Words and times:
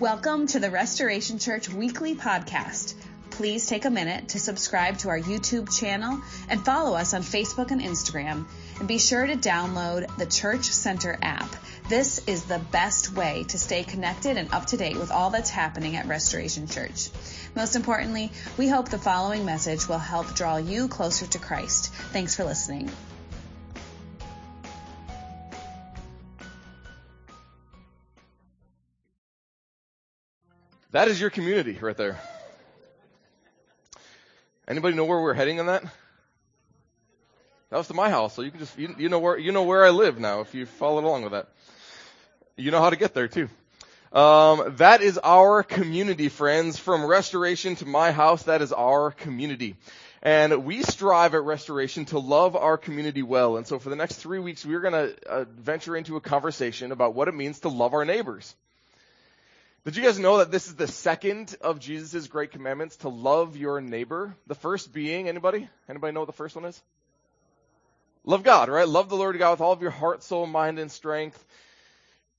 Welcome 0.00 0.46
to 0.48 0.60
the 0.60 0.70
Restoration 0.70 1.40
Church 1.40 1.68
Weekly 1.68 2.14
Podcast. 2.14 2.94
Please 3.30 3.66
take 3.66 3.84
a 3.84 3.90
minute 3.90 4.28
to 4.28 4.38
subscribe 4.38 4.98
to 4.98 5.08
our 5.08 5.18
YouTube 5.18 5.76
channel 5.76 6.20
and 6.48 6.64
follow 6.64 6.96
us 6.96 7.14
on 7.14 7.22
Facebook 7.22 7.72
and 7.72 7.80
Instagram. 7.80 8.46
And 8.78 8.86
be 8.86 9.00
sure 9.00 9.26
to 9.26 9.34
download 9.34 10.16
the 10.16 10.26
Church 10.26 10.66
Center 10.66 11.18
app. 11.20 11.52
This 11.88 12.20
is 12.28 12.44
the 12.44 12.60
best 12.70 13.12
way 13.12 13.44
to 13.48 13.58
stay 13.58 13.82
connected 13.82 14.36
and 14.36 14.54
up 14.54 14.66
to 14.66 14.76
date 14.76 14.96
with 14.96 15.10
all 15.10 15.30
that's 15.30 15.50
happening 15.50 15.96
at 15.96 16.06
Restoration 16.06 16.68
Church. 16.68 17.10
Most 17.56 17.74
importantly, 17.74 18.30
we 18.56 18.68
hope 18.68 18.90
the 18.90 18.98
following 18.98 19.44
message 19.44 19.88
will 19.88 19.98
help 19.98 20.32
draw 20.32 20.58
you 20.58 20.86
closer 20.86 21.26
to 21.26 21.40
Christ. 21.40 21.92
Thanks 22.12 22.36
for 22.36 22.44
listening. 22.44 22.88
That 30.92 31.08
is 31.08 31.20
your 31.20 31.28
community 31.28 31.76
right 31.80 31.96
there. 31.96 32.18
Anybody 34.66 34.96
know 34.96 35.04
where 35.04 35.20
we're 35.20 35.34
heading 35.34 35.60
on 35.60 35.66
that? 35.66 35.82
That 37.70 37.76
was 37.76 37.88
to 37.88 37.94
my 37.94 38.08
house, 38.08 38.34
so 38.34 38.40
you 38.40 38.50
can 38.50 38.60
just 38.60 38.78
you, 38.78 38.94
you 38.98 39.08
know 39.10 39.18
where 39.18 39.38
you 39.38 39.52
know 39.52 39.64
where 39.64 39.84
I 39.84 39.90
live 39.90 40.18
now 40.18 40.40
if 40.40 40.54
you 40.54 40.64
followed 40.64 41.04
along 41.04 41.24
with 41.24 41.32
that. 41.32 41.48
You 42.56 42.70
know 42.70 42.80
how 42.80 42.88
to 42.88 42.96
get 42.96 43.12
there 43.12 43.28
too. 43.28 43.50
Um, 44.12 44.76
that 44.78 45.02
is 45.02 45.18
our 45.22 45.62
community, 45.62 46.30
friends. 46.30 46.78
From 46.78 47.04
restoration 47.04 47.76
to 47.76 47.86
my 47.86 48.10
house, 48.10 48.44
that 48.44 48.62
is 48.62 48.72
our 48.72 49.10
community. 49.10 49.76
And 50.22 50.64
we 50.64 50.82
strive 50.82 51.34
at 51.34 51.42
Restoration 51.42 52.06
to 52.06 52.18
love 52.18 52.56
our 52.56 52.78
community 52.78 53.22
well. 53.22 53.58
And 53.58 53.66
so 53.66 53.78
for 53.78 53.90
the 53.90 53.96
next 53.96 54.16
three 54.16 54.38
weeks, 54.38 54.64
we're 54.64 54.80
going 54.80 54.94
to 54.94 55.28
uh, 55.28 55.44
venture 55.56 55.96
into 55.96 56.16
a 56.16 56.20
conversation 56.20 56.90
about 56.90 57.14
what 57.14 57.28
it 57.28 57.34
means 57.34 57.60
to 57.60 57.68
love 57.68 57.92
our 57.92 58.04
neighbors. 58.04 58.54
Did 59.84 59.96
you 59.96 60.02
guys 60.02 60.18
know 60.18 60.38
that 60.38 60.50
this 60.50 60.66
is 60.66 60.74
the 60.74 60.86
second 60.86 61.56
of 61.60 61.78
Jesus' 61.78 62.26
great 62.26 62.52
commandments 62.52 62.96
to 62.98 63.08
love 63.08 63.56
your 63.56 63.80
neighbor? 63.80 64.34
The 64.46 64.54
first 64.54 64.92
being, 64.92 65.28
anybody? 65.28 65.68
Anybody 65.88 66.12
know 66.12 66.20
what 66.20 66.26
the 66.26 66.32
first 66.32 66.56
one 66.56 66.66
is? 66.66 66.82
Love 68.24 68.42
God, 68.42 68.68
right? 68.68 68.86
Love 68.86 69.08
the 69.08 69.16
Lord 69.16 69.38
God 69.38 69.52
with 69.52 69.60
all 69.60 69.72
of 69.72 69.80
your 69.80 69.90
heart, 69.90 70.22
soul, 70.22 70.46
mind, 70.46 70.78
and 70.78 70.90
strength. 70.92 71.42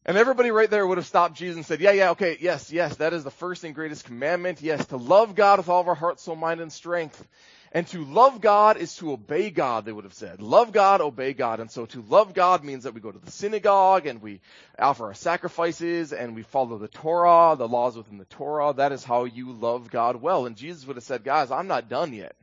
And 0.05 0.17
everybody 0.17 0.51
right 0.51 0.69
there 0.69 0.85
would 0.85 0.97
have 0.97 1.07
stopped 1.07 1.35
Jesus 1.35 1.55
and 1.55 1.65
said, 1.65 1.81
yeah, 1.81 1.91
yeah, 1.91 2.11
okay, 2.11 2.37
yes, 2.39 2.71
yes, 2.71 2.97
that 2.97 3.13
is 3.13 3.23
the 3.23 3.31
first 3.31 3.63
and 3.63 3.73
greatest 3.73 4.05
commandment. 4.05 4.61
Yes, 4.61 4.85
to 4.87 4.97
love 4.97 5.33
God 5.33 5.59
with 5.59 5.69
all 5.69 5.81
of 5.81 5.87
our 5.87 5.95
heart, 5.95 6.19
soul, 6.19 6.35
mind, 6.35 6.61
and 6.61 6.71
strength. 6.71 7.27
And 7.71 7.85
to 7.87 8.03
love 8.03 8.41
God 8.41 8.77
is 8.77 8.95
to 8.95 9.11
obey 9.11 9.51
God, 9.51 9.85
they 9.85 9.91
would 9.91 10.03
have 10.03 10.13
said. 10.13 10.41
Love 10.41 10.71
God, 10.71 11.01
obey 11.01 11.33
God. 11.33 11.59
And 11.59 11.69
so 11.69 11.85
to 11.87 12.01
love 12.01 12.33
God 12.33 12.63
means 12.63 12.83
that 12.83 12.95
we 12.95 13.01
go 13.01 13.11
to 13.11 13.19
the 13.19 13.31
synagogue 13.31 14.07
and 14.07 14.23
we 14.23 14.41
offer 14.79 15.05
our 15.05 15.13
sacrifices 15.13 16.11
and 16.11 16.35
we 16.35 16.41
follow 16.41 16.79
the 16.79 16.87
Torah, 16.87 17.55
the 17.55 17.67
laws 17.67 17.95
within 17.95 18.17
the 18.17 18.25
Torah. 18.25 18.73
That 18.73 18.91
is 18.91 19.03
how 19.03 19.25
you 19.25 19.51
love 19.51 19.91
God 19.91 20.15
well. 20.15 20.47
And 20.47 20.55
Jesus 20.55 20.87
would 20.87 20.95
have 20.95 21.03
said, 21.03 21.23
guys, 21.23 21.51
I'm 21.51 21.67
not 21.67 21.89
done 21.89 22.11
yet. 22.13 22.35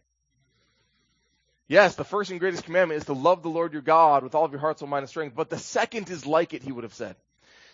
Yes, 1.69 1.97
the 1.97 2.05
first 2.05 2.31
and 2.31 2.39
greatest 2.39 2.63
commandment 2.63 2.99
is 2.99 3.07
to 3.07 3.13
love 3.13 3.43
the 3.43 3.49
Lord 3.49 3.73
your 3.73 3.83
God 3.83 4.23
with 4.23 4.37
all 4.37 4.45
of 4.45 4.53
your 4.53 4.61
heart, 4.61 4.79
soul, 4.79 4.89
mind, 4.89 5.03
and 5.03 5.11
strength. 5.11 5.35
But 5.35 5.51
the 5.51 5.59
second 5.59 6.09
is 6.11 6.25
like 6.25 6.55
it, 6.55 6.63
he 6.63 6.71
would 6.71 6.85
have 6.85 6.95
said. 6.95 7.17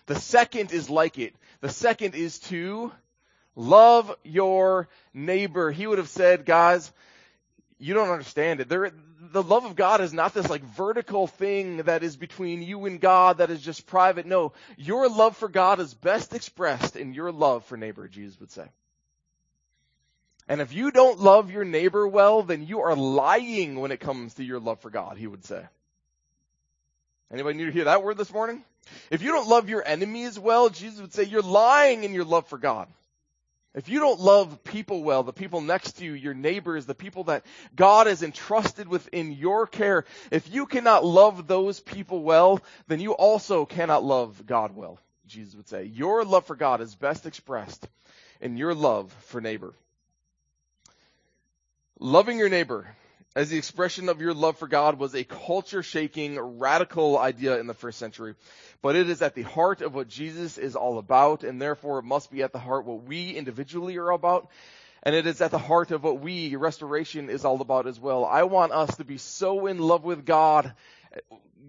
The 0.07 0.19
second 0.19 0.73
is 0.73 0.89
like 0.89 1.19
it. 1.19 1.35
The 1.61 1.69
second 1.69 2.15
is 2.15 2.39
to 2.41 2.91
love 3.55 4.17
your 4.25 4.89
neighbor. 5.13 5.71
He 5.71 5.87
would 5.87 5.99
have 5.99 6.09
said, 6.09 6.47
guys, 6.47 6.91
you 7.83 7.95
don't 7.95 8.11
understand 8.11 8.61
it. 8.61 8.69
There, 8.69 8.93
the 9.33 9.43
love 9.43 9.65
of 9.65 9.75
God 9.75 10.01
is 10.01 10.13
not 10.13 10.35
this 10.35 10.49
like 10.49 10.63
vertical 10.63 11.27
thing 11.27 11.79
that 11.79 12.05
is 12.05 12.17
between 12.17 12.63
you 12.63 12.87
and 12.87 13.01
God 13.01 13.39
that 13.39 13.51
is 13.51 13.61
just 13.61 13.87
private. 13.87 14.25
No, 14.25 14.53
your 14.77 15.09
love 15.09 15.37
for 15.37 15.49
God 15.49 15.81
is 15.81 15.93
best 15.93 16.33
expressed 16.33 16.95
in 16.95 17.13
your 17.13 17.33
love 17.33 17.65
for 17.65 17.77
neighbor, 17.77 18.07
Jesus 18.07 18.39
would 18.39 18.53
say. 18.53 18.69
And 20.49 20.61
if 20.61 20.73
you 20.73 20.93
don't 20.93 21.19
love 21.19 21.51
your 21.51 21.65
neighbor 21.65 22.07
well, 22.07 22.45
then 22.45 22.65
you 22.67 22.83
are 22.83 22.95
lying 22.95 23.81
when 23.81 23.91
it 23.91 23.99
comes 23.99 24.35
to 24.35 24.45
your 24.45 24.61
love 24.61 24.81
for 24.81 24.91
God, 24.91 25.17
he 25.17 25.27
would 25.27 25.45
say. 25.45 25.65
Anybody 27.33 27.59
need 27.59 27.65
to 27.67 27.73
hear 27.73 27.85
that 27.85 28.05
word 28.05 28.17
this 28.17 28.33
morning? 28.33 28.63
If 29.11 29.23
you 29.23 29.33
don't 29.33 29.49
love 29.49 29.69
your 29.69 29.85
enemies 29.85 30.39
well, 30.39 30.69
Jesus 30.69 31.01
would 31.01 31.15
say 31.15 31.25
you're 31.25 31.43
lying 31.43 32.05
in 32.05 32.15
your 32.15 32.25
love 32.25 32.47
for 32.47 32.59
God. 32.59 32.87
If 33.75 33.89
you 33.89 34.01
don't 34.01 34.21
love 34.21 34.65
people 34.65 35.03
well, 35.03 35.23
the 35.23 35.33
people 35.33 35.63
next 35.63 35.93
to 35.93 36.05
you, 36.05 36.13
your 36.13 36.35
neighbors, 36.35 36.85
the 36.85 36.95
people 36.95 37.25
that 37.25 37.45
God 37.75 38.07
has 38.07 38.23
entrusted 38.23 38.87
within 38.87 39.33
your 39.33 39.67
care, 39.67 40.05
if 40.31 40.53
you 40.53 40.67
cannot 40.67 41.07
love 41.07 41.47
those 41.47 41.81
people 41.81 42.23
well, 42.23 42.61
then 42.89 43.01
you 43.01 43.13
also 43.13 43.65
cannot 43.65 44.05
love 44.05 44.45
God 44.47 44.77
well, 44.77 44.99
Jesus 45.27 45.55
would 45.55 45.69
say. 45.69 45.85
Your 45.85 46.23
love 46.25 46.45
for 46.45 46.55
God 46.55 46.83
is 46.83 46.95
best 46.95 47.25
expressed 47.25 47.89
in 48.43 48.59
your 48.59 48.75
love 48.75 49.11
for 49.27 49.41
neighbor. 49.41 49.73
Loving 51.99 52.39
your 52.39 52.51
neighbor 52.51 52.95
as 53.35 53.49
the 53.49 53.57
expression 53.57 54.09
of 54.09 54.21
your 54.21 54.35
love 54.35 54.59
for 54.59 54.69
God 54.69 54.99
was 54.99 55.15
a 55.15 55.25
culture 55.25 55.83
shaking, 55.83 56.39
radical 56.39 57.19
idea 57.19 57.59
in 57.59 57.67
the 57.67 57.75
first 57.75 57.99
century. 57.99 58.35
But 58.83 58.97
it 58.97 59.09
is 59.09 59.23
at 59.23 59.35
the 59.35 59.43
heart 59.43 59.81
of 59.81 59.95
what 59.95 60.09
Jesus 60.09 60.59
is 60.59 60.77
all 60.77 60.99
about, 60.99 61.43
and 61.43 61.61
therefore 61.61 61.99
it 61.99 62.05
must 62.05 62.31
be 62.31 62.43
at 62.43 62.53
the 62.53 62.59
heart 62.59 62.85
what 62.85 63.05
we 63.05 63.31
individually 63.31 63.97
are 63.97 64.11
about. 64.11 64.49
And 65.03 65.15
it 65.15 65.27
is 65.27 65.41
at 65.41 65.51
the 65.51 65.59
heart 65.59 65.91
of 65.91 66.05
what 66.05 66.21
we, 66.21 66.55
restoration, 66.57 67.31
is 67.31 67.45
all 67.45 67.61
about 67.61 67.87
as 67.87 67.99
well. 67.99 68.25
I 68.25 68.45
want 68.45 68.73
us 68.73 68.97
to 68.99 69.05
be 69.05 69.19
so 69.19 69.67
in 69.67 69.79
love 69.79 70.05
with 70.05 70.25
God, 70.25 70.75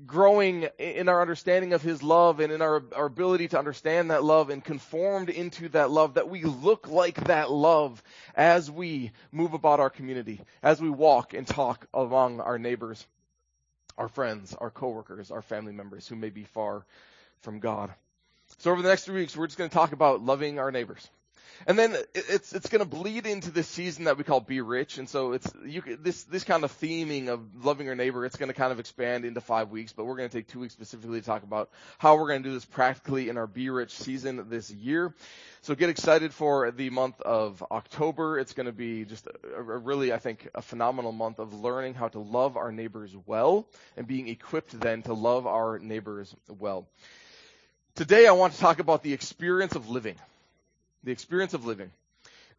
growing 0.05 0.67
in 0.77 1.09
our 1.09 1.21
understanding 1.21 1.73
of 1.73 1.81
His 1.81 2.03
love 2.03 2.39
and 2.39 2.51
in 2.51 2.61
our, 2.61 2.83
our 2.95 3.05
ability 3.05 3.49
to 3.49 3.59
understand 3.59 4.11
that 4.11 4.23
love 4.23 4.49
and 4.49 4.63
conformed 4.63 5.29
into 5.29 5.69
that 5.69 5.91
love, 5.91 6.15
that 6.15 6.29
we 6.29 6.43
look 6.43 6.87
like 6.87 7.25
that 7.25 7.51
love 7.51 8.01
as 8.35 8.69
we 8.69 9.11
move 9.31 9.53
about 9.53 9.79
our 9.79 9.89
community, 9.89 10.41
as 10.61 10.81
we 10.81 10.89
walk 10.89 11.33
and 11.33 11.47
talk 11.47 11.87
among 11.93 12.39
our 12.39 12.59
neighbors, 12.59 13.05
our 13.97 14.07
friends, 14.07 14.53
our 14.53 14.69
coworkers, 14.69 15.31
our 15.31 15.41
family 15.41 15.73
members 15.73 16.07
who 16.07 16.15
may 16.15 16.29
be 16.29 16.43
far 16.43 16.85
from 17.41 17.59
God. 17.59 17.93
So 18.59 18.71
over 18.71 18.81
the 18.81 18.89
next 18.89 19.05
three 19.05 19.21
weeks, 19.21 19.35
we're 19.35 19.47
just 19.47 19.57
going 19.57 19.69
to 19.69 19.73
talk 19.73 19.93
about 19.93 20.23
loving 20.23 20.59
our 20.59 20.71
neighbors. 20.71 21.07
And 21.65 21.79
then 21.79 21.95
it's 22.13 22.53
it's 22.53 22.69
going 22.69 22.79
to 22.79 22.87
bleed 22.87 23.25
into 23.25 23.51
this 23.51 23.67
season 23.67 24.05
that 24.05 24.17
we 24.17 24.23
call 24.23 24.39
Be 24.39 24.61
Rich, 24.61 24.97
and 24.97 25.07
so 25.07 25.33
it's 25.33 25.49
you 25.65 25.81
this 25.99 26.23
this 26.25 26.43
kind 26.43 26.63
of 26.63 26.71
theming 26.79 27.29
of 27.29 27.65
loving 27.65 27.87
our 27.87 27.95
neighbor. 27.95 28.25
It's 28.25 28.35
going 28.35 28.49
to 28.49 28.53
kind 28.53 28.71
of 28.71 28.79
expand 28.79 29.23
into 29.23 29.41
five 29.41 29.69
weeks, 29.69 29.93
but 29.93 30.05
we're 30.05 30.17
going 30.17 30.29
to 30.29 30.37
take 30.37 30.47
two 30.47 30.59
weeks 30.59 30.73
specifically 30.73 31.19
to 31.19 31.25
talk 31.25 31.43
about 31.43 31.69
how 31.97 32.17
we're 32.17 32.27
going 32.27 32.43
to 32.43 32.49
do 32.49 32.53
this 32.53 32.65
practically 32.65 33.29
in 33.29 33.37
our 33.37 33.47
Be 33.47 33.69
Rich 33.69 33.91
season 33.91 34.49
this 34.49 34.71
year. 34.71 35.13
So 35.61 35.75
get 35.75 35.89
excited 35.89 36.33
for 36.33 36.71
the 36.71 36.89
month 36.89 37.21
of 37.21 37.63
October. 37.71 38.37
It's 38.37 38.53
going 38.53 38.65
to 38.65 38.73
be 38.73 39.05
just 39.05 39.27
a, 39.27 39.57
a 39.57 39.61
really, 39.61 40.11
I 40.11 40.17
think, 40.17 40.49
a 40.53 40.61
phenomenal 40.61 41.13
month 41.13 41.39
of 41.39 41.53
learning 41.53 41.93
how 41.93 42.09
to 42.09 42.19
love 42.19 42.57
our 42.57 42.71
neighbors 42.71 43.15
well 43.25 43.67
and 43.95 44.05
being 44.05 44.27
equipped 44.27 44.77
then 44.77 45.03
to 45.03 45.13
love 45.13 45.47
our 45.47 45.79
neighbors 45.79 46.35
well. 46.49 46.85
Today 47.95 48.27
I 48.27 48.31
want 48.31 48.53
to 48.53 48.59
talk 48.59 48.79
about 48.79 49.03
the 49.03 49.13
experience 49.13 49.75
of 49.75 49.89
living 49.89 50.15
the 51.03 51.11
experience 51.11 51.53
of 51.53 51.65
living. 51.65 51.91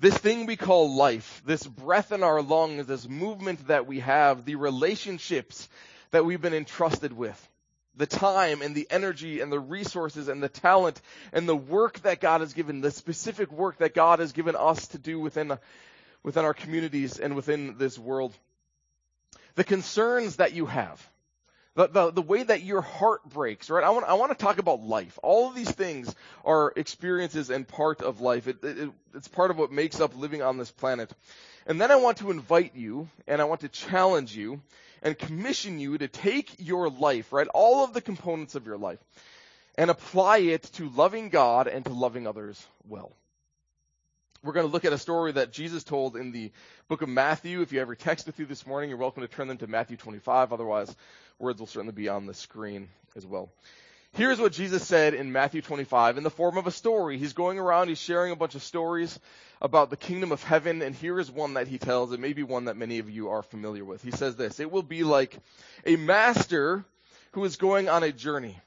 This 0.01 0.17
thing 0.17 0.47
we 0.47 0.57
call 0.57 0.95
life, 0.95 1.43
this 1.47 1.65
breath 1.65 2.13
in 2.13 2.23
our 2.23 2.43
lungs, 2.43 2.87
this 2.87 3.09
movement 3.09 3.69
that 3.69 3.87
we 3.87 4.01
have, 4.01 4.45
the 4.45 4.57
relationships 4.57 5.69
that 6.11 6.25
we've 6.25 6.43
been 6.43 6.55
entrusted 6.55 7.13
with, 7.13 7.49
the 7.97 8.07
time 8.07 8.61
and 8.61 8.75
the 8.75 8.89
energy 8.91 9.41
and 9.41 9.53
the 9.53 9.61
resources 9.61 10.29
and 10.29 10.43
the 10.43 10.49
talent 10.49 11.01
and 11.33 11.49
the 11.49 11.57
work 11.57 12.01
that 12.01 12.21
God 12.21 12.41
has 12.41 12.53
given, 12.53 12.81
the 12.81 12.91
specific 12.91 13.53
work 13.53 13.79
that 13.79 13.95
God 13.95 14.19
has 14.19 14.33
given 14.33 14.57
us 14.57 14.89
to 14.89 14.99
do 14.99 15.21
within, 15.21 15.57
within 16.23 16.45
our 16.45 16.55
communities 16.55 17.21
and 17.21 17.37
within 17.37 17.77
this 17.79 17.99
world. 17.99 18.35
The 19.55 19.65
concerns 19.65 20.37
that 20.37 20.53
you 20.53 20.67
have, 20.67 21.09
the, 21.75 21.89
the, 21.89 22.11
the 22.13 22.23
way 22.23 22.43
that 22.43 22.63
your 22.63 22.81
heart 22.81 23.29
breaks, 23.29 23.69
right? 23.69 23.85
I 23.85 23.91
want, 23.91 24.07
I 24.07 24.15
want 24.15 24.37
to 24.37 24.43
talk 24.43 24.59
about 24.59 24.83
life. 24.83 25.19
All 25.23 25.49
of 25.49 25.55
these 25.55 25.71
things 25.71 26.15
are 26.45 26.73
experiences 26.77 27.51
and 27.51 27.67
part 27.67 28.01
of 28.01 28.21
life. 28.21 28.47
It, 28.47 28.63
it, 28.63 28.91
it's 29.15 29.29
part 29.29 29.51
of 29.51 29.59
what 29.59 29.73
makes 29.73 30.01
up 30.01 30.17
living 30.17 30.43
on 30.43 30.57
this 30.57 30.71
planet. 30.71 31.13
And 31.67 31.81
then 31.81 31.91
I 31.91 31.97
want 31.97 32.19
to 32.19 32.31
invite 32.31 32.77
you 32.77 33.09
and 33.27 33.41
I 33.41 33.45
want 33.45 33.63
to 33.63 33.69
challenge 33.69 34.37
you 34.37 34.61
and 35.03 35.19
commission 35.19 35.81
you 35.81 35.99
to 35.99 36.09
take 36.09 36.55
your 36.59 36.89
life, 36.89 37.33
right? 37.33 37.49
All 37.49 37.85
of 37.85 37.93
the 37.93 38.01
components 38.01 38.55
of 38.55 38.67
your 38.67 38.79
life 38.79 39.01
and 39.77 39.91
apply 39.91 40.39
it 40.39 40.63
to 40.75 40.89
loving 40.91 41.29
God 41.29 41.67
and 41.67 41.85
to 41.87 41.93
loving 41.93 42.27
others 42.27 42.65
well. 42.89 43.13
We're 44.45 44.53
going 44.53 44.67
to 44.67 44.73
look 44.73 44.85
at 44.85 44.93
a 44.93 44.99
story 44.99 45.33
that 45.33 45.53
Jesus 45.53 45.85
told 45.85 46.17
in 46.17 46.31
the 46.31 46.53
book 46.89 47.01
of 47.01 47.09
Matthew. 47.09 47.63
If 47.63 47.73
you 47.73 47.81
ever 47.81 47.95
text 47.95 48.27
with 48.27 48.39
you 48.39 48.45
this 48.45 48.67
morning, 48.67 48.91
you're 48.91 48.99
welcome 48.99 49.23
to 49.23 49.29
turn 49.29 49.49
them 49.49 49.57
to 49.57 49.67
Matthew 49.67 49.97
25. 49.97 50.53
Otherwise, 50.53 50.95
words 51.39 51.61
will 51.61 51.67
certainly 51.67 51.95
be 51.95 52.11
on 52.11 52.27
the 52.27 52.35
screen 52.35 52.91
as 53.17 53.25
well. 53.25 53.51
Here's 54.13 54.39
what 54.39 54.53
Jesus 54.53 54.87
said 54.87 55.15
in 55.15 55.33
Matthew 55.33 55.63
25 55.63 56.19
in 56.19 56.25
the 56.25 56.31
form 56.31 56.59
of 56.59 56.67
a 56.67 56.71
story. 56.71 57.17
He's 57.17 57.33
going 57.33 57.59
around, 57.59 57.89
he's 57.89 57.97
sharing 57.97 58.33
a 58.33 58.37
bunch 58.37 58.55
of 58.55 58.63
stories 58.63 59.19
about 59.63 59.89
the 59.89 59.97
kingdom 59.97 60.31
of 60.31 60.43
heaven, 60.43 60.83
and 60.83 60.95
here 60.95 61.19
is 61.19 61.31
one 61.31 61.55
that 61.55 61.67
he 61.67 61.79
tells. 61.79 62.13
It 62.13 62.21
may 62.21 62.35
be 62.35 62.43
one 62.43 62.67
that 62.67 62.77
many 62.77 62.99
of 62.99 63.09
you 63.09 63.31
are 63.31 63.43
familiar 63.43 63.83
with. 63.87 64.03
He 64.03 64.11
says 64.11 64.37
this 64.37 64.61
It 64.61 64.71
will 64.71 64.83
be 64.83 65.05
like 65.05 65.39
a 65.87 65.97
master 65.97 66.85
who 67.33 67.45
is 67.45 67.57
going 67.57 67.89
on 67.89 68.03
a 68.03 68.13
journey, 68.13 68.59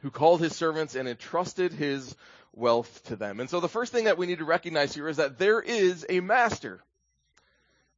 who 0.00 0.10
called 0.10 0.40
his 0.40 0.56
servants 0.56 0.94
and 0.94 1.06
entrusted 1.06 1.74
his 1.74 2.16
wealth 2.54 3.02
to 3.04 3.16
them. 3.16 3.40
And 3.40 3.48
so 3.48 3.60
the 3.60 3.68
first 3.68 3.92
thing 3.92 4.04
that 4.04 4.18
we 4.18 4.26
need 4.26 4.38
to 4.38 4.44
recognize 4.44 4.94
here 4.94 5.08
is 5.08 5.16
that 5.16 5.38
there 5.38 5.60
is 5.60 6.04
a 6.08 6.20
master. 6.20 6.82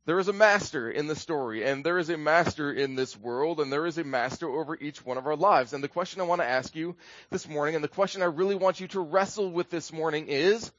There 0.07 0.19
is 0.19 0.29
a 0.29 0.35
master 0.35 0.91
in 0.91 1.07
the 1.07 1.17
story, 1.17 1.65
and 1.65 1.83
there 1.83 1.99
is 1.99 2.11
a 2.11 2.19
master 2.19 2.71
in 2.71 2.95
this 2.95 3.17
world, 3.17 3.59
and 3.59 3.73
there 3.73 3.87
is 3.87 3.97
a 3.97 4.05
master 4.05 4.49
over 4.49 4.77
each 4.77 5.05
one 5.05 5.17
of 5.17 5.27
our 5.27 5.37
lives. 5.37 5.73
And 5.73 5.83
the 5.83 5.89
question 5.89 6.21
I 6.21 6.25
want 6.25 6.43
to 6.43 6.47
ask 6.47 6.77
you 6.77 6.95
this 7.31 7.49
morning, 7.49 7.75
and 7.75 7.83
the 7.83 7.89
question 7.89 8.21
I 8.21 8.27
really 8.27 8.55
want 8.55 8.81
you 8.81 8.89
to 8.89 9.01
wrestle 9.01 9.51
with 9.51 9.71
this 9.71 9.93
morning 9.93 10.27
is, 10.29 10.71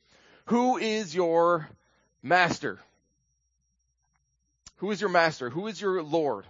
who 0.46 0.78
is 0.78 1.16
your 1.16 1.68
master? 2.22 2.80
Who 4.78 4.92
is 4.92 5.02
your 5.02 5.10
master? 5.10 5.50
Who 5.50 5.66
is 5.66 5.82
your 5.82 6.04
Lord? 6.04 6.46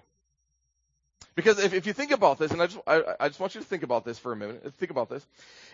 Because 1.35 1.59
if, 1.59 1.73
if 1.73 1.85
you 1.85 1.91
think 1.91 2.11
about 2.11 2.39
this, 2.39 2.51
and 2.51 2.61
I 2.61 2.67
just, 2.67 2.79
I, 2.87 3.03
I 3.19 3.27
just 3.27 3.39
want 3.41 3.55
you 3.55 3.61
to 3.61 3.67
think 3.67 3.83
about 3.83 4.05
this 4.05 4.17
for 4.17 4.31
a 4.31 4.35
minute. 4.37 4.73
Think 4.77 4.91
about 4.91 5.09
this. 5.09 5.25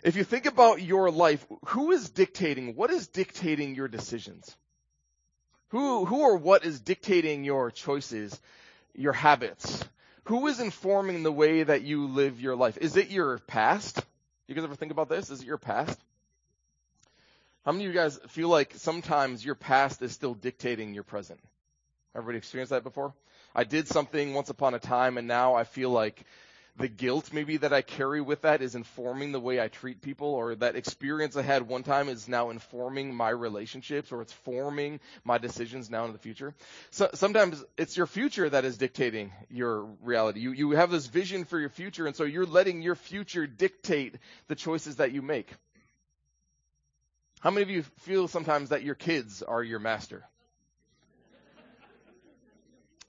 If 0.04 0.16
you 0.16 0.24
think 0.24 0.48
about 0.48 0.82
your 0.82 1.12
life, 1.12 1.46
who 1.68 1.92
is 1.92 2.10
dictating, 2.10 2.76
what 2.76 2.90
is 2.90 3.08
dictating 3.08 3.76
your 3.76 3.88
decisions? 3.88 4.58
Who, 5.70 6.06
who 6.06 6.22
or 6.22 6.38
what 6.38 6.66
is 6.66 6.80
dictating 6.82 7.44
your 7.44 7.70
choices, 7.70 8.42
your 8.96 9.14
habits? 9.14 9.86
Who 10.26 10.48
is 10.48 10.60
informing 10.60 11.24
the 11.24 11.32
way 11.32 11.64
that 11.64 11.84
you 11.84 12.08
live 12.08 12.42
your 12.42 12.56
life? 12.56 12.78
Is 12.82 12.98
it 12.98 13.10
your 13.10 13.38
past? 13.40 14.04
You 14.48 14.56
guys 14.56 14.64
ever 14.64 14.76
think 14.76 14.92
about 14.92 15.10
this? 15.10 15.30
Is 15.30 15.42
it 15.42 15.48
your 15.48 15.58
past? 15.58 15.98
How 17.64 17.72
many 17.72 17.86
of 17.86 17.94
you 17.94 18.00
guys 18.00 18.20
feel 18.30 18.50
like 18.50 18.74
sometimes 18.76 19.46
your 19.46 19.56
past 19.56 20.02
is 20.02 20.12
still 20.12 20.34
dictating 20.34 20.96
your 20.96 21.04
present? 21.04 21.40
Everybody 22.16 22.38
experienced 22.38 22.72
that 22.72 22.84
before? 22.84 23.14
I 23.56 23.64
did 23.64 23.88
something 23.88 24.34
once 24.34 24.50
upon 24.50 24.74
a 24.74 24.80
time 24.80 25.18
and 25.18 25.28
now 25.28 25.56
I 25.56 25.64
feel 25.64 25.90
like 25.90 26.24
the 26.78 26.88
guilt 26.88 27.32
maybe 27.34 27.58
that 27.58 27.74
I 27.74 27.82
carry 27.82 28.22
with 28.22 28.42
that 28.42 28.62
is 28.62 28.76
informing 28.76 29.32
the 29.32 29.40
way 29.40 29.62
I 29.62 29.68
treat 29.68 30.02
people 30.02 30.28
or 30.28 30.56
that 30.56 30.76
experience 30.76 31.36
I 31.36 31.42
had 31.42 31.68
one 31.68 31.84
time 31.84 32.10
is 32.10 32.28
now 32.28 32.50
informing 32.50 33.14
my 33.14 33.30
relationships 33.30 34.12
or 34.12 34.22
it's 34.22 34.34
forming 34.34 35.00
my 35.24 35.38
decisions 35.38 35.90
now 35.90 36.06
in 36.06 36.14
the 36.14 36.18
future. 36.18 36.54
So 36.90 37.10
sometimes 37.14 37.64
it's 37.78 37.98
your 37.98 38.08
future 38.08 38.50
that 38.50 38.66
is 38.66 38.78
dictating 38.78 39.32
your 39.50 39.84
reality. 40.02 40.40
You, 40.40 40.52
you 40.52 40.72
have 40.72 40.92
this 40.92 41.08
vision 41.08 41.46
for 41.46 41.60
your 41.60 41.70
future 41.70 42.08
and 42.08 42.16
so 42.16 42.24
you're 42.24 42.46
letting 42.46 42.82
your 42.82 42.96
future 42.96 43.48
dictate 43.48 44.16
the 44.48 44.56
choices 44.56 44.98
that 44.98 45.12
you 45.12 45.22
make. 45.22 45.54
How 47.42 47.52
many 47.52 47.64
of 47.64 47.70
you 47.70 47.84
feel 48.00 48.28
sometimes 48.28 48.70
that 48.70 48.84
your 48.84 48.96
kids 48.96 49.42
are 49.42 49.64
your 49.64 49.80
master? 49.80 50.26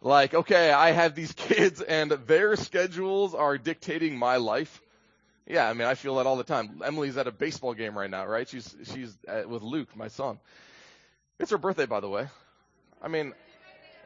Like, 0.03 0.35
okay, 0.35 0.73
I 0.73 0.91
have 0.91 1.15
these 1.15 1.33
kids 1.37 1.81
and 1.81 2.11
their 2.11 2.57
schedules 2.57 3.35
are 3.35 3.57
dictating 3.57 4.19
my 4.19 4.37
life. 4.37 4.83
Yeah, 5.47 5.69
I 5.69 5.73
mean, 5.73 5.87
I 5.87 5.95
feel 5.95 6.17
that 6.17 6.27
all 6.27 6.37
the 6.37 6.45
time. 6.45 6.83
Emily's 6.85 7.17
at 7.17 7.27
a 7.27 7.33
baseball 7.33 7.75
game 7.75 7.97
right 7.97 8.11
now, 8.11 8.27
right? 8.27 8.49
She's, 8.49 8.75
she's 8.85 9.17
at, 9.27 9.49
with 9.49 9.63
Luke, 9.63 9.97
my 9.97 10.09
son. 10.09 10.39
It's 11.39 11.51
her 11.51 11.59
birthday, 11.59 11.87
by 11.87 12.01
the 12.01 12.09
way. 12.09 12.29
I 13.01 13.09
mean, 13.09 13.33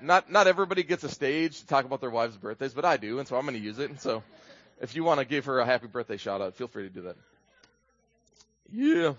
not, 0.00 0.30
not 0.30 0.46
everybody 0.46 0.82
gets 0.82 1.04
a 1.04 1.08
stage 1.08 1.60
to 1.60 1.66
talk 1.66 1.84
about 1.84 2.00
their 2.00 2.10
wives' 2.10 2.36
birthdays, 2.36 2.74
but 2.74 2.84
I 2.84 2.96
do, 2.96 3.18
and 3.18 3.28
so 3.28 3.36
I'm 3.36 3.44
gonna 3.44 3.58
use 3.58 3.78
it. 3.78 3.90
And 3.90 4.00
so, 4.00 4.22
if 4.80 4.94
you 4.94 5.04
want 5.04 5.20
to 5.20 5.26
give 5.26 5.46
her 5.46 5.58
a 5.58 5.66
happy 5.66 5.86
birthday 5.86 6.16
shout 6.16 6.40
out, 6.40 6.54
feel 6.54 6.68
free 6.68 6.84
to 6.84 6.90
do 6.90 7.02
that. 7.02 7.16
Yeah. 8.72 9.14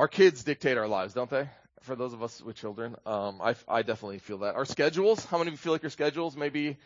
Our 0.00 0.08
kids 0.08 0.44
dictate 0.44 0.78
our 0.78 0.88
lives, 0.88 1.14
don't 1.14 1.30
they? 1.30 1.48
For 1.88 1.96
those 1.96 2.12
of 2.12 2.22
us 2.22 2.42
with 2.42 2.54
children. 2.54 2.94
Um, 3.06 3.40
I, 3.42 3.54
I 3.66 3.82
definitely 3.82 4.18
feel 4.18 4.38
that. 4.38 4.54
Our 4.54 4.66
schedules, 4.66 5.24
how 5.24 5.38
many 5.38 5.48
of 5.48 5.54
you 5.54 5.58
feel 5.58 5.72
like 5.72 5.82
your 5.82 5.90
schedules 5.90 6.36
maybe 6.36 6.76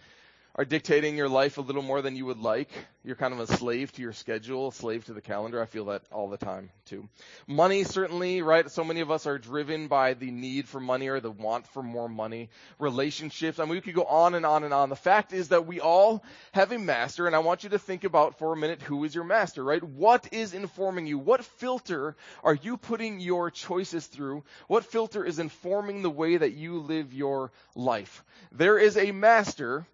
are 0.54 0.64
dictating 0.66 1.16
your 1.16 1.30
life 1.30 1.56
a 1.56 1.62
little 1.62 1.82
more 1.82 2.02
than 2.02 2.14
you 2.14 2.26
would 2.26 2.38
like. 2.38 2.68
You're 3.04 3.16
kind 3.16 3.32
of 3.32 3.40
a 3.40 3.46
slave 3.46 3.90
to 3.92 4.02
your 4.02 4.12
schedule, 4.12 4.68
a 4.68 4.72
slave 4.72 5.06
to 5.06 5.14
the 5.14 5.22
calendar. 5.22 5.62
I 5.62 5.66
feel 5.66 5.86
that 5.86 6.02
all 6.12 6.28
the 6.28 6.36
time 6.36 6.70
too. 6.84 7.08
Money 7.46 7.84
certainly, 7.84 8.42
right? 8.42 8.70
So 8.70 8.84
many 8.84 9.00
of 9.00 9.10
us 9.10 9.26
are 9.26 9.38
driven 9.38 9.88
by 9.88 10.12
the 10.12 10.30
need 10.30 10.68
for 10.68 10.78
money 10.78 11.08
or 11.08 11.20
the 11.20 11.30
want 11.30 11.66
for 11.68 11.82
more 11.82 12.08
money. 12.08 12.50
Relationships. 12.78 13.58
I 13.58 13.64
mean, 13.64 13.74
we 13.74 13.80
could 13.80 13.94
go 13.94 14.04
on 14.04 14.34
and 14.34 14.44
on 14.44 14.62
and 14.62 14.74
on. 14.74 14.90
The 14.90 14.96
fact 14.96 15.32
is 15.32 15.48
that 15.48 15.66
we 15.66 15.80
all 15.80 16.22
have 16.52 16.70
a 16.70 16.78
master 16.78 17.26
and 17.26 17.34
I 17.34 17.40
want 17.40 17.64
you 17.64 17.70
to 17.70 17.78
think 17.78 18.04
about 18.04 18.38
for 18.38 18.52
a 18.52 18.56
minute 18.56 18.82
who 18.82 19.04
is 19.04 19.14
your 19.14 19.24
master, 19.24 19.64
right? 19.64 19.82
What 19.82 20.28
is 20.32 20.52
informing 20.52 21.06
you? 21.06 21.18
What 21.18 21.44
filter 21.44 22.14
are 22.44 22.54
you 22.54 22.76
putting 22.76 23.20
your 23.20 23.50
choices 23.50 24.06
through? 24.06 24.44
What 24.68 24.84
filter 24.84 25.24
is 25.24 25.38
informing 25.38 26.02
the 26.02 26.10
way 26.10 26.36
that 26.36 26.52
you 26.52 26.78
live 26.78 27.14
your 27.14 27.52
life? 27.74 28.22
There 28.52 28.78
is 28.78 28.98
a 28.98 29.12
master 29.12 29.86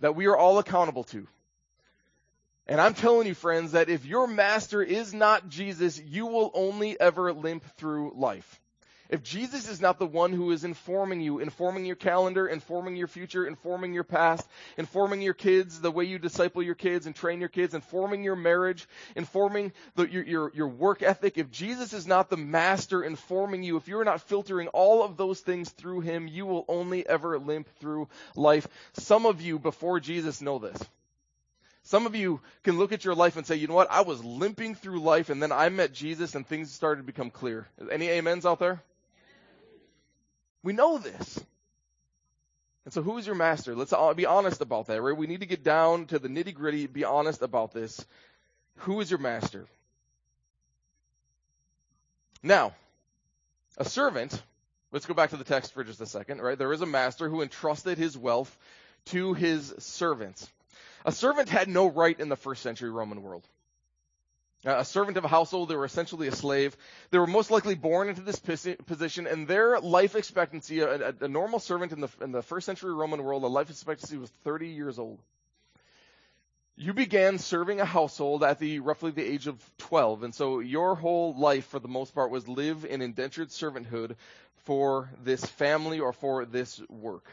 that 0.00 0.14
we 0.14 0.26
are 0.26 0.36
all 0.36 0.58
accountable 0.58 1.04
to. 1.04 1.26
And 2.66 2.80
I'm 2.80 2.94
telling 2.94 3.26
you, 3.26 3.34
friends, 3.34 3.72
that 3.72 3.88
if 3.88 4.04
your 4.04 4.26
master 4.26 4.82
is 4.82 5.14
not 5.14 5.48
Jesus, 5.48 6.00
you 6.00 6.26
will 6.26 6.50
only 6.54 6.98
ever 6.98 7.32
limp 7.32 7.64
through 7.76 8.12
life. 8.16 8.60
If 9.08 9.22
Jesus 9.22 9.68
is 9.68 9.80
not 9.80 9.98
the 9.98 10.06
one 10.06 10.32
who 10.32 10.50
is 10.50 10.64
informing 10.64 11.20
you, 11.20 11.38
informing 11.38 11.84
your 11.84 11.96
calendar, 11.96 12.46
informing 12.46 12.96
your 12.96 13.06
future, 13.06 13.46
informing 13.46 13.92
your 13.92 14.04
past, 14.04 14.46
informing 14.76 15.22
your 15.22 15.34
kids, 15.34 15.80
the 15.80 15.90
way 15.90 16.04
you 16.04 16.18
disciple 16.18 16.62
your 16.62 16.74
kids 16.74 17.06
and 17.06 17.14
train 17.14 17.40
your 17.40 17.48
kids, 17.48 17.74
informing 17.74 18.24
your 18.24 18.36
marriage, 18.36 18.88
informing 19.14 19.72
the, 19.94 20.10
your, 20.10 20.24
your, 20.24 20.52
your 20.54 20.68
work 20.68 21.02
ethic, 21.02 21.38
if 21.38 21.50
Jesus 21.50 21.92
is 21.92 22.06
not 22.06 22.30
the 22.30 22.36
master 22.36 23.02
informing 23.02 23.62
you, 23.62 23.76
if 23.76 23.88
you're 23.88 24.04
not 24.04 24.22
filtering 24.22 24.68
all 24.68 25.02
of 25.02 25.16
those 25.16 25.40
things 25.40 25.70
through 25.70 26.00
him, 26.00 26.26
you 26.26 26.46
will 26.46 26.64
only 26.68 27.06
ever 27.06 27.38
limp 27.38 27.68
through 27.78 28.08
life. 28.34 28.66
Some 28.94 29.26
of 29.26 29.40
you 29.40 29.58
before 29.58 30.00
Jesus 30.00 30.40
know 30.40 30.58
this. 30.58 30.78
Some 31.86 32.04
of 32.04 32.16
you 32.16 32.40
can 32.64 32.78
look 32.78 32.90
at 32.90 33.04
your 33.04 33.14
life 33.14 33.36
and 33.36 33.46
say, 33.46 33.54
you 33.54 33.68
know 33.68 33.74
what? 33.74 33.92
I 33.92 34.00
was 34.00 34.24
limping 34.24 34.74
through 34.74 34.98
life 34.98 35.30
and 35.30 35.40
then 35.40 35.52
I 35.52 35.68
met 35.68 35.92
Jesus 35.92 36.34
and 36.34 36.44
things 36.44 36.72
started 36.72 37.02
to 37.02 37.06
become 37.06 37.30
clear. 37.30 37.68
Any 37.92 38.10
amens 38.10 38.44
out 38.44 38.58
there? 38.58 38.82
We 40.66 40.72
know 40.72 40.98
this. 40.98 41.40
And 42.84 42.92
so 42.92 43.00
who 43.00 43.18
is 43.18 43.26
your 43.26 43.36
master? 43.36 43.76
Let's 43.76 43.94
be 44.16 44.26
honest 44.26 44.60
about 44.60 44.88
that, 44.88 45.00
right? 45.00 45.16
We 45.16 45.28
need 45.28 45.38
to 45.38 45.46
get 45.46 45.62
down 45.62 46.06
to 46.06 46.18
the 46.18 46.26
nitty 46.26 46.54
gritty, 46.54 46.88
be 46.88 47.04
honest 47.04 47.40
about 47.42 47.72
this. 47.72 48.04
Who 48.78 49.00
is 49.00 49.08
your 49.08 49.20
master? 49.20 49.66
Now, 52.42 52.74
a 53.78 53.84
servant, 53.84 54.42
let's 54.90 55.06
go 55.06 55.14
back 55.14 55.30
to 55.30 55.36
the 55.36 55.44
text 55.44 55.72
for 55.72 55.84
just 55.84 56.00
a 56.00 56.06
second, 56.06 56.40
right? 56.40 56.58
There 56.58 56.72
is 56.72 56.80
a 56.80 56.86
master 56.86 57.28
who 57.28 57.42
entrusted 57.42 57.96
his 57.96 58.18
wealth 58.18 58.58
to 59.04 59.34
his 59.34 59.72
servants. 59.78 60.50
A 61.04 61.12
servant 61.12 61.48
had 61.48 61.68
no 61.68 61.86
right 61.88 62.18
in 62.18 62.28
the 62.28 62.34
first 62.34 62.64
century 62.64 62.90
Roman 62.90 63.22
world 63.22 63.46
a 64.64 64.84
servant 64.84 65.16
of 65.16 65.24
a 65.24 65.28
household. 65.28 65.68
They 65.68 65.76
were 65.76 65.84
essentially 65.84 66.28
a 66.28 66.32
slave. 66.32 66.76
They 67.10 67.18
were 67.18 67.26
most 67.26 67.50
likely 67.50 67.74
born 67.74 68.08
into 68.08 68.22
this 68.22 68.38
position, 68.38 69.26
and 69.26 69.46
their 69.46 69.80
life 69.80 70.16
expectancy, 70.16 70.80
a, 70.80 71.14
a, 71.20 71.28
normal 71.28 71.58
servant 71.58 71.92
in 71.92 72.00
the, 72.00 72.08
in 72.20 72.32
the 72.32 72.42
first 72.42 72.66
century 72.66 72.92
Roman 72.92 73.22
world, 73.22 73.44
a 73.44 73.46
life 73.46 73.70
expectancy 73.70 74.16
was 74.16 74.30
30 74.44 74.68
years 74.68 74.98
old. 74.98 75.20
You 76.78 76.92
began 76.92 77.38
serving 77.38 77.80
a 77.80 77.86
household 77.86 78.44
at 78.44 78.58
the 78.58 78.80
roughly 78.80 79.10
the 79.10 79.24
age 79.24 79.46
of 79.46 79.58
12, 79.78 80.24
and 80.24 80.34
so 80.34 80.58
your 80.58 80.94
whole 80.94 81.34
life, 81.34 81.66
for 81.66 81.78
the 81.78 81.88
most 81.88 82.14
part, 82.14 82.30
was 82.30 82.46
live 82.48 82.84
in 82.84 83.00
indentured 83.00 83.48
servanthood 83.48 84.16
for 84.64 85.08
this 85.22 85.42
family 85.42 86.00
or 86.00 86.12
for 86.12 86.44
this 86.44 86.80
work. 86.90 87.24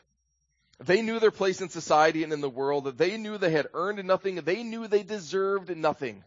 They 0.79 1.01
knew 1.01 1.19
their 1.19 1.31
place 1.31 1.61
in 1.61 1.69
society 1.69 2.23
and 2.23 2.31
in 2.31 2.41
the 2.41 2.49
world, 2.49 2.97
they 2.97 3.17
knew 3.17 3.37
they 3.37 3.51
had 3.51 3.67
earned 3.73 4.03
nothing, 4.05 4.35
they 4.35 4.63
knew 4.63 4.87
they 4.87 5.03
deserved 5.03 5.75
nothing. 5.75 6.23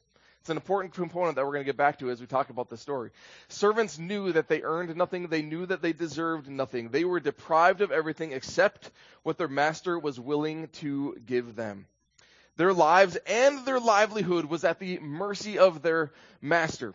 It's 0.47 0.51
an 0.53 0.59
important 0.59 0.95
component 0.95 1.35
that 1.35 1.45
we're 1.45 1.55
going 1.55 1.65
to 1.65 1.69
get 1.69 1.77
back 1.77 1.99
to 1.99 2.09
as 2.09 2.21
we 2.21 2.29
talk 2.29 2.51
about 2.51 2.71
the 2.71 2.77
story. 2.77 3.11
Servants 3.49 3.99
knew 3.99 4.31
that 4.31 4.47
they 4.47 4.63
earned 4.63 4.95
nothing. 4.95 5.27
They 5.27 5.43
knew 5.43 5.67
that 5.67 5.83
they 5.83 5.93
deserved 5.93 6.49
nothing. 6.49 6.91
They 6.91 7.05
were 7.05 7.19
deprived 7.19 7.81
of 7.81 7.91
everything 7.91 8.31
except 8.31 8.93
what 9.25 9.39
their 9.39 9.49
master 9.49 9.99
was 9.99 10.21
willing 10.21 10.69
to 10.75 11.17
give 11.27 11.57
them. 11.57 11.87
Their 12.59 12.73
lives 12.73 13.17
and 13.27 13.67
their 13.67 13.81
livelihood 13.81 14.45
was 14.45 14.63
at 14.63 14.79
the 14.79 15.01
mercy 15.01 15.59
of 15.59 15.83
their 15.83 16.13
master. 16.41 16.95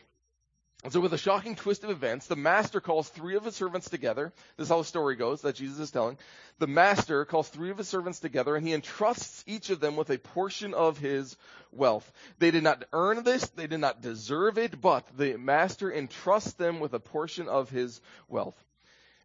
And 0.84 0.92
so 0.92 1.00
with 1.00 1.14
a 1.14 1.18
shocking 1.18 1.56
twist 1.56 1.84
of 1.84 1.92
events, 1.92 2.26
the 2.26 2.36
master 2.36 2.82
calls 2.82 3.08
three 3.08 3.36
of 3.36 3.46
his 3.46 3.56
servants 3.56 3.90
together. 3.90 4.34
This 4.58 4.66
is 4.66 4.70
how 4.70 4.80
the 4.80 4.84
story 4.84 5.16
goes 5.16 5.42
that 5.42 5.56
Jesus 5.56 5.78
is 5.78 5.92
telling. 5.92 6.18
The 6.58 6.66
master 6.66 7.24
calls 7.24 7.50
three 7.50 7.70
of 7.70 7.78
his 7.78 7.88
servants 7.88 8.20
together 8.20 8.56
and 8.56 8.66
he 8.66 8.74
entrusts 8.74 9.44
each 9.46 9.70
of 9.70 9.80
them 9.80 9.96
with 9.96 10.10
a 10.10 10.18
portion 10.18 10.74
of 10.74 10.98
his 10.98 11.38
wealth. 11.72 12.12
They 12.40 12.50
did 12.50 12.64
not 12.64 12.84
earn 12.94 13.24
this, 13.24 13.48
they 13.50 13.68
did 13.68 13.80
not 13.80 14.02
deserve 14.02 14.58
it, 14.58 14.82
but 14.82 15.06
the 15.18 15.38
master 15.38 15.92
entrusts 15.92 16.54
them 16.54 16.80
with 16.80 16.94
a 16.94 17.00
portion 17.00 17.48
of 17.48 17.70
his 17.70 18.02
wealth. 18.28 18.58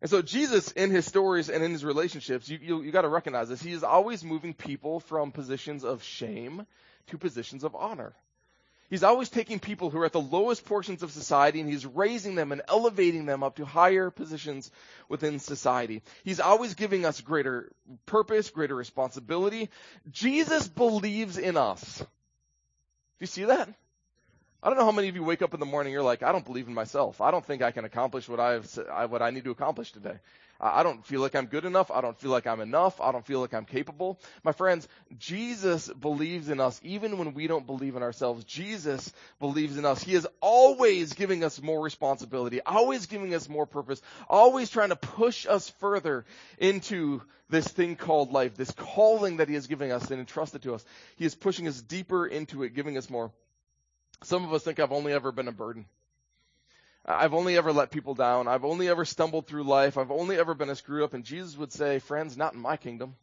And 0.03 0.11
so 0.11 0.21
Jesus, 0.21 0.73
in 0.73 0.91
his 0.91 1.07
stories 1.07 1.49
and 1.49 1.65
in 1.65 1.73
his 1.73 1.87
relationships, 1.87 2.51
you, 2.51 2.59
you, 2.61 2.83
you 2.83 2.93
gotta 2.93 3.09
recognize 3.09 3.49
this. 3.49 3.63
He 3.63 3.73
is 3.73 3.83
always 3.83 4.23
moving 4.23 4.53
people 4.53 5.01
from 5.01 5.33
positions 5.33 5.85
of 5.85 6.03
shame 6.03 6.67
to 7.07 7.17
positions 7.17 7.65
of 7.65 7.75
honor. 7.75 8.15
He's 8.89 9.03
always 9.03 9.29
taking 9.29 9.59
people 9.59 9.91
who 9.91 9.99
are 9.99 10.05
at 10.05 10.13
the 10.13 10.21
lowest 10.21 10.65
portions 10.65 11.03
of 11.03 11.11
society 11.11 11.61
and 11.61 11.69
he's 11.69 11.85
raising 11.85 12.37
them 12.37 12.53
and 12.53 12.63
elevating 12.69 13.27
them 13.27 13.43
up 13.43 13.57
to 13.57 13.65
higher 13.65 14.11
positions 14.11 14.71
within 15.09 15.41
society. 15.41 16.03
He's 16.25 16.41
always 16.41 16.75
giving 16.75 17.05
us 17.05 17.21
greater 17.21 17.73
purpose, 18.07 18.51
greater 18.51 18.75
responsibility. 18.75 19.71
Jesus 20.11 20.69
believes 20.69 21.37
in 21.37 21.57
us. 21.57 21.99
Do 21.99 22.07
you 23.21 23.27
see 23.27 23.45
that? 23.45 23.69
I 24.63 24.69
don't 24.69 24.79
know 24.79 24.85
how 24.85 24.93
many 24.93 25.09
of 25.09 25.17
you 25.17 25.23
wake 25.23 25.43
up 25.43 25.55
in 25.55 25.61
the 25.61 25.67
morning, 25.67 25.93
you're 25.93 26.03
like, 26.03 26.23
I 26.23 26.33
don't 26.33 26.45
believe 26.45 26.67
in 26.67 26.75
myself. 26.75 27.21
I 27.21 27.31
don't 27.31 27.45
think 27.45 27.63
I 27.63 27.71
can 27.71 27.85
accomplish 27.85 28.29
what 28.29 28.41
I've, 28.41 28.67
what 29.09 29.23
I 29.23 29.31
need 29.31 29.45
to 29.45 29.51
accomplish 29.51 29.93
today. 29.93 30.17
I 30.61 30.83
don't 30.83 31.05
feel 31.05 31.21
like 31.21 31.35
I'm 31.35 31.47
good 31.47 31.65
enough. 31.65 31.91
I 31.91 32.01
don't 32.01 32.19
feel 32.19 32.31
like 32.31 32.47
I'm 32.47 32.61
enough. 32.61 33.01
I 33.01 33.13
don't 33.13 33.27
feel 33.27 33.41
like 33.41 33.55
I'm 33.55 33.65
capable. 33.65 34.21
My 34.43 34.53
friends, 34.53 34.89
Jesus 35.19 35.89
believes 35.89 36.49
in 36.49 36.61
us 36.61 36.81
even 36.83 37.19
when 37.19 37.35
we 37.35 37.47
don't 37.47 37.67
believe 37.67 37.97
in 37.97 38.03
ourselves. 38.03 38.45
Jesus 38.45 39.13
believes 39.39 39.77
in 39.77 39.85
us. 39.85 40.03
He 40.03 40.15
is 40.15 40.27
always 40.41 41.13
giving 41.13 41.45
us 41.45 41.61
more 41.61 41.83
responsibility, 41.83 42.61
always 42.63 43.07
giving 43.07 43.35
us 43.35 43.49
more 43.49 43.67
purpose, 43.67 44.01
always 44.29 44.71
trying 44.71 44.91
to 44.91 44.97
push 44.97 45.47
us 45.47 45.69
further 45.69 46.25
into 46.59 47.23
this 47.49 47.69
thing 47.69 47.97
called 47.97 48.33
life, 48.33 48.57
this 48.57 48.73
calling 48.73 49.37
that 49.37 49.49
He 49.49 49.55
is 49.55 49.67
giving 49.67 49.93
us 49.93 50.11
and 50.11 50.21
entrusted 50.21 50.63
to 50.63 50.75
us. 50.75 50.85
He 51.17 51.25
is 51.25 51.35
pushing 51.35 51.69
us 51.69 51.81
deeper 51.81 52.27
into 52.27 52.63
it, 52.63 52.75
giving 52.75 52.97
us 52.97 53.09
more. 53.09 53.31
Some 54.25 54.45
of 54.45 54.53
us 54.53 54.63
think 54.63 54.81
I've 54.81 54.93
only 54.93 55.13
ever 55.13 55.31
been 55.31 55.49
a 55.49 55.53
burden. 55.53 55.87
I've 57.07 57.35
only 57.35 57.57
ever 57.57 57.73
let 57.73 57.93
people 57.93 58.15
down. 58.15 58.49
I've 58.49 58.65
only 58.65 58.89
ever 58.89 59.05
stumbled 59.05 59.47
through 59.47 59.63
life. 59.63 59.97
I've 59.97 60.11
only 60.11 60.37
ever 60.39 60.55
been 60.55 60.71
a 60.71 60.75
screw 60.75 61.05
up. 61.05 61.15
And 61.15 61.25
Jesus 61.25 61.57
would 61.57 61.73
say, 61.73 62.01
friends, 62.01 62.37
not 62.37 62.55
in 62.55 62.61
my 62.61 62.77
kingdom. 62.77 63.15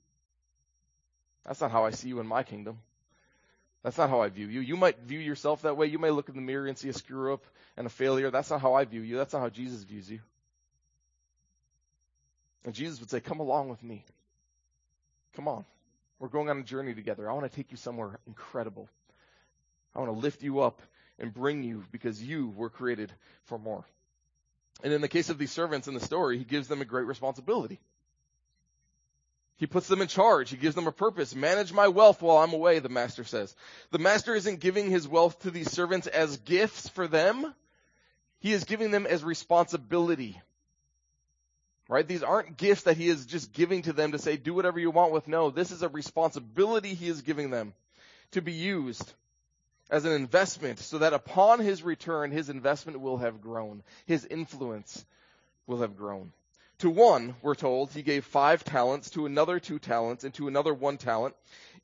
That's 1.46 1.60
not 1.60 1.72
how 1.72 1.84
I 1.84 1.92
see 1.92 2.08
you 2.08 2.22
in 2.22 2.28
my 2.28 2.44
kingdom. 2.44 2.80
That's 3.84 3.98
not 3.98 4.10
how 4.10 4.22
I 4.22 4.30
view 4.30 4.48
you. 4.48 4.62
You 4.62 4.78
might 4.78 5.00
view 5.00 5.20
yourself 5.20 5.63
that 5.63 5.75
way. 5.75 5.88
You 5.88 6.00
may 6.00 6.12
look 6.12 6.30
in 6.30 6.36
the 6.36 6.42
mirror 6.42 6.68
and 6.68 6.78
see 6.78 6.88
a 6.88 6.94
screw 6.94 7.34
up 7.34 7.44
and 7.75 7.86
a 7.86 7.90
failure. 7.90 8.32
That's 8.32 8.50
not 8.50 8.62
how 8.62 8.75
I 8.75 8.86
view 8.86 9.02
you. 9.02 9.18
That's 9.18 9.34
not 9.34 9.42
how 9.42 9.50
Jesus 9.50 9.84
views 9.84 10.10
you. 10.10 10.22
And 12.63 12.74
Jesus 12.74 13.02
would 13.02 13.10
say, 13.10 13.20
come 13.20 13.42
along 13.42 13.68
with 13.68 13.84
me. 13.84 14.06
Come 15.36 15.50
on. 15.50 15.66
We're 16.20 16.30
going 16.30 16.50
on 16.50 16.60
a 16.60 16.63
journey 16.63 16.94
together. 16.94 17.30
I 17.30 17.34
want 17.34 17.52
to 17.52 17.54
take 17.54 17.72
you 17.72 17.78
somewhere 17.78 18.18
incredible. 18.25 18.88
I 19.94 20.00
want 20.00 20.13
to 20.13 20.18
lift 20.18 20.42
you 20.42 20.62
up 20.62 20.82
and 21.20 21.34
bring 21.34 21.63
you 21.63 21.84
because 21.91 22.22
you 22.22 22.50
were 22.55 22.70
created 22.70 23.12
for 23.46 23.58
more. 23.58 23.86
And 24.84 24.91
in 24.91 25.01
the 25.01 25.08
case 25.08 25.29
of 25.29 25.38
these 25.38 25.51
servants 25.51 25.88
in 25.88 25.93
the 25.93 26.00
story, 26.00 26.38
he 26.38 26.43
gives 26.43 26.67
them 26.67 26.82
a 26.82 26.86
great 26.86 27.05
responsibility. 27.05 27.79
He 29.58 29.67
puts 29.67 29.88
them 29.88 30.01
in 30.01 30.08
charge. 30.08 30.50
He 30.50 30.58
gives 30.58 30.75
them 30.75 30.88
a 30.88 30.91
purpose. 30.91 31.36
Manage 31.36 31.72
my 31.72 31.88
wealth 31.88 32.22
while 32.22 32.38
I'm 32.38 32.53
away, 32.53 32.79
the 32.79 32.89
master 32.89 33.24
says. 33.24 33.55
The 33.91 34.00
master 34.00 34.36
isn't 34.36 34.60
giving 34.60 34.89
his 34.89 35.08
wealth 35.08 35.39
to 35.43 35.51
these 35.51 35.72
servants 35.72 36.08
as 36.08 36.38
gifts 36.38 36.89
for 36.89 37.08
them. 37.08 37.53
He 38.39 38.51
is 38.51 38.65
giving 38.65 38.91
them 38.91 39.05
as 39.05 39.24
responsibility. 39.24 40.41
Right? 41.88 42.08
These 42.08 42.24
aren't 42.24 42.58
gifts 42.58 42.84
that 42.84 42.98
he 42.98 43.08
is 43.08 43.25
just 43.25 43.53
giving 43.53 43.84
to 43.84 43.93
them 43.93 44.13
to 44.13 44.20
say, 44.20 44.38
do 44.38 44.53
whatever 44.53 44.79
you 44.79 44.89
want 44.89 45.13
with. 45.13 45.27
No, 45.27 45.50
this 45.50 45.72
is 45.72 45.84
a 45.84 45.89
responsibility 45.89 46.93
he 46.93 47.08
is 47.08 47.22
giving 47.22 47.51
them 47.51 47.74
to 48.32 48.41
be 48.41 48.53
used 48.53 49.13
as 49.90 50.06
an 50.06 50.13
investment 50.13 50.80
so 50.80 51.00
that 51.00 51.13
upon 51.13 51.60
his 51.60 51.84
return, 51.84 52.32
his 52.32 52.50
investment 52.50 53.00
will 53.00 53.18
have 53.18 53.42
grown. 53.42 53.84
His 54.06 54.25
influence 54.25 55.06
will 55.68 55.82
have 55.82 55.96
grown. 55.98 56.32
To 56.80 56.90
one, 56.90 57.36
we're 57.42 57.56
told, 57.56 57.92
he 57.92 58.02
gave 58.02 58.25
five 58.25 58.63
talents, 58.63 59.12
to 59.12 59.25
another 59.25 59.60
two 59.60 59.80
talents, 59.80 60.24
and 60.24 60.34
to 60.34 60.48
another 60.48 60.74
one 60.74 60.98
talent, 60.98 61.36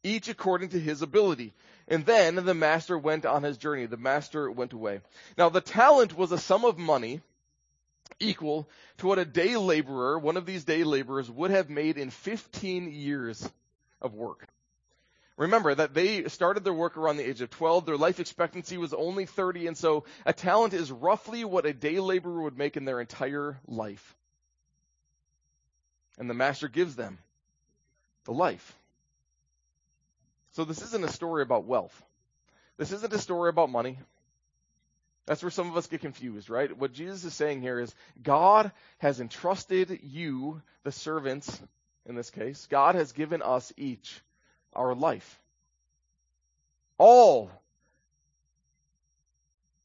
each 0.03 0.27
according 0.27 0.69
to 0.69 0.79
his 0.79 1.01
ability. 1.01 1.53
And 1.87 2.05
then 2.05 2.35
the 2.35 2.53
master 2.53 2.97
went 2.97 3.25
on 3.25 3.43
his 3.43 3.57
journey. 3.57 3.85
The 3.85 3.97
master 3.97 4.51
went 4.51 4.73
away. 4.73 5.01
Now 5.37 5.49
the 5.49 5.61
talent 5.61 6.17
was 6.17 6.31
a 6.31 6.37
sum 6.37 6.65
of 6.65 6.77
money 6.77 7.21
equal 8.19 8.67
to 8.97 9.07
what 9.07 9.19
a 9.19 9.25
day 9.25 9.55
laborer, 9.55 10.19
one 10.19 10.37
of 10.37 10.45
these 10.45 10.63
day 10.63 10.83
laborers, 10.83 11.31
would 11.31 11.51
have 11.51 11.69
made 11.69 11.97
in 11.97 12.09
15 12.09 12.91
years 12.91 13.49
of 14.01 14.13
work. 14.13 14.47
Remember 15.39 15.73
that 15.73 15.93
they 15.93 16.25
started 16.25 16.65
their 16.65 16.73
work 16.73 16.97
around 16.97 17.15
the 17.15 17.27
age 17.27 17.39
of 17.39 17.49
12. 17.49 17.85
Their 17.85 17.95
life 17.95 18.19
expectancy 18.19 18.77
was 18.77 18.93
only 18.93 19.25
30. 19.25 19.67
And 19.67 19.77
so 19.77 20.03
a 20.25 20.33
talent 20.33 20.73
is 20.73 20.91
roughly 20.91 21.45
what 21.45 21.65
a 21.65 21.71
day 21.71 22.01
laborer 22.01 22.41
would 22.41 22.57
make 22.57 22.75
in 22.75 22.83
their 22.83 22.99
entire 22.99 23.57
life. 23.65 24.17
And 26.17 26.29
the 26.29 26.33
master 26.33 26.67
gives 26.67 26.97
them 26.97 27.19
the 28.25 28.33
life. 28.33 28.77
So 30.51 30.65
this 30.65 30.81
isn't 30.81 31.05
a 31.05 31.11
story 31.11 31.41
about 31.41 31.63
wealth. 31.63 32.03
This 32.75 32.91
isn't 32.91 33.13
a 33.13 33.19
story 33.19 33.47
about 33.47 33.69
money. 33.69 33.97
That's 35.25 35.41
where 35.41 35.51
some 35.51 35.69
of 35.69 35.77
us 35.77 35.87
get 35.87 36.01
confused, 36.01 36.49
right? 36.49 36.77
What 36.77 36.91
Jesus 36.91 37.23
is 37.23 37.33
saying 37.33 37.61
here 37.61 37.79
is 37.79 37.95
God 38.21 38.73
has 38.97 39.21
entrusted 39.21 40.01
you, 40.03 40.61
the 40.83 40.91
servants 40.91 41.61
in 42.05 42.15
this 42.15 42.29
case, 42.29 42.67
God 42.69 42.95
has 42.95 43.13
given 43.13 43.41
us 43.41 43.71
each 43.77 44.19
our 44.73 44.95
life. 44.95 45.39
All 46.97 47.51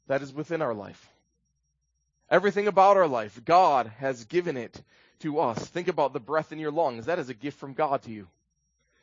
that 0.07 0.23
is 0.23 0.33
within 0.33 0.62
our 0.62 0.75
life. 0.75 1.09
Everything 2.31 2.67
about 2.67 2.97
our 2.97 3.09
life, 3.09 3.41
God 3.45 3.91
has 3.99 4.25
given 4.25 4.57
it 4.57 4.83
to 5.21 5.41
us. 5.41 5.59
Think 5.59 5.88
about 5.88 6.12
the 6.12 6.21
breath 6.21 6.53
in 6.53 6.59
your 6.59 6.73
lungs. 6.73 7.07
That 7.07 7.19
is 7.19 7.29
a 7.29 7.35
gift 7.35 7.59
from 7.59 7.75
God 7.75 8.03
to 8.03 8.11
you. 8.11 8.26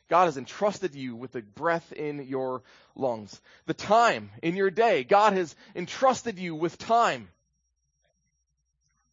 God 0.08 0.26
has 0.26 0.36
entrusted 0.36 0.94
you 0.94 1.16
with 1.16 1.32
the 1.32 1.40
breath 1.40 1.92
in 1.92 2.26
your 2.26 2.62
lungs. 2.94 3.40
The 3.66 3.74
time 3.74 4.30
in 4.42 4.56
your 4.56 4.70
day, 4.70 5.04
God 5.04 5.32
has 5.32 5.56
entrusted 5.74 6.38
you 6.38 6.54
with 6.54 6.76
time. 6.76 7.28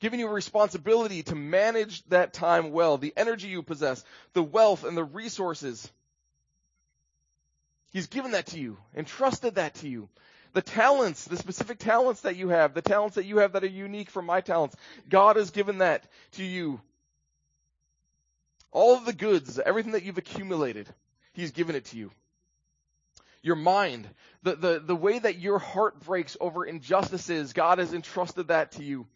Giving 0.01 0.19
you 0.19 0.27
a 0.27 0.33
responsibility 0.33 1.23
to 1.23 1.35
manage 1.35 2.03
that 2.09 2.33
time 2.33 2.71
well, 2.71 2.97
the 2.97 3.13
energy 3.15 3.47
you 3.47 3.63
possess, 3.63 4.03
the 4.33 4.43
wealth 4.43 4.83
and 4.83 4.97
the 4.97 5.03
resources 5.03 5.89
He's 7.91 8.07
given 8.07 8.31
that 8.31 8.47
to 8.47 8.59
you, 8.59 8.77
entrusted 8.95 9.55
that 9.55 9.75
to 9.75 9.89
you. 9.89 10.09
The 10.53 10.61
talents, 10.61 11.25
the 11.25 11.37
specific 11.37 11.77
talents 11.79 12.21
that 12.21 12.35
you 12.35 12.49
have, 12.49 12.73
the 12.73 12.81
talents 12.81 13.15
that 13.15 13.25
you 13.25 13.37
have 13.37 13.53
that 13.53 13.63
are 13.63 13.67
unique 13.67 14.09
from 14.09 14.25
my 14.25 14.41
talents, 14.41 14.75
God 15.07 15.35
has 15.35 15.51
given 15.51 15.79
that 15.79 16.03
to 16.33 16.43
you. 16.43 16.81
All 18.71 18.95
of 18.95 19.05
the 19.05 19.13
goods, 19.13 19.59
everything 19.59 19.93
that 19.93 20.03
you've 20.03 20.17
accumulated, 20.17 20.87
He's 21.33 21.51
given 21.51 21.75
it 21.75 21.85
to 21.85 21.97
you. 21.97 22.11
Your 23.41 23.55
mind, 23.55 24.07
the, 24.43 24.55
the, 24.55 24.79
the 24.79 24.95
way 24.95 25.17
that 25.17 25.39
your 25.39 25.59
heart 25.59 25.99
breaks 26.01 26.35
over 26.41 26.65
injustices, 26.65 27.53
God 27.53 27.77
has 27.77 27.93
entrusted 27.93 28.49
that 28.49 28.73
to 28.73 28.83
you 28.83 29.07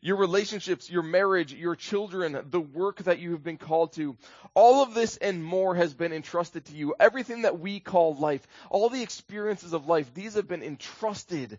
your 0.00 0.16
relationships, 0.16 0.90
your 0.90 1.02
marriage, 1.02 1.52
your 1.52 1.74
children, 1.74 2.38
the 2.50 2.60
work 2.60 3.02
that 3.04 3.18
you 3.18 3.32
have 3.32 3.42
been 3.42 3.58
called 3.58 3.92
to. 3.94 4.16
All 4.54 4.82
of 4.82 4.94
this 4.94 5.16
and 5.16 5.42
more 5.42 5.74
has 5.74 5.94
been 5.94 6.12
entrusted 6.12 6.64
to 6.66 6.72
you. 6.72 6.94
Everything 7.00 7.42
that 7.42 7.58
we 7.58 7.80
call 7.80 8.14
life, 8.14 8.46
all 8.70 8.88
the 8.88 9.02
experiences 9.02 9.72
of 9.72 9.86
life, 9.86 10.12
these 10.14 10.34
have 10.34 10.46
been 10.46 10.62
entrusted 10.62 11.58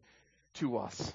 to 0.55 0.77
us. 0.77 1.13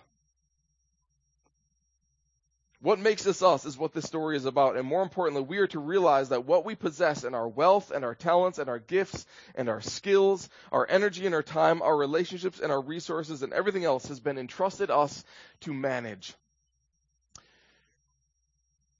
What 2.84 2.98
makes 2.98 3.26
us 3.26 3.42
us 3.42 3.64
is 3.64 3.78
what 3.78 3.94
this 3.94 4.04
story 4.04 4.36
is 4.36 4.44
about. 4.44 4.76
And 4.76 4.86
more 4.86 5.02
importantly, 5.02 5.40
we 5.40 5.56
are 5.56 5.66
to 5.68 5.78
realize 5.78 6.28
that 6.28 6.44
what 6.44 6.66
we 6.66 6.74
possess 6.74 7.24
in 7.24 7.34
our 7.34 7.48
wealth 7.48 7.90
and 7.90 8.04
our 8.04 8.14
talents 8.14 8.58
and 8.58 8.68
our 8.68 8.78
gifts 8.78 9.24
and 9.54 9.70
our 9.70 9.80
skills, 9.80 10.50
our 10.70 10.86
energy 10.90 11.24
and 11.24 11.34
our 11.34 11.42
time, 11.42 11.80
our 11.80 11.96
relationships 11.96 12.60
and 12.60 12.70
our 12.70 12.82
resources 12.82 13.42
and 13.42 13.54
everything 13.54 13.86
else 13.86 14.08
has 14.08 14.20
been 14.20 14.36
entrusted 14.36 14.90
us 14.90 15.24
to 15.60 15.72
manage. 15.72 16.34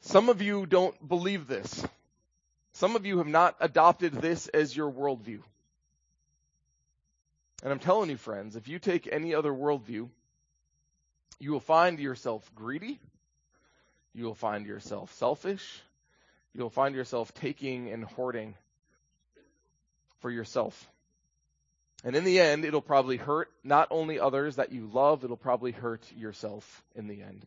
Some 0.07 0.29
of 0.29 0.43
you 0.43 0.67
don't 0.67 1.09
believe 1.09 1.47
this. 1.47 1.83
Some 2.75 2.95
of 2.95 3.07
you 3.07 3.19
have 3.19 3.27
not 3.27 3.57
adopted 3.59 4.13
this 4.13 4.49
as 4.49 4.77
your 4.77 4.93
worldview. 4.93 5.41
And 7.63 7.73
I'm 7.73 7.79
telling 7.79 8.11
you, 8.11 8.19
friends, 8.19 8.55
if 8.55 8.69
you 8.69 8.79
take 8.79 9.09
any 9.11 9.35
other 9.35 9.51
worldview, 9.51 10.11
you 11.41 11.53
will 11.53 11.61
find 11.61 11.99
yourself 11.99 12.49
greedy. 12.55 13.01
You 14.15 14.25
will 14.25 14.35
find 14.35 14.67
yourself 14.67 15.15
selfish. 15.15 15.81
You'll 16.55 16.69
find 16.69 16.95
yourself 16.95 17.33
taking 17.33 17.91
and 17.91 18.05
hoarding 18.05 18.55
for 20.21 20.31
yourself. 20.31 20.87
And 22.05 22.15
in 22.15 22.25
the 22.25 22.41
end, 22.41 22.67
it'll 22.67 22.83
probably 22.83 23.17
hurt 23.17 23.51
not 23.65 23.89
only 23.91 24.21
others 24.21 24.57
that 24.57 24.71
you 24.71 24.87
love, 24.93 25.25
it'll 25.25 25.39
probably 25.39 25.73
hurt 25.73 26.03
yourself 26.15 26.85
in 26.95 27.09
the 27.09 27.23
end. 27.23 27.47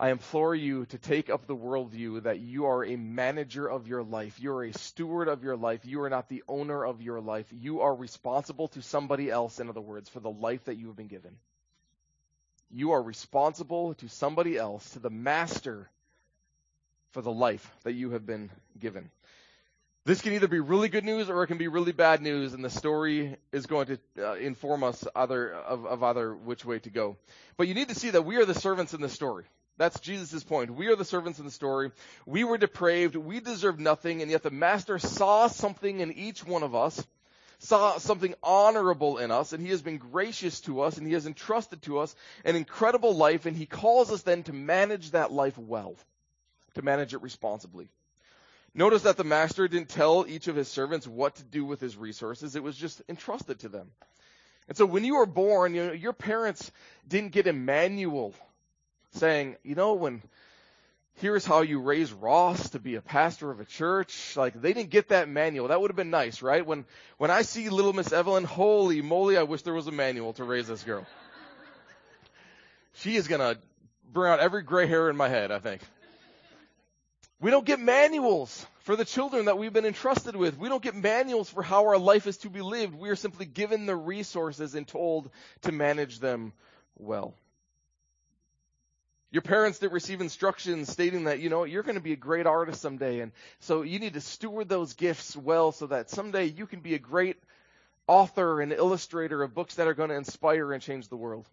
I 0.00 0.12
implore 0.12 0.54
you 0.54 0.86
to 0.86 0.96
take 0.96 1.28
up 1.28 1.46
the 1.46 1.54
worldview 1.54 2.22
that 2.22 2.40
you 2.40 2.64
are 2.64 2.82
a 2.82 2.96
manager 2.96 3.68
of 3.68 3.86
your 3.86 4.02
life. 4.02 4.40
You 4.40 4.52
are 4.52 4.64
a 4.64 4.72
steward 4.72 5.28
of 5.28 5.44
your 5.44 5.58
life. 5.58 5.84
You 5.84 6.00
are 6.00 6.08
not 6.08 6.30
the 6.30 6.42
owner 6.48 6.86
of 6.86 7.02
your 7.02 7.20
life. 7.20 7.46
You 7.52 7.82
are 7.82 7.94
responsible 7.94 8.68
to 8.68 8.80
somebody 8.80 9.30
else, 9.30 9.60
in 9.60 9.68
other 9.68 9.82
words, 9.82 10.08
for 10.08 10.20
the 10.20 10.30
life 10.30 10.64
that 10.64 10.76
you 10.78 10.86
have 10.86 10.96
been 10.96 11.06
given. 11.06 11.36
You 12.70 12.92
are 12.92 13.02
responsible 13.02 13.92
to 13.96 14.08
somebody 14.08 14.56
else, 14.56 14.88
to 14.92 15.00
the 15.00 15.10
master, 15.10 15.90
for 17.10 17.20
the 17.20 17.30
life 17.30 17.70
that 17.82 17.92
you 17.92 18.12
have 18.12 18.24
been 18.24 18.48
given. 18.78 19.10
This 20.06 20.22
can 20.22 20.32
either 20.32 20.48
be 20.48 20.60
really 20.60 20.88
good 20.88 21.04
news 21.04 21.28
or 21.28 21.42
it 21.42 21.48
can 21.48 21.58
be 21.58 21.68
really 21.68 21.92
bad 21.92 22.22
news, 22.22 22.54
and 22.54 22.64
the 22.64 22.70
story 22.70 23.36
is 23.52 23.66
going 23.66 23.88
to 23.88 23.98
uh, 24.18 24.34
inform 24.36 24.82
us 24.82 25.02
of, 25.14 25.30
of 25.84 26.02
either 26.02 26.34
which 26.34 26.64
way 26.64 26.78
to 26.78 26.90
go. 26.90 27.18
But 27.58 27.68
you 27.68 27.74
need 27.74 27.90
to 27.90 27.94
see 27.94 28.08
that 28.08 28.24
we 28.24 28.36
are 28.36 28.46
the 28.46 28.54
servants 28.54 28.94
in 28.94 29.02
this 29.02 29.12
story. 29.12 29.44
That's 29.80 29.98
Jesus' 29.98 30.44
point. 30.44 30.74
We 30.74 30.88
are 30.88 30.94
the 30.94 31.06
servants 31.06 31.38
in 31.38 31.46
the 31.46 31.50
story. 31.50 31.90
We 32.26 32.44
were 32.44 32.58
depraved. 32.58 33.16
We 33.16 33.40
deserved 33.40 33.80
nothing. 33.80 34.20
And 34.20 34.30
yet 34.30 34.42
the 34.42 34.50
master 34.50 34.98
saw 34.98 35.46
something 35.46 36.00
in 36.00 36.12
each 36.12 36.44
one 36.44 36.62
of 36.62 36.74
us, 36.74 37.02
saw 37.60 37.96
something 37.96 38.34
honorable 38.42 39.16
in 39.16 39.30
us 39.30 39.54
and 39.54 39.62
he 39.62 39.70
has 39.70 39.80
been 39.80 39.96
gracious 39.96 40.60
to 40.62 40.82
us 40.82 40.98
and 40.98 41.06
he 41.06 41.14
has 41.14 41.24
entrusted 41.24 41.80
to 41.80 41.98
us 41.98 42.14
an 42.44 42.56
incredible 42.56 43.16
life 43.16 43.46
and 43.46 43.56
he 43.56 43.64
calls 43.64 44.12
us 44.12 44.20
then 44.20 44.42
to 44.42 44.52
manage 44.52 45.12
that 45.12 45.32
life 45.32 45.56
well, 45.56 45.96
to 46.74 46.82
manage 46.82 47.14
it 47.14 47.22
responsibly. 47.22 47.88
Notice 48.74 49.04
that 49.04 49.16
the 49.16 49.24
master 49.24 49.66
didn't 49.66 49.88
tell 49.88 50.26
each 50.28 50.46
of 50.46 50.56
his 50.56 50.68
servants 50.68 51.08
what 51.08 51.36
to 51.36 51.42
do 51.42 51.64
with 51.64 51.80
his 51.80 51.96
resources. 51.96 52.54
It 52.54 52.62
was 52.62 52.76
just 52.76 53.00
entrusted 53.08 53.60
to 53.60 53.70
them. 53.70 53.90
And 54.68 54.76
so 54.76 54.84
when 54.84 55.06
you 55.06 55.16
were 55.16 55.26
born, 55.26 55.74
you 55.74 55.86
know, 55.86 55.92
your 55.92 56.12
parents 56.12 56.70
didn't 57.08 57.32
get 57.32 57.46
a 57.46 57.54
manual 57.54 58.34
saying, 59.12 59.56
you 59.62 59.74
know, 59.74 59.94
when 59.94 60.22
here's 61.20 61.44
how 61.44 61.60
you 61.60 61.80
raise 61.80 62.12
Ross 62.12 62.70
to 62.70 62.78
be 62.78 62.94
a 62.94 63.02
pastor 63.02 63.50
of 63.50 63.60
a 63.60 63.64
church. 63.64 64.36
Like 64.36 64.60
they 64.60 64.72
didn't 64.72 64.90
get 64.90 65.08
that 65.08 65.28
manual. 65.28 65.68
That 65.68 65.80
would 65.80 65.90
have 65.90 65.96
been 65.96 66.10
nice, 66.10 66.42
right? 66.42 66.64
When 66.64 66.84
when 67.18 67.30
I 67.30 67.42
see 67.42 67.68
little 67.68 67.92
Miss 67.92 68.12
Evelyn, 68.12 68.44
holy 68.44 69.02
moly, 69.02 69.36
I 69.36 69.42
wish 69.42 69.62
there 69.62 69.74
was 69.74 69.86
a 69.86 69.92
manual 69.92 70.32
to 70.34 70.44
raise 70.44 70.68
this 70.68 70.82
girl. 70.82 71.06
she 72.94 73.16
is 73.16 73.28
gonna 73.28 73.56
bring 74.12 74.32
out 74.32 74.40
every 74.40 74.62
gray 74.62 74.86
hair 74.86 75.10
in 75.10 75.16
my 75.16 75.28
head, 75.28 75.50
I 75.50 75.58
think. 75.58 75.82
We 77.40 77.50
don't 77.50 77.64
get 77.64 77.80
manuals 77.80 78.66
for 78.80 78.96
the 78.96 79.04
children 79.04 79.46
that 79.46 79.56
we've 79.56 79.72
been 79.72 79.86
entrusted 79.86 80.36
with. 80.36 80.58
We 80.58 80.68
don't 80.68 80.82
get 80.82 80.94
manuals 80.94 81.48
for 81.48 81.62
how 81.62 81.86
our 81.86 81.96
life 81.96 82.26
is 82.26 82.36
to 82.38 82.50
be 82.50 82.60
lived. 82.60 82.94
We 82.94 83.08
are 83.08 83.16
simply 83.16 83.46
given 83.46 83.86
the 83.86 83.96
resources 83.96 84.74
and 84.74 84.86
told 84.86 85.30
to 85.62 85.72
manage 85.72 86.18
them 86.18 86.52
well. 86.98 87.34
Your 89.32 89.42
parents 89.42 89.78
didn't 89.78 89.92
receive 89.92 90.20
instructions 90.20 90.90
stating 90.90 91.24
that, 91.24 91.38
you 91.38 91.50
know, 91.50 91.62
you're 91.64 91.84
going 91.84 91.94
to 91.94 92.00
be 92.00 92.12
a 92.12 92.16
great 92.16 92.46
artist 92.46 92.80
someday. 92.80 93.20
And 93.20 93.30
so 93.60 93.82
you 93.82 94.00
need 94.00 94.14
to 94.14 94.20
steward 94.20 94.68
those 94.68 94.94
gifts 94.94 95.36
well 95.36 95.70
so 95.70 95.86
that 95.86 96.10
someday 96.10 96.46
you 96.46 96.66
can 96.66 96.80
be 96.80 96.94
a 96.94 96.98
great 96.98 97.36
author 98.08 98.60
and 98.60 98.72
illustrator 98.72 99.42
of 99.42 99.54
books 99.54 99.76
that 99.76 99.86
are 99.86 99.94
going 99.94 100.08
to 100.08 100.16
inspire 100.16 100.72
and 100.72 100.82
change 100.82 101.08
the 101.08 101.16
world. 101.16 101.46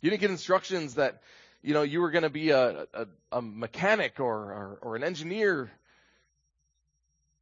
You 0.00 0.10
didn't 0.10 0.20
get 0.20 0.30
instructions 0.30 0.94
that, 0.94 1.22
you 1.60 1.74
know, 1.74 1.82
you 1.82 2.00
were 2.00 2.12
going 2.12 2.22
to 2.22 2.30
be 2.30 2.50
a, 2.50 2.86
a, 2.94 3.06
a 3.32 3.42
mechanic 3.42 4.20
or, 4.20 4.36
or, 4.36 4.78
or 4.82 4.96
an 4.96 5.02
engineer 5.02 5.72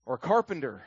or 0.06 0.14
a 0.14 0.18
carpenter. 0.18 0.83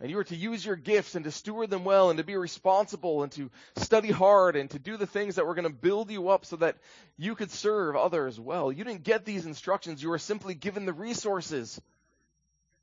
And 0.00 0.10
you 0.10 0.18
are 0.18 0.24
to 0.24 0.36
use 0.36 0.66
your 0.66 0.76
gifts 0.76 1.14
and 1.14 1.24
to 1.24 1.30
steward 1.30 1.70
them 1.70 1.84
well 1.84 2.10
and 2.10 2.18
to 2.18 2.24
be 2.24 2.36
responsible 2.36 3.22
and 3.22 3.30
to 3.32 3.50
study 3.76 4.10
hard 4.10 4.56
and 4.56 4.68
to 4.70 4.78
do 4.78 4.96
the 4.96 5.06
things 5.06 5.36
that 5.36 5.46
were 5.46 5.54
going 5.54 5.68
to 5.68 5.70
build 5.70 6.10
you 6.10 6.28
up 6.30 6.44
so 6.44 6.56
that 6.56 6.76
you 7.16 7.34
could 7.34 7.50
serve 7.50 7.94
others 7.94 8.38
well. 8.38 8.72
You 8.72 8.82
didn't 8.82 9.04
get 9.04 9.24
these 9.24 9.46
instructions. 9.46 10.02
You 10.02 10.10
were 10.10 10.18
simply 10.18 10.54
given 10.54 10.84
the 10.84 10.92
resources. 10.92 11.80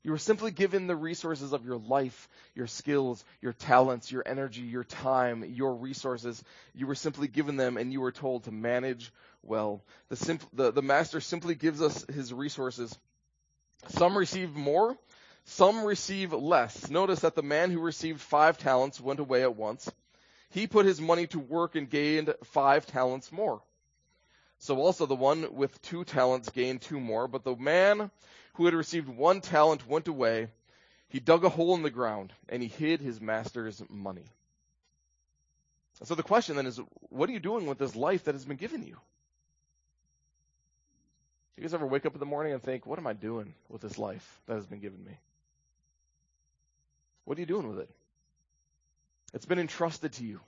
You 0.02 0.10
were 0.10 0.18
simply 0.18 0.50
given 0.50 0.86
the 0.86 0.96
resources 0.96 1.52
of 1.52 1.64
your 1.64 1.76
life, 1.76 2.28
your 2.54 2.66
skills, 2.66 3.24
your 3.40 3.52
talents, 3.52 4.10
your 4.10 4.24
energy, 4.26 4.62
your 4.62 4.82
time, 4.82 5.44
your 5.54 5.74
resources. 5.74 6.42
You 6.74 6.86
were 6.86 6.96
simply 6.96 7.28
given 7.28 7.56
them 7.56 7.76
and 7.76 7.92
you 7.92 8.00
were 8.00 8.10
told 8.10 8.44
to 8.44 8.52
manage 8.52 9.12
well. 9.42 9.82
The, 10.08 10.16
simp- 10.16 10.48
the, 10.54 10.72
the 10.72 10.82
master 10.82 11.20
simply 11.20 11.54
gives 11.54 11.80
us 11.82 12.04
his 12.12 12.32
resources. 12.32 12.98
Some 13.88 14.16
receive 14.16 14.54
more 14.54 14.96
some 15.44 15.84
receive 15.84 16.32
less. 16.32 16.88
Notice 16.90 17.20
that 17.20 17.34
the 17.34 17.42
man 17.42 17.70
who 17.70 17.80
received 17.80 18.20
five 18.20 18.58
talents 18.58 19.00
went 19.00 19.20
away 19.20 19.42
at 19.42 19.56
once. 19.56 19.90
He 20.50 20.66
put 20.66 20.86
his 20.86 21.00
money 21.00 21.26
to 21.28 21.38
work 21.38 21.74
and 21.74 21.88
gained 21.88 22.34
five 22.44 22.86
talents 22.86 23.32
more. 23.32 23.62
So 24.58 24.76
also 24.76 25.06
the 25.06 25.16
one 25.16 25.54
with 25.54 25.80
two 25.82 26.04
talents 26.04 26.50
gained 26.50 26.82
two 26.82 27.00
more, 27.00 27.26
but 27.26 27.42
the 27.42 27.56
man 27.56 28.10
who 28.54 28.66
had 28.66 28.74
received 28.74 29.08
one 29.08 29.40
talent 29.40 29.88
went 29.88 30.08
away. 30.08 30.48
He 31.08 31.20
dug 31.20 31.44
a 31.44 31.48
hole 31.48 31.74
in 31.74 31.82
the 31.82 31.90
ground 31.90 32.32
and 32.48 32.62
he 32.62 32.68
hid 32.68 33.00
his 33.00 33.20
master's 33.20 33.82
money. 33.88 34.30
So 36.04 36.14
the 36.14 36.22
question 36.22 36.56
then 36.56 36.66
is, 36.66 36.80
what 37.10 37.28
are 37.28 37.32
you 37.32 37.40
doing 37.40 37.66
with 37.66 37.78
this 37.78 37.96
life 37.96 38.24
that 38.24 38.34
has 38.34 38.44
been 38.44 38.56
given 38.56 38.82
you? 38.82 38.96
Do 41.54 41.62
you 41.62 41.62
guys 41.62 41.74
ever 41.74 41.86
wake 41.86 42.06
up 42.06 42.14
in 42.14 42.20
the 42.20 42.26
morning 42.26 42.52
and 42.52 42.62
think, 42.62 42.86
what 42.86 42.98
am 42.98 43.06
I 43.06 43.12
doing 43.12 43.54
with 43.68 43.82
this 43.82 43.98
life 43.98 44.40
that 44.46 44.54
has 44.54 44.66
been 44.66 44.80
given 44.80 45.04
me? 45.04 45.18
What 47.24 47.38
are 47.38 47.40
you 47.40 47.46
doing 47.46 47.68
with 47.68 47.78
it? 47.78 47.90
It's 49.34 49.46
been 49.46 49.58
entrusted 49.58 50.12
to 50.14 50.24
you. 50.24 50.40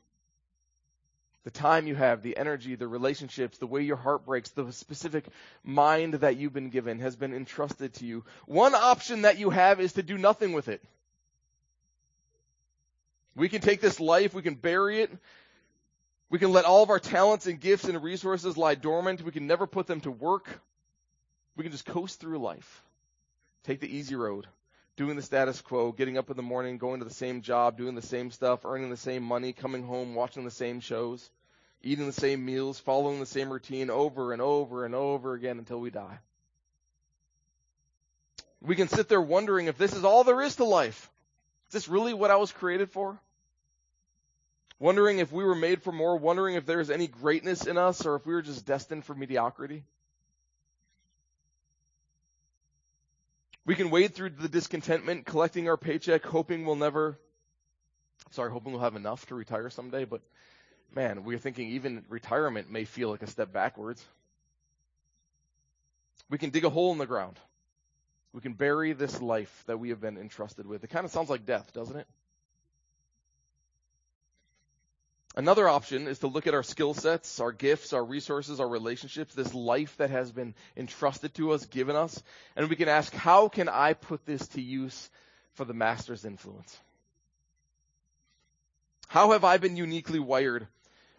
The 1.44 1.50
time 1.50 1.86
you 1.86 1.94
have, 1.94 2.22
the 2.22 2.36
energy, 2.38 2.74
the 2.74 2.88
relationships, 2.88 3.58
the 3.58 3.66
way 3.66 3.82
your 3.82 3.96
heart 3.96 4.24
breaks, 4.24 4.50
the 4.50 4.72
specific 4.72 5.26
mind 5.62 6.14
that 6.14 6.36
you've 6.36 6.54
been 6.54 6.70
given 6.70 7.00
has 7.00 7.16
been 7.16 7.34
entrusted 7.34 7.92
to 7.94 8.06
you. 8.06 8.24
One 8.46 8.74
option 8.74 9.22
that 9.22 9.38
you 9.38 9.50
have 9.50 9.78
is 9.78 9.92
to 9.94 10.02
do 10.02 10.16
nothing 10.16 10.54
with 10.54 10.68
it. 10.68 10.82
We 13.36 13.50
can 13.50 13.60
take 13.60 13.80
this 13.80 14.00
life, 14.00 14.32
we 14.32 14.42
can 14.42 14.54
bury 14.54 15.02
it, 15.02 15.10
we 16.30 16.38
can 16.38 16.52
let 16.52 16.64
all 16.64 16.82
of 16.82 16.90
our 16.90 17.00
talents 17.00 17.46
and 17.46 17.60
gifts 17.60 17.84
and 17.84 18.02
resources 18.02 18.56
lie 18.56 18.74
dormant, 18.74 19.22
we 19.22 19.32
can 19.32 19.46
never 19.46 19.66
put 19.66 19.86
them 19.86 20.00
to 20.02 20.10
work. 20.10 20.60
We 21.56 21.62
can 21.62 21.72
just 21.72 21.86
coast 21.86 22.20
through 22.20 22.38
life. 22.38 22.82
Take 23.64 23.80
the 23.80 23.96
easy 23.96 24.14
road 24.14 24.46
doing 24.96 25.16
the 25.16 25.22
status 25.22 25.60
quo, 25.60 25.92
getting 25.92 26.16
up 26.16 26.30
in 26.30 26.36
the 26.36 26.42
morning, 26.42 26.78
going 26.78 27.00
to 27.00 27.04
the 27.04 27.14
same 27.14 27.42
job, 27.42 27.76
doing 27.76 27.94
the 27.94 28.02
same 28.02 28.30
stuff, 28.30 28.64
earning 28.64 28.90
the 28.90 28.96
same 28.96 29.22
money, 29.22 29.52
coming 29.52 29.82
home, 29.82 30.14
watching 30.14 30.44
the 30.44 30.50
same 30.50 30.80
shows, 30.80 31.30
eating 31.82 32.06
the 32.06 32.12
same 32.12 32.44
meals, 32.44 32.78
following 32.78 33.20
the 33.20 33.26
same 33.26 33.50
routine 33.50 33.90
over 33.90 34.32
and 34.32 34.40
over 34.40 34.84
and 34.84 34.94
over 34.94 35.34
again 35.34 35.58
until 35.58 35.80
we 35.80 35.90
die. 35.90 36.18
We 38.60 38.76
can 38.76 38.88
sit 38.88 39.08
there 39.08 39.20
wondering 39.20 39.66
if 39.66 39.76
this 39.76 39.94
is 39.94 40.04
all 40.04 40.24
there 40.24 40.40
is 40.40 40.56
to 40.56 40.64
life. 40.64 41.10
Is 41.68 41.72
this 41.72 41.88
really 41.88 42.14
what 42.14 42.30
I 42.30 42.36
was 42.36 42.52
created 42.52 42.90
for? 42.90 43.18
Wondering 44.78 45.18
if 45.18 45.32
we 45.32 45.44
were 45.44 45.54
made 45.54 45.82
for 45.82 45.92
more, 45.92 46.16
wondering 46.16 46.54
if 46.54 46.66
there's 46.66 46.90
any 46.90 47.06
greatness 47.06 47.66
in 47.66 47.78
us 47.78 48.06
or 48.06 48.16
if 48.16 48.26
we 48.26 48.32
were 48.32 48.42
just 48.42 48.64
destined 48.64 49.04
for 49.04 49.14
mediocrity. 49.14 49.84
We 53.66 53.74
can 53.74 53.90
wade 53.90 54.14
through 54.14 54.30
the 54.30 54.48
discontentment, 54.48 55.24
collecting 55.24 55.68
our 55.68 55.76
paycheck, 55.76 56.24
hoping 56.24 56.66
we'll 56.66 56.76
never, 56.76 57.18
sorry, 58.30 58.50
hoping 58.50 58.72
we'll 58.72 58.82
have 58.82 58.96
enough 58.96 59.24
to 59.26 59.34
retire 59.34 59.70
someday, 59.70 60.04
but 60.04 60.20
man, 60.94 61.24
we're 61.24 61.38
thinking 61.38 61.70
even 61.70 62.04
retirement 62.08 62.70
may 62.70 62.84
feel 62.84 63.10
like 63.10 63.22
a 63.22 63.26
step 63.26 63.52
backwards. 63.52 64.04
We 66.28 66.38
can 66.38 66.50
dig 66.50 66.64
a 66.64 66.70
hole 66.70 66.92
in 66.92 66.98
the 66.98 67.06
ground. 67.06 67.38
We 68.34 68.40
can 68.40 68.52
bury 68.52 68.92
this 68.92 69.22
life 69.22 69.64
that 69.66 69.78
we 69.78 69.90
have 69.90 70.00
been 70.00 70.18
entrusted 70.18 70.66
with. 70.66 70.84
It 70.84 70.90
kind 70.90 71.04
of 71.04 71.12
sounds 71.12 71.30
like 71.30 71.46
death, 71.46 71.72
doesn't 71.72 71.96
it? 71.96 72.06
Another 75.36 75.68
option 75.68 76.06
is 76.06 76.20
to 76.20 76.28
look 76.28 76.46
at 76.46 76.54
our 76.54 76.62
skill 76.62 76.94
sets, 76.94 77.40
our 77.40 77.50
gifts, 77.50 77.92
our 77.92 78.04
resources, 78.04 78.60
our 78.60 78.68
relationships, 78.68 79.34
this 79.34 79.52
life 79.52 79.96
that 79.96 80.10
has 80.10 80.30
been 80.30 80.54
entrusted 80.76 81.34
to 81.34 81.50
us, 81.52 81.66
given 81.66 81.96
us, 81.96 82.22
and 82.54 82.70
we 82.70 82.76
can 82.76 82.88
ask, 82.88 83.12
how 83.12 83.48
can 83.48 83.68
I 83.68 83.94
put 83.94 84.24
this 84.26 84.46
to 84.48 84.60
use 84.60 85.10
for 85.54 85.64
the 85.64 85.74
master's 85.74 86.24
influence? 86.24 86.78
How 89.08 89.32
have 89.32 89.42
I 89.42 89.56
been 89.56 89.76
uniquely 89.76 90.20
wired? 90.20 90.68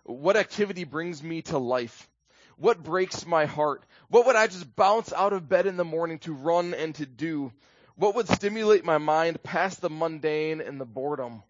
What 0.04 0.38
activity 0.38 0.86
brings 0.86 1.22
me 1.22 1.42
to 1.44 1.58
life? 1.58 2.10
What 2.58 2.84
breaks 2.84 3.26
my 3.26 3.46
heart? 3.46 3.84
What 4.08 4.26
would 4.28 4.38
I 4.38 4.48
just 4.48 4.76
bounce 4.78 5.12
out 5.12 5.34
of 5.34 5.50
bed 5.50 5.66
in 5.66 5.76
the 5.76 5.84
morning 5.84 6.20
to 6.20 6.34
run 6.34 6.74
and 6.74 6.96
to 6.96 7.06
do? 7.06 7.52
What 7.96 8.16
would 8.16 8.30
stimulate 8.30 8.86
my 8.86 8.98
mind 8.98 9.44
past 9.44 9.82
the 9.82 9.90
mundane 9.90 10.62
and 10.62 10.80
the 10.80 10.86
boredom? 10.86 11.44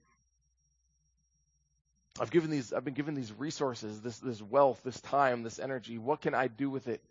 I've 2.19 2.31
given 2.31 2.49
these, 2.49 2.71
I've 2.71 2.85
been 2.85 2.93
given 2.93 3.13
these 3.13 3.33
resources, 3.33 4.01
this, 4.01 4.19
this 4.19 4.41
wealth, 4.41 4.81
this 4.83 4.99
time, 5.01 5.43
this 5.43 5.59
energy. 5.59 5.97
What 5.97 6.21
can 6.21 6.33
I 6.33 6.47
do 6.47 6.69
with 6.69 6.87
it? 6.87 7.01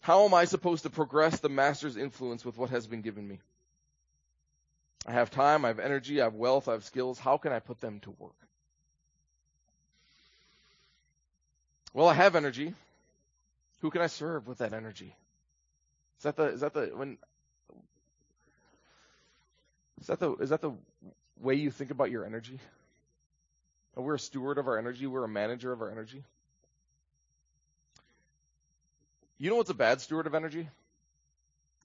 How 0.00 0.24
am 0.24 0.32
I 0.32 0.46
supposed 0.46 0.84
to 0.84 0.90
progress 0.90 1.40
the 1.40 1.50
master's 1.50 1.98
influence 1.98 2.42
with 2.42 2.56
what 2.56 2.70
has 2.70 2.86
been 2.86 3.02
given 3.02 3.28
me? 3.28 3.38
I 5.06 5.12
have 5.12 5.30
time, 5.30 5.64
I 5.64 5.68
have 5.68 5.78
energy, 5.78 6.20
I 6.20 6.24
have 6.24 6.34
wealth, 6.34 6.68
I 6.68 6.72
have 6.72 6.84
skills. 6.84 7.18
How 7.18 7.36
can 7.36 7.52
I 7.52 7.58
put 7.58 7.80
them 7.80 8.00
to 8.00 8.10
work? 8.18 8.32
Well, 11.92 12.08
I 12.08 12.14
have 12.14 12.36
energy. 12.36 12.74
Who 13.80 13.90
can 13.90 14.00
I 14.00 14.06
serve 14.06 14.46
with 14.46 14.58
that 14.58 14.72
energy? 14.72 15.14
Is 16.18 16.24
that 16.24 16.36
the, 16.36 16.44
is 16.44 16.60
that 16.60 16.72
the, 16.72 16.86
when, 16.94 17.18
is 20.00 20.06
that 20.06 20.20
the, 20.20 20.34
is 20.36 20.50
that 20.50 20.60
the 20.60 20.72
way 21.40 21.54
you 21.54 21.70
think 21.70 21.90
about 21.90 22.10
your 22.10 22.24
energy? 22.24 22.58
We're 23.96 24.14
a 24.14 24.18
steward 24.18 24.58
of 24.58 24.68
our 24.68 24.78
energy. 24.78 25.06
We're 25.06 25.24
a 25.24 25.28
manager 25.28 25.72
of 25.72 25.82
our 25.82 25.90
energy. 25.90 26.24
You 29.38 29.50
know 29.50 29.56
what's 29.56 29.70
a 29.70 29.74
bad 29.74 30.00
steward 30.00 30.26
of 30.26 30.34
energy? 30.34 30.68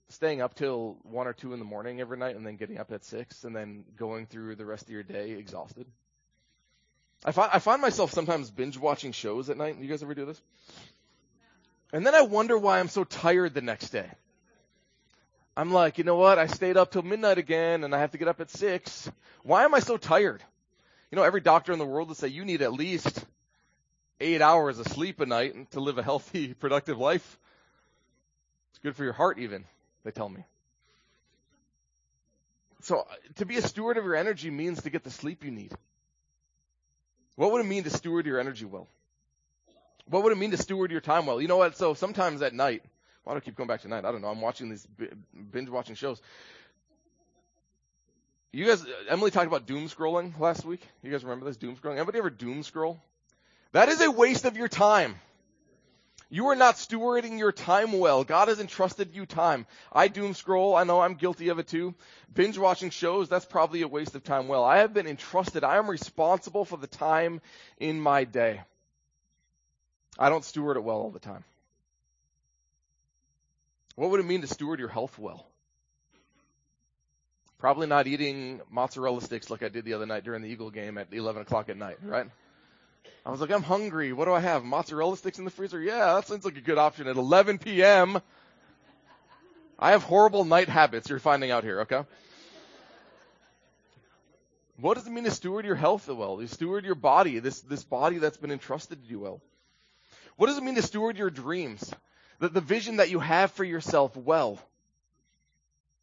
Staying 0.10 0.42
up 0.42 0.54
till 0.56 0.98
one 1.04 1.28
or 1.28 1.34
two 1.34 1.54
in 1.54 1.60
the 1.60 1.66
morning 1.66 2.00
every 2.00 2.18
night 2.18 2.36
and 2.36 2.46
then 2.46 2.58
getting 2.58 2.78
up 2.78 2.92
at 2.92 3.04
six 3.04 3.44
and 3.44 3.56
then 3.56 3.86
going 3.98 4.28
through 4.28 4.56
the 4.56 4.66
rest 4.66 4.84
of 4.84 4.90
your 4.90 5.04
day 5.04 5.32
exhausted. 5.32 5.88
I 7.24 7.32
find, 7.32 7.50
I 7.52 7.60
find 7.60 7.82
myself 7.82 8.12
sometimes 8.12 8.52
binge 8.52 8.78
watching 8.78 9.14
shows 9.14 9.50
at 9.50 9.58
night. 9.58 9.78
You 9.80 9.88
guys 9.88 10.04
ever 10.04 10.14
do 10.14 10.26
this? 10.26 10.40
And 11.92 12.06
then 12.06 12.14
I 12.14 12.22
wonder 12.22 12.58
why 12.58 12.80
I'm 12.80 12.90
so 12.90 13.04
tired 13.04 13.54
the 13.54 13.62
next 13.62 13.90
day. 13.90 14.10
I'm 15.58 15.72
like, 15.72 15.98
you 15.98 16.04
know 16.04 16.16
what? 16.16 16.38
I 16.38 16.48
stayed 16.48 16.76
up 16.76 16.92
till 16.92 17.02
midnight 17.02 17.38
again 17.38 17.84
and 17.84 17.96
I 17.96 18.00
have 18.00 18.12
to 18.12 18.18
get 18.18 18.28
up 18.28 18.42
at 18.42 18.50
six. 18.50 19.10
Why 19.44 19.64
am 19.64 19.74
I 19.74 19.80
so 19.80 19.96
tired? 19.98 20.44
You 21.12 21.16
know, 21.16 21.24
every 21.24 21.42
doctor 21.42 21.72
in 21.72 21.80
the 21.80 21.86
world 21.86 22.10
will 22.10 22.16
say 22.16 22.28
you 22.28 22.44
need 22.44 22.62
at 22.62 22.74
least 22.74 23.24
eight 24.20 24.42
hours 24.42 24.80
of 24.80 24.88
sleep 24.88 25.22
a 25.22 25.26
night 25.26 25.72
to 25.72 25.80
live 25.80 25.98
a 25.98 26.04
healthy, 26.04 26.54
productive 26.60 26.98
life. 26.98 27.40
It's 28.72 28.80
good 28.80 28.96
for 28.96 29.04
your 29.04 29.14
heart 29.14 29.40
even, 29.40 29.64
they 30.04 30.12
tell 30.12 30.28
me. 30.28 30.44
So 32.82 33.00
uh, 33.00 33.04
to 33.38 33.46
be 33.46 33.58
a 33.58 33.62
steward 33.62 33.98
of 33.98 34.04
your 34.04 34.16
energy 34.16 34.50
means 34.50 34.84
to 34.84 34.90
get 34.90 35.04
the 35.04 35.10
sleep 35.10 35.44
you 35.44 35.52
need. 35.52 35.74
What 37.36 37.52
would 37.52 37.62
it 37.62 37.68
mean 37.68 37.84
to 37.84 37.90
steward 37.90 38.26
your 38.26 38.40
energy 38.40 38.66
well? 38.66 38.88
What 40.08 40.24
would 40.24 40.34
it 40.34 40.38
mean 40.38 40.52
to 40.52 40.58
steward 40.58 40.92
your 40.92 41.02
time 41.02 41.26
well? 41.26 41.42
You 41.42 41.48
know 41.48 41.58
what? 41.58 41.78
So 41.78 41.94
sometimes 41.94 42.42
at 42.42 42.54
night, 42.54 42.84
why 43.26 43.34
do 43.34 43.38
I 43.38 43.40
keep 43.42 43.56
going 43.56 43.68
back 43.68 43.82
to 43.82 43.88
night? 43.88 44.06
I 44.06 44.12
don't 44.12 44.22
know. 44.22 44.30
I'm 44.30 44.40
watching 44.40 44.70
these 44.70 44.88
binge 45.52 45.70
watching 45.70 45.96
shows. 45.96 46.22
You 48.54 48.68
guys, 48.68 48.84
uh, 48.84 48.88
Emily 49.10 49.32
talked 49.32 49.48
about 49.48 49.66
doom 49.66 49.90
scrolling 49.90 50.40
last 50.40 50.64
week. 50.64 50.82
You 51.04 51.12
guys 51.12 51.24
remember 51.24 51.46
this 51.46 51.58
doom 51.58 51.76
scrolling? 51.76 51.98
Anybody 51.98 52.20
ever 52.20 52.30
doom 52.30 52.62
scroll? 52.64 53.02
That 53.74 53.90
is 53.90 54.00
a 54.00 54.10
waste 54.10 54.46
of 54.46 54.56
your 54.56 54.68
time. 54.68 55.16
You 56.30 56.48
are 56.50 56.56
not 56.56 56.76
stewarding 56.76 57.40
your 57.40 57.52
time 57.52 57.94
well. 57.94 58.24
God 58.24 58.48
has 58.48 58.60
entrusted 58.60 59.16
you 59.16 59.26
time. 59.26 59.66
I 59.92 60.08
doom 60.08 60.36
scroll. 60.36 60.76
I 60.76 60.84
know 60.84 61.02
I'm 61.02 61.16
guilty 61.16 61.50
of 61.50 61.58
it 61.58 61.68
too. 61.68 61.96
Binge 62.34 62.58
watching 62.60 62.92
shows, 62.92 63.28
that's 63.28 63.46
probably 63.46 63.82
a 63.82 63.88
waste 63.88 64.14
of 64.16 64.24
time 64.24 64.48
well. 64.48 64.64
I 64.64 64.78
have 64.78 64.94
been 64.94 65.08
entrusted. 65.08 65.64
I 65.64 65.78
am 65.78 65.90
responsible 65.90 66.64
for 66.64 66.78
the 66.78 66.88
time 66.88 67.42
in 67.80 68.00
my 68.00 68.24
day. 68.24 68.62
I 70.18 70.30
don't 70.30 70.46
steward 70.46 70.78
it 70.78 70.84
well 70.84 70.98
all 70.98 71.12
the 71.12 71.20
time. 71.20 71.44
What 73.96 74.12
would 74.12 74.20
it 74.20 74.26
mean 74.26 74.42
to 74.42 74.48
steward 74.48 74.80
your 74.80 74.90
health 74.90 75.18
well? 75.18 75.46
Probably 77.58 77.88
not 77.88 78.08
eating 78.08 78.62
mozzarella 78.70 79.22
sticks 79.22 79.50
like 79.50 79.64
I 79.64 79.70
did 79.70 79.86
the 79.86 79.94
other 79.94 80.06
night 80.06 80.24
during 80.24 80.42
the 80.42 80.50
Eagle 80.50 80.70
game 80.70 80.98
at 80.98 81.08
11 81.14 81.44
o'clock 81.44 81.70
at 81.70 81.78
night, 81.78 81.98
right? 82.04 82.28
I 83.26 83.32
was 83.32 83.40
like, 83.40 83.52
I'm 83.52 83.64
hungry. 83.64 84.14
What 84.14 84.26
do 84.26 84.34
I 84.34 84.40
have? 84.40 84.64
Mozzarella 84.64 85.16
sticks 85.18 85.40
in 85.40 85.46
the 85.46 85.52
freezer? 85.52 85.82
Yeah, 85.82 86.16
that 86.16 86.28
sounds 86.28 86.46
like 86.46 86.58
a 86.58 86.62
good 86.62 86.78
option 86.78 87.08
at 87.08 87.16
11 87.16 87.60
p.m. 87.60 88.22
I 89.80 89.92
have 89.92 90.04
horrible 90.04 90.46
night 90.46 90.70
habits 90.70 91.10
you're 91.10 91.20
finding 91.20 91.52
out 91.52 91.64
here, 91.64 91.82
okay? 91.82 92.04
What 94.78 94.96
does 94.96 95.08
it 95.08 95.12
mean 95.12 95.24
to 95.24 95.32
steward 95.32 95.66
your 95.66 95.76
health 95.76 96.08
well? 96.10 96.38
To 96.38 96.48
steward 96.48 96.84
your 96.84 96.96
body, 96.96 97.40
this, 97.40 97.62
this 97.62 97.84
body 97.84 98.18
that's 98.18 98.38
been 98.38 98.52
entrusted 98.52 99.04
to 99.04 99.10
you 99.10 99.20
well? 99.20 99.42
What 100.36 100.48
does 100.48 100.58
it 100.58 100.64
mean 100.64 100.76
to 100.76 100.82
steward 100.82 101.18
your 101.18 101.30
dreams? 101.30 101.94
The, 102.40 102.50
the 102.50 102.62
vision 102.62 102.98
that 102.98 103.10
you 103.10 103.20
have 103.20 103.52
for 103.52 103.64
yourself 103.64 104.16
well? 104.16 104.60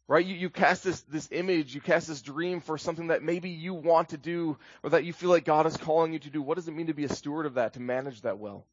Right? 0.07 0.25
You, 0.25 0.35
you 0.35 0.49
cast 0.49 0.83
this, 0.83 1.01
this 1.01 1.29
image, 1.31 1.73
you 1.73 1.81
cast 1.81 2.07
this 2.07 2.21
dream 2.21 2.59
for 2.59 2.77
something 2.77 3.07
that 3.07 3.23
maybe 3.23 3.49
you 3.49 3.73
want 3.73 4.09
to 4.09 4.17
do 4.17 4.57
or 4.83 4.91
that 4.91 5.05
you 5.05 5.13
feel 5.13 5.29
like 5.29 5.45
God 5.45 5.65
is 5.65 5.77
calling 5.77 6.13
you 6.13 6.19
to 6.19 6.29
do. 6.29 6.41
What 6.41 6.55
does 6.55 6.67
it 6.67 6.75
mean 6.75 6.87
to 6.87 6.93
be 6.93 7.05
a 7.05 7.09
steward 7.09 7.45
of 7.45 7.55
that, 7.55 7.73
to 7.73 7.79
manage 7.79 8.21
that 8.21 8.37
well? 8.37 8.65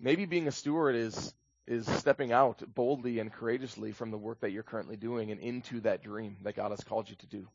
Maybe 0.00 0.24
being 0.24 0.48
a 0.48 0.52
steward 0.52 0.96
is, 0.96 1.34
is 1.66 1.86
stepping 1.86 2.32
out 2.32 2.62
boldly 2.74 3.18
and 3.18 3.32
courageously 3.32 3.92
from 3.92 4.10
the 4.10 4.18
work 4.18 4.40
that 4.40 4.50
you're 4.50 4.62
currently 4.62 4.96
doing 4.96 5.30
and 5.30 5.40
into 5.40 5.80
that 5.80 6.02
dream 6.02 6.38
that 6.42 6.56
God 6.56 6.70
has 6.70 6.82
called 6.82 7.08
you 7.08 7.16
to 7.16 7.26
do. 7.26 7.46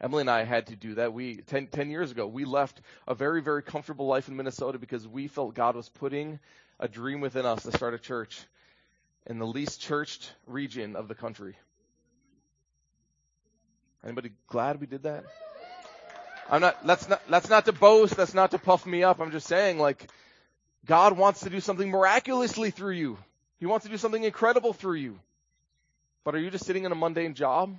Emily 0.00 0.20
and 0.22 0.30
I 0.30 0.44
had 0.44 0.66
to 0.66 0.76
do 0.76 0.94
that. 0.96 1.12
We, 1.12 1.36
ten, 1.36 1.66
10 1.68 1.90
years 1.90 2.10
ago, 2.10 2.26
we 2.26 2.44
left 2.44 2.80
a 3.08 3.14
very, 3.14 3.40
very 3.40 3.62
comfortable 3.62 4.06
life 4.06 4.28
in 4.28 4.36
Minnesota 4.36 4.78
because 4.78 5.08
we 5.08 5.28
felt 5.28 5.54
God 5.54 5.76
was 5.76 5.88
putting 5.88 6.40
a 6.80 6.88
dream 6.88 7.20
within 7.20 7.46
us 7.46 7.62
to 7.62 7.72
start 7.72 7.94
a 7.94 7.98
church 7.98 8.40
in 9.26 9.38
the 9.38 9.46
least 9.46 9.80
churched 9.80 10.32
region 10.46 10.96
of 10.96 11.08
the 11.08 11.14
country. 11.14 11.56
Anybody 14.04 14.32
glad 14.48 14.80
we 14.80 14.86
did 14.86 15.04
that? 15.04 15.24
I'm 16.50 16.60
not, 16.60 16.86
that's 16.86 17.08
not, 17.08 17.22
that's 17.28 17.48
not 17.48 17.64
to 17.64 17.72
boast, 17.72 18.16
that's 18.16 18.34
not 18.34 18.50
to 18.50 18.58
puff 18.58 18.84
me 18.84 19.02
up. 19.02 19.20
I'm 19.20 19.30
just 19.30 19.46
saying 19.46 19.78
like, 19.78 20.10
God 20.84 21.16
wants 21.16 21.40
to 21.40 21.50
do 21.50 21.60
something 21.60 21.90
miraculously 21.90 22.70
through 22.70 22.94
you. 22.94 23.18
He 23.58 23.66
wants 23.66 23.86
to 23.86 23.90
do 23.90 23.96
something 23.96 24.22
incredible 24.22 24.74
through 24.74 24.96
you. 24.96 25.18
But 26.22 26.34
are 26.34 26.38
you 26.38 26.50
just 26.50 26.66
sitting 26.66 26.84
in 26.84 26.92
a 26.92 26.94
mundane 26.94 27.34
job 27.34 27.74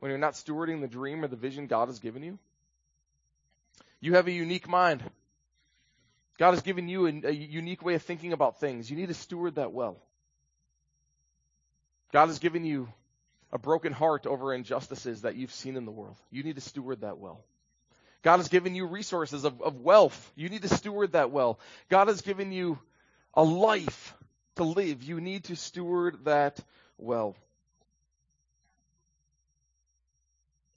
when 0.00 0.10
you're 0.10 0.18
not 0.18 0.34
stewarding 0.34 0.82
the 0.82 0.88
dream 0.88 1.24
or 1.24 1.28
the 1.28 1.36
vision 1.36 1.66
God 1.66 1.88
has 1.88 1.98
given 1.98 2.22
you? 2.22 2.38
You 4.00 4.14
have 4.14 4.26
a 4.26 4.32
unique 4.32 4.68
mind. 4.68 5.02
God 6.38 6.52
has 6.52 6.62
given 6.62 6.88
you 6.88 7.06
a, 7.06 7.28
a 7.28 7.30
unique 7.30 7.84
way 7.84 7.94
of 7.94 8.02
thinking 8.02 8.32
about 8.32 8.60
things. 8.60 8.90
You 8.90 8.96
need 8.96 9.08
to 9.08 9.14
steward 9.14 9.56
that 9.56 9.72
well. 9.72 9.96
God 12.12 12.26
has 12.26 12.38
given 12.38 12.64
you 12.64 12.88
a 13.52 13.58
broken 13.58 13.92
heart 13.92 14.26
over 14.26 14.52
injustices 14.52 15.22
that 15.22 15.36
you've 15.36 15.52
seen 15.52 15.76
in 15.76 15.84
the 15.84 15.92
world. 15.92 16.16
You 16.30 16.42
need 16.42 16.56
to 16.56 16.60
steward 16.60 17.02
that 17.02 17.18
well. 17.18 17.44
God 18.22 18.38
has 18.38 18.48
given 18.48 18.74
you 18.74 18.86
resources 18.86 19.44
of, 19.44 19.60
of 19.60 19.80
wealth. 19.80 20.32
You 20.34 20.48
need 20.48 20.62
to 20.62 20.68
steward 20.68 21.12
that 21.12 21.30
well. 21.30 21.60
God 21.88 22.08
has 22.08 22.22
given 22.22 22.52
you 22.52 22.78
a 23.34 23.44
life 23.44 24.14
to 24.56 24.64
live. 24.64 25.02
You 25.02 25.20
need 25.20 25.44
to 25.44 25.56
steward 25.56 26.24
that 26.24 26.58
well. 26.98 27.36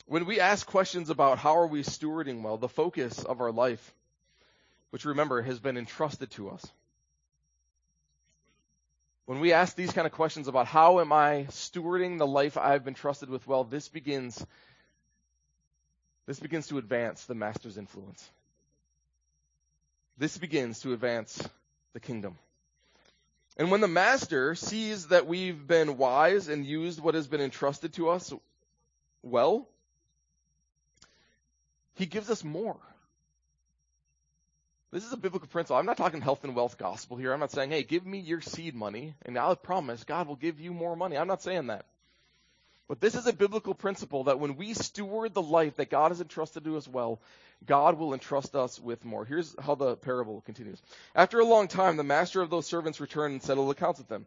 When 0.05 0.25
we 0.25 0.39
ask 0.39 0.65
questions 0.65 1.09
about 1.09 1.37
how 1.37 1.57
are 1.57 1.67
we 1.67 1.83
stewarding 1.83 2.41
well, 2.41 2.57
the 2.57 2.69
focus 2.69 3.23
of 3.23 3.41
our 3.41 3.51
life, 3.51 3.93
which 4.91 5.05
remember 5.05 5.41
has 5.41 5.59
been 5.59 5.77
entrusted 5.77 6.31
to 6.31 6.49
us, 6.49 6.65
when 9.25 9.41
we 9.41 9.51
ask 9.51 9.75
these 9.75 9.91
kind 9.91 10.07
of 10.07 10.13
questions 10.13 10.47
about 10.47 10.67
how 10.67 11.01
am 11.01 11.11
I 11.11 11.47
stewarding 11.49 12.17
the 12.17 12.25
life 12.25 12.57
I've 12.57 12.85
been 12.85 12.93
trusted 12.93 13.29
with 13.29 13.45
well, 13.45 13.65
this 13.65 13.89
begins 13.89 14.43
this 16.25 16.39
begins 16.39 16.67
to 16.67 16.77
advance 16.77 17.25
the 17.25 17.35
master's 17.35 17.77
influence. 17.77 18.29
This 20.17 20.37
begins 20.37 20.81
to 20.81 20.93
advance 20.93 21.41
the 21.93 21.99
kingdom. 21.99 22.37
And 23.57 23.71
when 23.71 23.81
the 23.81 23.87
master 23.87 24.55
sees 24.55 25.07
that 25.07 25.25
we've 25.25 25.67
been 25.67 25.97
wise 25.97 26.47
and 26.47 26.65
used 26.65 26.99
what 26.99 27.15
has 27.15 27.27
been 27.27 27.41
entrusted 27.41 27.93
to 27.93 28.09
us 28.09 28.33
well, 29.23 29.67
he 31.95 32.05
gives 32.05 32.29
us 32.29 32.43
more. 32.43 32.77
This 34.91 35.03
is 35.03 35.11
a 35.11 35.17
biblical 35.17 35.49
principle. 35.49 35.75
I'm 35.75 35.85
not 35.85 35.97
talking 35.97 36.21
health 36.21 36.45
and 36.45 36.55
wealth 36.55 36.77
gospel 36.77 37.17
here. 37.17 37.33
I'm 37.33 37.41
not 37.41 37.51
saying, 37.51 37.71
hey, 37.71 37.83
give 37.83 38.05
me 38.05 38.19
your 38.19 38.39
seed 38.39 38.73
money 38.73 39.15
and 39.25 39.37
I'll 39.37 39.55
promise 39.55 40.05
God 40.05 40.27
will 40.27 40.37
give 40.37 40.61
you 40.61 40.73
more 40.73 40.95
money. 40.95 41.17
I'm 41.17 41.27
not 41.27 41.43
saying 41.43 41.67
that. 41.67 41.85
But 42.87 43.01
this 43.01 43.15
is 43.15 43.27
a 43.27 43.33
biblical 43.33 43.73
principle 43.73 44.25
that 44.25 44.39
when 44.39 44.55
we 44.55 44.73
steward 44.73 45.33
the 45.33 45.41
life 45.41 45.75
that 45.75 45.89
God 45.89 46.11
has 46.11 46.21
entrusted 46.21 46.63
to 46.63 46.77
us 46.77 46.87
well, 46.87 47.19
God 47.65 47.97
will 47.97 48.13
entrust 48.13 48.55
us 48.55 48.79
with 48.79 49.03
more. 49.03 49.25
Here's 49.25 49.53
how 49.59 49.75
the 49.75 49.97
parable 49.97 50.39
continues. 50.45 50.81
After 51.13 51.41
a 51.41 51.45
long 51.45 51.67
time, 51.67 51.97
the 51.97 52.03
master 52.05 52.41
of 52.41 52.49
those 52.49 52.65
servants 52.65 53.01
returned 53.01 53.33
and 53.33 53.43
settled 53.43 53.71
accounts 53.71 53.99
with 53.99 54.07
them. 54.07 54.25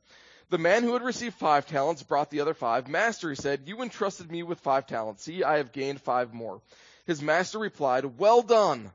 The 0.51 0.59
man 0.59 0.83
who 0.83 0.93
had 0.93 1.03
received 1.03 1.37
five 1.37 1.67
talents 1.67 2.03
brought 2.03 2.29
the 2.29 2.41
other 2.41 2.55
five. 2.55 2.87
Master, 2.87 3.31
he 3.31 3.37
said, 3.37 3.63
you 3.65 3.81
entrusted 3.81 4.31
me 4.31 4.43
with 4.43 4.61
five 4.61 4.87
talents. 4.87 5.23
See, 5.23 5.43
I 5.43 5.57
have 5.57 5.73
gained 5.73 6.03
five 6.03 6.35
more. 6.35 6.61
His 7.07 7.23
master 7.23 7.59
replied, 7.59 8.19
well 8.19 8.43
done, 8.43 8.91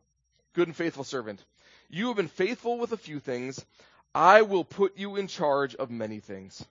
good 0.54 0.68
and 0.68 0.76
faithful 0.76 1.06
servant. 1.06 1.44
You 1.90 2.08
have 2.08 2.18
been 2.18 2.28
faithful 2.28 2.78
with 2.78 2.92
a 2.92 2.98
few 2.98 3.20
things. 3.20 3.64
I 4.14 4.44
will 4.44 4.64
put 4.64 4.98
you 4.98 5.16
in 5.18 5.28
charge 5.28 5.76
of 5.76 5.92
many 5.92 6.20
things. 6.20 6.64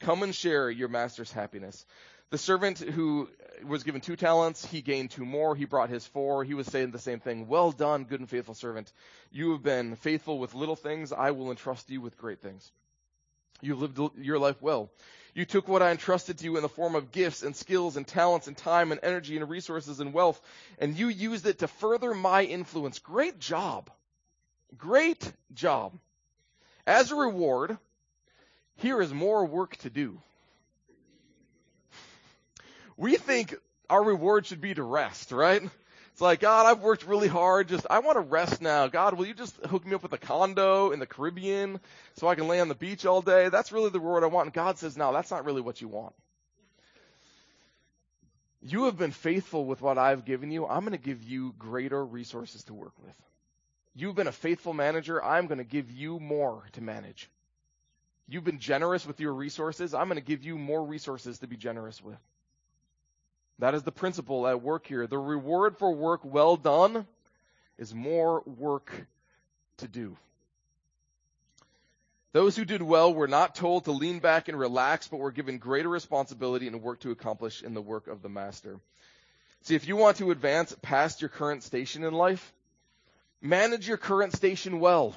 Come 0.00 0.22
and 0.22 0.34
share 0.34 0.70
your 0.70 0.88
master's 0.88 1.32
happiness. 1.32 1.86
The 2.30 2.38
servant 2.38 2.80
who 2.80 3.28
was 3.64 3.84
given 3.84 4.00
two 4.00 4.16
talents, 4.16 4.66
he 4.66 4.82
gained 4.82 5.12
two 5.12 5.24
more. 5.24 5.54
He 5.54 5.66
brought 5.66 5.88
his 5.88 6.06
four. 6.06 6.42
He 6.42 6.54
was 6.54 6.66
saying 6.66 6.90
the 6.90 6.98
same 6.98 7.20
thing. 7.20 7.46
Well 7.46 7.70
done, 7.70 8.04
good 8.04 8.20
and 8.20 8.28
faithful 8.28 8.54
servant. 8.54 8.92
You 9.30 9.52
have 9.52 9.62
been 9.62 9.94
faithful 9.96 10.38
with 10.38 10.54
little 10.54 10.76
things. 10.76 11.12
I 11.12 11.30
will 11.30 11.50
entrust 11.50 11.88
you 11.90 12.00
with 12.00 12.18
great 12.18 12.40
things. 12.40 12.72
You 13.60 13.76
lived 13.76 14.00
your 14.18 14.38
life 14.38 14.60
well. 14.60 14.90
You 15.34 15.44
took 15.44 15.68
what 15.68 15.82
I 15.82 15.90
entrusted 15.90 16.38
to 16.38 16.44
you 16.44 16.56
in 16.56 16.62
the 16.62 16.68
form 16.68 16.94
of 16.94 17.12
gifts 17.12 17.42
and 17.42 17.56
skills 17.56 17.96
and 17.96 18.06
talents 18.06 18.46
and 18.46 18.56
time 18.56 18.92
and 18.92 19.00
energy 19.02 19.36
and 19.36 19.48
resources 19.48 20.00
and 20.00 20.12
wealth, 20.12 20.40
and 20.78 20.96
you 20.96 21.08
used 21.08 21.46
it 21.46 21.60
to 21.60 21.68
further 21.68 22.14
my 22.14 22.42
influence. 22.42 22.98
Great 22.98 23.38
job. 23.38 23.90
Great 24.78 25.32
job. 25.52 25.92
As 26.86 27.10
a 27.10 27.16
reward, 27.16 27.78
here 28.76 29.00
is 29.00 29.12
more 29.12 29.44
work 29.44 29.76
to 29.78 29.90
do. 29.90 30.20
We 32.96 33.16
think 33.16 33.54
our 33.90 34.02
reward 34.02 34.46
should 34.46 34.60
be 34.60 34.74
to 34.74 34.82
rest, 34.82 35.32
right? 35.32 35.62
It's 36.12 36.20
like, 36.20 36.40
God, 36.40 36.66
I've 36.66 36.80
worked 36.80 37.06
really 37.06 37.26
hard. 37.26 37.68
Just, 37.68 37.86
I 37.90 37.98
want 37.98 38.16
to 38.16 38.20
rest 38.20 38.62
now. 38.62 38.86
God, 38.86 39.14
will 39.14 39.26
you 39.26 39.34
just 39.34 39.56
hook 39.66 39.84
me 39.84 39.94
up 39.94 40.02
with 40.04 40.12
a 40.12 40.18
condo 40.18 40.92
in 40.92 41.00
the 41.00 41.06
Caribbean 41.06 41.80
so 42.14 42.28
I 42.28 42.36
can 42.36 42.46
lay 42.46 42.60
on 42.60 42.68
the 42.68 42.76
beach 42.76 43.04
all 43.04 43.20
day? 43.20 43.48
That's 43.48 43.72
really 43.72 43.90
the 43.90 43.98
reward 43.98 44.22
I 44.22 44.28
want. 44.28 44.46
And 44.46 44.54
God 44.54 44.78
says, 44.78 44.96
no, 44.96 45.12
that's 45.12 45.32
not 45.32 45.44
really 45.44 45.60
what 45.60 45.80
you 45.80 45.88
want. 45.88 46.14
You 48.62 48.84
have 48.84 48.96
been 48.96 49.10
faithful 49.10 49.64
with 49.64 49.82
what 49.82 49.98
I've 49.98 50.24
given 50.24 50.52
you. 50.52 50.66
I'm 50.66 50.80
going 50.80 50.92
to 50.92 50.98
give 50.98 51.22
you 51.22 51.52
greater 51.58 52.04
resources 52.04 52.62
to 52.64 52.74
work 52.74 52.94
with. 53.02 53.14
You've 53.94 54.16
been 54.16 54.26
a 54.26 54.32
faithful 54.32 54.72
manager. 54.72 55.22
I'm 55.22 55.46
going 55.46 55.58
to 55.58 55.64
give 55.64 55.90
you 55.90 56.18
more 56.18 56.64
to 56.72 56.80
manage. 56.80 57.30
You've 58.28 58.44
been 58.44 58.58
generous 58.58 59.06
with 59.06 59.20
your 59.20 59.32
resources. 59.32 59.94
I'm 59.94 60.08
going 60.08 60.20
to 60.20 60.24
give 60.24 60.44
you 60.44 60.58
more 60.58 60.84
resources 60.84 61.38
to 61.40 61.46
be 61.46 61.56
generous 61.56 62.02
with. 62.02 62.18
That 63.60 63.74
is 63.74 63.82
the 63.82 63.92
principle 63.92 64.46
at 64.48 64.62
work 64.62 64.86
here. 64.86 65.06
The 65.06 65.18
reward 65.18 65.76
for 65.78 65.94
work 65.94 66.22
well 66.24 66.56
done 66.56 67.06
is 67.78 67.94
more 67.94 68.42
work 68.46 68.90
to 69.78 69.88
do. 69.88 70.16
Those 72.32 72.56
who 72.56 72.64
did 72.64 72.82
well 72.82 73.14
were 73.14 73.28
not 73.28 73.54
told 73.54 73.84
to 73.84 73.92
lean 73.92 74.18
back 74.18 74.48
and 74.48 74.58
relax, 74.58 75.06
but 75.06 75.18
were 75.18 75.30
given 75.30 75.58
greater 75.58 75.88
responsibility 75.88 76.66
and 76.66 76.82
work 76.82 76.98
to 77.00 77.12
accomplish 77.12 77.62
in 77.62 77.74
the 77.74 77.82
work 77.82 78.08
of 78.08 78.22
the 78.22 78.28
master. 78.28 78.80
See, 79.62 79.76
if 79.76 79.86
you 79.86 79.94
want 79.94 80.16
to 80.16 80.32
advance 80.32 80.74
past 80.82 81.22
your 81.22 81.28
current 81.28 81.62
station 81.62 82.02
in 82.02 82.12
life, 82.12 82.52
manage 83.44 83.86
your 83.86 83.98
current 83.98 84.34
station 84.34 84.80
well. 84.80 85.14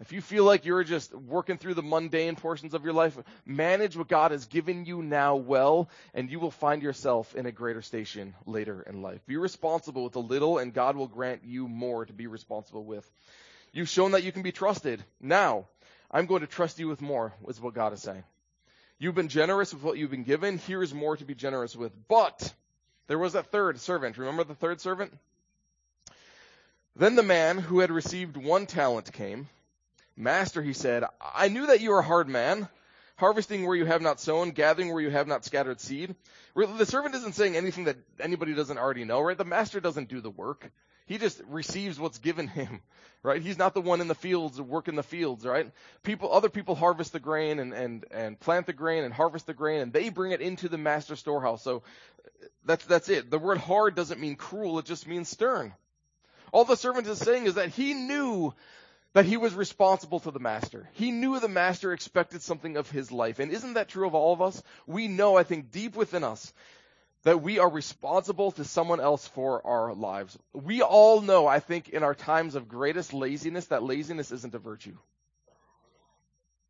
If 0.00 0.12
you 0.12 0.22
feel 0.22 0.44
like 0.44 0.64
you're 0.64 0.82
just 0.82 1.14
working 1.14 1.58
through 1.58 1.74
the 1.74 1.82
mundane 1.82 2.34
portions 2.34 2.72
of 2.72 2.84
your 2.84 2.94
life, 2.94 3.18
manage 3.44 3.98
what 3.98 4.08
God 4.08 4.30
has 4.30 4.46
given 4.46 4.86
you 4.86 5.02
now 5.02 5.36
well, 5.36 5.90
and 6.14 6.30
you 6.30 6.40
will 6.40 6.50
find 6.50 6.82
yourself 6.82 7.34
in 7.34 7.44
a 7.44 7.52
greater 7.52 7.82
station 7.82 8.34
later 8.46 8.82
in 8.88 9.02
life. 9.02 9.20
Be 9.26 9.36
responsible 9.36 10.04
with 10.04 10.16
a 10.16 10.20
little, 10.20 10.56
and 10.56 10.72
God 10.72 10.96
will 10.96 11.06
grant 11.06 11.42
you 11.44 11.68
more 11.68 12.06
to 12.06 12.14
be 12.14 12.26
responsible 12.26 12.84
with. 12.84 13.10
You've 13.72 13.90
shown 13.90 14.12
that 14.12 14.22
you 14.22 14.32
can 14.32 14.40
be 14.40 14.52
trusted. 14.52 15.04
Now, 15.20 15.66
I'm 16.10 16.24
going 16.24 16.40
to 16.40 16.46
trust 16.46 16.78
you 16.78 16.88
with 16.88 17.02
more, 17.02 17.34
is 17.46 17.60
what 17.60 17.74
God 17.74 17.92
is 17.92 18.00
saying. 18.00 18.24
You've 18.98 19.14
been 19.14 19.28
generous 19.28 19.74
with 19.74 19.82
what 19.82 19.98
you've 19.98 20.10
been 20.10 20.24
given. 20.24 20.56
Here 20.56 20.82
is 20.82 20.94
more 20.94 21.16
to 21.18 21.24
be 21.26 21.34
generous 21.34 21.76
with. 21.76 21.92
But, 22.08 22.54
there 23.06 23.18
was 23.18 23.34
that 23.34 23.50
third 23.52 23.78
servant. 23.78 24.16
Remember 24.16 24.44
the 24.44 24.54
third 24.54 24.80
servant? 24.80 25.12
Then 26.96 27.14
the 27.16 27.22
man 27.22 27.58
who 27.58 27.80
had 27.80 27.90
received 27.90 28.36
one 28.36 28.66
talent 28.66 29.12
came 29.12 29.48
Master, 30.20 30.62
he 30.62 30.74
said, 30.74 31.04
I 31.34 31.48
knew 31.48 31.66
that 31.68 31.80
you 31.80 31.92
are 31.92 32.00
a 32.00 32.04
hard 32.04 32.28
man, 32.28 32.68
harvesting 33.16 33.66
where 33.66 33.76
you 33.76 33.86
have 33.86 34.02
not 34.02 34.20
sown, 34.20 34.50
gathering 34.50 34.92
where 34.92 35.00
you 35.00 35.08
have 35.08 35.26
not 35.26 35.46
scattered 35.46 35.80
seed. 35.80 36.14
The 36.54 36.84
servant 36.84 37.14
isn't 37.14 37.34
saying 37.34 37.56
anything 37.56 37.84
that 37.84 37.96
anybody 38.20 38.54
doesn't 38.54 38.76
already 38.76 39.04
know, 39.04 39.20
right? 39.22 39.38
The 39.38 39.46
master 39.46 39.80
doesn't 39.80 40.10
do 40.10 40.20
the 40.20 40.30
work. 40.30 40.70
He 41.06 41.16
just 41.16 41.40
receives 41.48 41.98
what's 41.98 42.18
given 42.18 42.48
him, 42.48 42.82
right? 43.22 43.40
He's 43.40 43.56
not 43.56 43.72
the 43.72 43.80
one 43.80 44.02
in 44.02 44.08
the 44.08 44.14
fields 44.14 44.60
working 44.60 44.94
the 44.94 45.02
fields, 45.02 45.46
right? 45.46 45.72
People, 46.02 46.32
other 46.32 46.50
people 46.50 46.74
harvest 46.74 47.12
the 47.12 47.18
grain 47.18 47.60
and, 47.60 47.72
and, 47.72 48.04
and 48.10 48.38
plant 48.38 48.66
the 48.66 48.74
grain 48.74 49.04
and 49.04 49.14
harvest 49.14 49.46
the 49.46 49.54
grain 49.54 49.80
and 49.80 49.92
they 49.92 50.10
bring 50.10 50.32
it 50.32 50.42
into 50.42 50.68
the 50.68 50.78
master 50.78 51.16
storehouse. 51.16 51.64
So 51.64 51.82
that's, 52.66 52.84
that's 52.84 53.08
it. 53.08 53.30
The 53.30 53.38
word 53.38 53.58
hard 53.58 53.94
doesn't 53.94 54.20
mean 54.20 54.36
cruel. 54.36 54.78
It 54.78 54.84
just 54.84 55.08
means 55.08 55.30
stern. 55.30 55.72
All 56.52 56.64
the 56.64 56.76
servant 56.76 57.06
is 57.06 57.18
saying 57.18 57.46
is 57.46 57.54
that 57.54 57.70
he 57.70 57.94
knew 57.94 58.54
that 59.12 59.24
he 59.24 59.36
was 59.36 59.54
responsible 59.54 60.20
to 60.20 60.30
the 60.30 60.38
master. 60.38 60.88
He 60.92 61.10
knew 61.10 61.40
the 61.40 61.48
master 61.48 61.92
expected 61.92 62.42
something 62.42 62.76
of 62.76 62.90
his 62.90 63.10
life. 63.10 63.38
And 63.38 63.50
isn't 63.50 63.74
that 63.74 63.88
true 63.88 64.06
of 64.06 64.14
all 64.14 64.32
of 64.32 64.42
us? 64.42 64.62
We 64.86 65.08
know, 65.08 65.36
I 65.36 65.42
think, 65.42 65.72
deep 65.72 65.96
within 65.96 66.22
us 66.22 66.52
that 67.22 67.42
we 67.42 67.58
are 67.58 67.68
responsible 67.68 68.52
to 68.52 68.64
someone 68.64 69.00
else 69.00 69.26
for 69.28 69.66
our 69.66 69.92
lives. 69.92 70.38
We 70.52 70.80
all 70.80 71.20
know, 71.20 71.46
I 71.46 71.60
think, 71.60 71.90
in 71.90 72.02
our 72.02 72.14
times 72.14 72.54
of 72.54 72.68
greatest 72.68 73.12
laziness, 73.12 73.66
that 73.66 73.82
laziness 73.82 74.30
isn't 74.30 74.54
a 74.54 74.58
virtue. 74.58 74.96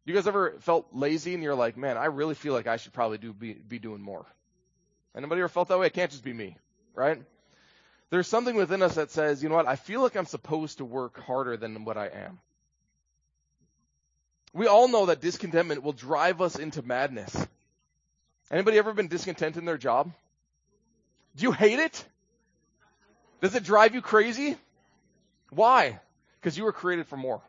You 0.04 0.14
guys 0.14 0.26
ever 0.26 0.56
felt 0.60 0.88
lazy 0.92 1.34
and 1.34 1.42
you're 1.42 1.54
like, 1.54 1.76
man, 1.76 1.96
I 1.96 2.06
really 2.06 2.34
feel 2.34 2.52
like 2.52 2.66
I 2.66 2.78
should 2.78 2.92
probably 2.92 3.18
do 3.18 3.32
be, 3.32 3.52
be 3.52 3.78
doing 3.78 4.02
more. 4.02 4.26
Anybody 5.14 5.40
ever 5.40 5.48
felt 5.48 5.68
that 5.68 5.78
way? 5.78 5.86
It 5.86 5.92
can't 5.92 6.10
just 6.10 6.24
be 6.24 6.32
me, 6.32 6.56
right? 6.94 7.22
There's 8.10 8.26
something 8.26 8.56
within 8.56 8.82
us 8.82 8.96
that 8.96 9.12
says, 9.12 9.42
you 9.42 9.48
know 9.48 9.54
what, 9.54 9.68
I 9.68 9.76
feel 9.76 10.02
like 10.02 10.16
I'm 10.16 10.26
supposed 10.26 10.78
to 10.78 10.84
work 10.84 11.20
harder 11.20 11.56
than 11.56 11.84
what 11.84 11.96
I 11.96 12.06
am. 12.06 12.40
We 14.52 14.66
all 14.66 14.88
know 14.88 15.06
that 15.06 15.20
discontentment 15.20 15.84
will 15.84 15.92
drive 15.92 16.40
us 16.40 16.56
into 16.56 16.82
madness. 16.82 17.34
Anybody 18.50 18.78
ever 18.78 18.92
been 18.92 19.06
discontent 19.06 19.56
in 19.56 19.64
their 19.64 19.78
job? 19.78 20.10
Do 21.36 21.44
you 21.44 21.52
hate 21.52 21.78
it? 21.78 22.04
Does 23.40 23.54
it 23.54 23.62
drive 23.62 23.94
you 23.94 24.02
crazy? 24.02 24.56
Why? 25.50 26.00
Because 26.40 26.58
you 26.58 26.64
were 26.64 26.72
created 26.72 27.06
for 27.06 27.16
more. 27.16 27.40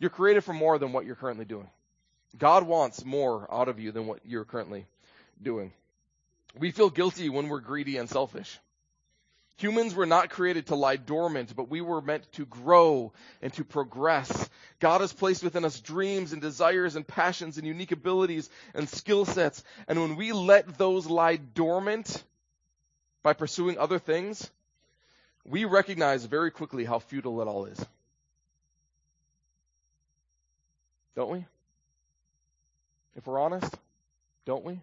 You're 0.00 0.10
created 0.10 0.42
for 0.42 0.52
more 0.52 0.78
than 0.78 0.92
what 0.92 1.06
you're 1.06 1.14
currently 1.14 1.44
doing. 1.44 1.68
God 2.36 2.64
wants 2.64 3.04
more 3.04 3.48
out 3.50 3.68
of 3.68 3.78
you 3.78 3.92
than 3.92 4.08
what 4.08 4.20
you're 4.26 4.44
currently 4.44 4.86
doing. 5.40 5.72
We 6.58 6.72
feel 6.72 6.90
guilty 6.90 7.28
when 7.28 7.48
we're 7.48 7.60
greedy 7.60 7.96
and 7.96 8.10
selfish. 8.10 8.58
Humans 9.58 9.94
were 9.94 10.06
not 10.06 10.28
created 10.28 10.66
to 10.66 10.74
lie 10.74 10.96
dormant, 10.96 11.56
but 11.56 11.70
we 11.70 11.80
were 11.80 12.02
meant 12.02 12.30
to 12.32 12.44
grow 12.44 13.12
and 13.40 13.52
to 13.54 13.64
progress. 13.64 14.50
God 14.80 15.00
has 15.00 15.14
placed 15.14 15.42
within 15.42 15.64
us 15.64 15.80
dreams 15.80 16.34
and 16.34 16.42
desires 16.42 16.94
and 16.94 17.06
passions 17.06 17.56
and 17.56 17.66
unique 17.66 17.92
abilities 17.92 18.50
and 18.74 18.86
skill 18.86 19.24
sets. 19.24 19.64
And 19.88 19.98
when 20.00 20.16
we 20.16 20.32
let 20.32 20.76
those 20.76 21.06
lie 21.06 21.36
dormant 21.36 22.22
by 23.22 23.32
pursuing 23.32 23.78
other 23.78 23.98
things, 23.98 24.50
we 25.46 25.64
recognize 25.64 26.24
very 26.26 26.50
quickly 26.50 26.84
how 26.84 26.98
futile 26.98 27.40
it 27.40 27.48
all 27.48 27.64
is. 27.64 27.82
Don't 31.14 31.30
we? 31.30 31.46
If 33.16 33.26
we're 33.26 33.40
honest, 33.40 33.74
don't 34.44 34.64
we? 34.64 34.80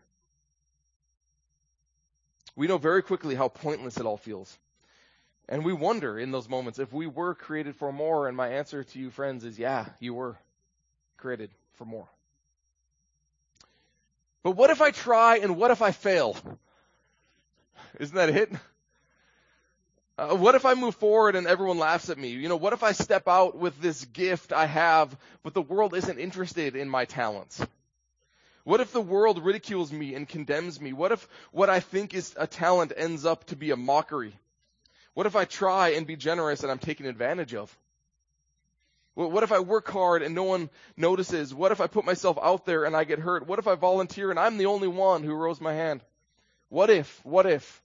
We 2.56 2.68
know 2.68 2.78
very 2.78 3.02
quickly 3.02 3.36
how 3.36 3.48
pointless 3.48 3.98
it 3.98 4.06
all 4.06 4.18
feels. 4.18 4.58
And 5.50 5.66
we 5.66 5.74
wonder 5.74 6.18
in 6.18 6.32
those 6.32 6.48
moments 6.48 6.80
if 6.80 6.94
we 6.94 7.08
were 7.08 7.36
created 7.36 7.76
for 7.76 7.92
more. 7.92 8.28
And 8.28 8.38
my 8.38 8.50
answer 8.50 8.84
to 8.84 9.00
you, 9.00 9.10
friends, 9.10 9.44
is 9.44 9.60
yeah, 9.60 9.86
you 10.00 10.14
were 10.14 10.38
created 11.18 11.50
for 11.74 11.86
more. 11.86 12.08
But 14.44 14.52
what 14.52 14.70
if 14.70 14.82
I 14.82 14.92
try 14.92 15.38
and 15.38 15.58
what 15.58 15.72
if 15.72 15.82
I 15.82 15.92
fail? 15.92 16.38
Isn't 18.00 18.16
that 18.16 18.30
it? 18.30 18.52
Uh, 20.18 20.36
what 20.36 20.54
if 20.54 20.66
I 20.66 20.76
move 20.76 20.96
forward 20.96 21.36
and 21.36 21.48
everyone 21.48 21.80
laughs 21.80 22.10
at 22.10 22.18
me? 22.18 22.30
You 22.30 22.48
know, 22.48 22.56
what 22.56 22.74
if 22.74 22.84
I 22.84 22.92
step 22.92 23.28
out 23.28 23.58
with 23.58 23.82
this 23.82 24.06
gift 24.06 24.54
I 24.54 24.68
have, 24.68 25.16
but 25.42 25.54
the 25.54 25.62
world 25.62 25.96
isn't 25.96 26.20
interested 26.20 26.76
in 26.76 26.88
my 26.88 27.06
talents? 27.06 27.66
What 28.64 28.80
if 28.80 28.92
the 28.94 29.02
world 29.02 29.44
ridicules 29.44 29.92
me 29.92 30.16
and 30.16 30.28
condemns 30.28 30.80
me? 30.80 30.94
What 30.94 31.12
if 31.12 31.28
what 31.52 31.70
I 31.70 31.82
think 31.82 32.14
is 32.14 32.34
a 32.38 32.48
talent 32.48 32.94
ends 32.96 33.26
up 33.26 33.46
to 33.46 33.56
be 33.56 33.72
a 33.72 33.76
mockery? 33.76 34.34
What 35.14 35.26
if 35.26 35.36
I 35.36 35.46
try 35.46 35.90
and 35.90 36.08
be 36.08 36.16
generous 36.16 36.64
and 36.64 36.72
I'm 36.72 36.80
taken 36.80 37.06
advantage 37.06 37.54
of? 37.54 37.76
What 39.16 39.44
if 39.44 39.52
I 39.52 39.60
work 39.60 39.88
hard 39.90 40.24
and 40.24 40.34
no 40.34 40.44
one 40.44 40.72
notices? 40.98 41.54
What 41.54 41.72
if 41.72 41.82
I 41.82 41.88
put 41.88 42.04
myself 42.04 42.40
out 42.42 42.66
there 42.66 42.86
and 42.86 42.96
I 42.96 43.04
get 43.04 43.20
hurt? 43.20 43.46
What 43.46 43.60
if 43.60 43.68
I 43.68 43.76
volunteer 43.76 44.32
and 44.32 44.40
I'm 44.40 44.58
the 44.58 44.66
only 44.66 44.88
one 44.88 45.22
who 45.24 45.36
rose 45.36 45.62
my 45.62 45.74
hand? 45.74 46.02
What 46.70 46.90
if? 46.90 47.24
What 47.24 47.46
if? 47.46 47.84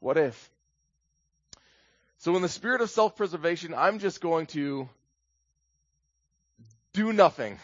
What 0.00 0.16
if? 0.16 0.50
So 2.18 2.34
in 2.34 2.42
the 2.42 2.48
spirit 2.48 2.80
of 2.80 2.90
self-preservation, 2.90 3.72
I'm 3.72 4.00
just 4.00 4.20
going 4.20 4.46
to 4.46 4.88
do 6.92 7.12
nothing. 7.12 7.58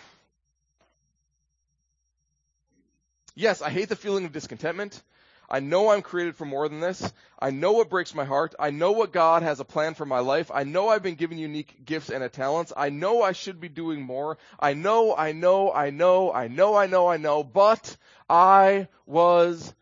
Yes, 3.35 3.63
I 3.63 3.71
hate 3.71 3.89
the 3.89 3.97
feeling 3.97 4.25
of 4.25 4.33
discontentment. 4.33 5.03
I 5.49 5.61
know 5.61 5.91
I'm 5.91 6.03
created 6.03 6.37
for 6.37 6.45
more 6.45 6.69
than 6.69 6.81
this. 6.81 7.13
I 7.39 7.51
know 7.51 7.73
what 7.73 7.91
breaks 7.91 8.15
my 8.15 8.25
heart. 8.25 8.55
I 8.59 8.71
know 8.71 8.93
what 8.93 9.13
God 9.13 9.43
has 9.43 9.61
a 9.61 9.65
plan 9.65 9.95
for 9.95 10.07
my 10.07 10.21
life. 10.21 10.51
I 10.53 10.65
know 10.65 10.89
I've 10.89 11.03
been 11.03 11.17
given 11.17 11.37
unique 11.37 11.85
gifts 11.85 12.11
and 12.11 12.33
talents. 12.33 12.73
I 12.77 12.89
know 12.89 13.23
I 13.23 13.33
should 13.33 13.61
be 13.61 13.69
doing 13.69 14.03
more. 14.03 14.39
I 14.59 14.75
know, 14.75 15.15
I 15.15 15.33
know, 15.33 15.73
I 15.73 15.91
know, 15.91 16.33
I 16.33 16.49
know, 16.49 16.77
I 16.77 16.87
know, 16.87 17.09
I 17.09 17.19
know, 17.19 17.45
but 17.45 17.97
I 18.29 18.89
was 19.07 19.75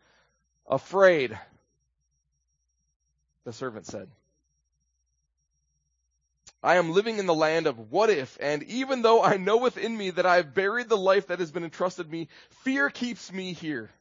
afraid. 0.67 1.37
The 3.45 3.53
servant 3.53 3.85
said. 3.85 4.09
I 6.63 6.75
am 6.75 6.93
living 6.93 7.19
in 7.19 7.25
the 7.25 7.33
land 7.33 7.67
of 7.67 7.91
what 7.91 8.09
if, 8.09 8.37
and 8.39 8.63
even 8.63 9.01
though 9.01 9.21
I 9.21 9.35
know 9.35 9.57
within 9.57 9.97
me 9.97 10.11
that 10.11 10.25
I 10.25 10.37
have 10.37 10.53
buried 10.53 10.87
the 10.87 10.97
life 10.97 11.27
that 11.27 11.39
has 11.39 11.51
been 11.51 11.65
entrusted 11.65 12.09
me, 12.09 12.29
fear 12.63 12.89
keeps 12.89 13.33
me 13.33 13.51
here. 13.51 13.91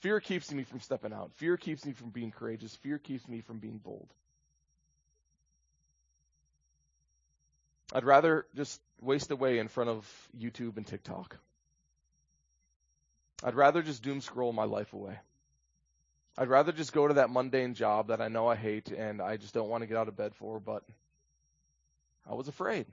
Fear 0.00 0.20
keeps 0.20 0.52
me 0.52 0.64
from 0.64 0.80
stepping 0.80 1.14
out. 1.14 1.32
Fear 1.36 1.56
keeps 1.56 1.86
me 1.86 1.92
from 1.92 2.10
being 2.10 2.30
courageous. 2.30 2.76
Fear 2.76 2.98
keeps 2.98 3.26
me 3.26 3.40
from 3.40 3.60
being 3.60 3.78
bold. 3.78 4.06
I'd 7.94 8.04
rather 8.04 8.44
just 8.54 8.78
waste 9.00 9.30
away 9.30 9.58
in 9.58 9.68
front 9.68 9.88
of 9.88 10.28
YouTube 10.38 10.76
and 10.76 10.86
TikTok. 10.86 11.38
I'd 13.42 13.54
rather 13.54 13.82
just 13.82 14.02
doom 14.02 14.20
scroll 14.20 14.52
my 14.52 14.64
life 14.64 14.92
away. 14.92 15.18
I'd 16.36 16.48
rather 16.48 16.72
just 16.72 16.92
go 16.92 17.08
to 17.08 17.14
that 17.14 17.30
mundane 17.30 17.72
job 17.72 18.08
that 18.08 18.20
I 18.20 18.28
know 18.28 18.48
I 18.48 18.56
hate 18.56 18.90
and 18.90 19.22
I 19.22 19.38
just 19.38 19.54
don't 19.54 19.70
want 19.70 19.82
to 19.82 19.86
get 19.86 19.96
out 19.96 20.08
of 20.08 20.16
bed 20.16 20.34
for, 20.34 20.60
but 20.60 20.82
I 22.28 22.34
was 22.34 22.48
afraid. 22.48 22.86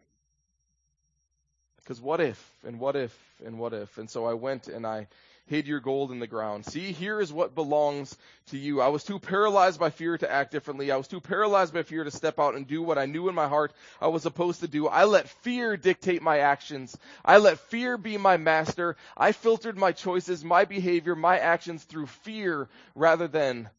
Because 1.77 2.01
what 2.01 2.21
if, 2.21 2.41
and 2.65 2.79
what 2.79 2.95
if, 2.95 3.17
and 3.45 3.57
what 3.57 3.73
if? 3.73 3.97
And 3.97 4.09
so 4.09 4.25
I 4.25 4.33
went 4.33 4.67
and 4.67 4.85
I 4.85 5.07
hid 5.47 5.67
your 5.67 5.79
gold 5.79 6.11
in 6.11 6.19
the 6.19 6.27
ground. 6.27 6.65
See, 6.65 6.91
here 6.91 7.19
is 7.19 7.33
what 7.33 7.55
belongs 7.55 8.15
to 8.51 8.57
you. 8.57 8.79
I 8.79 8.89
was 8.89 9.03
too 9.03 9.19
paralyzed 9.19 9.79
by 9.79 9.89
fear 9.89 10.17
to 10.17 10.31
act 10.31 10.51
differently. 10.51 10.91
I 10.91 10.97
was 10.97 11.07
too 11.07 11.19
paralyzed 11.19 11.73
by 11.73 11.83
fear 11.83 12.03
to 12.03 12.11
step 12.11 12.39
out 12.39 12.55
and 12.55 12.67
do 12.67 12.81
what 12.81 12.97
I 12.97 13.07
knew 13.07 13.27
in 13.27 13.35
my 13.35 13.47
heart 13.47 13.73
I 13.99 14.07
was 14.07 14.21
supposed 14.21 14.61
to 14.61 14.67
do. 14.67 14.87
I 14.87 15.05
let 15.05 15.27
fear 15.27 15.75
dictate 15.75 16.21
my 16.21 16.39
actions. 16.39 16.97
I 17.25 17.39
let 17.39 17.59
fear 17.59 17.97
be 17.97 18.17
my 18.17 18.37
master. 18.37 18.95
I 19.17 19.31
filtered 19.31 19.77
my 19.77 19.91
choices, 19.91 20.45
my 20.45 20.65
behavior, 20.65 21.15
my 21.15 21.39
actions 21.39 21.83
through 21.83 22.07
fear 22.07 22.69
rather 22.95 23.27
than 23.27 23.69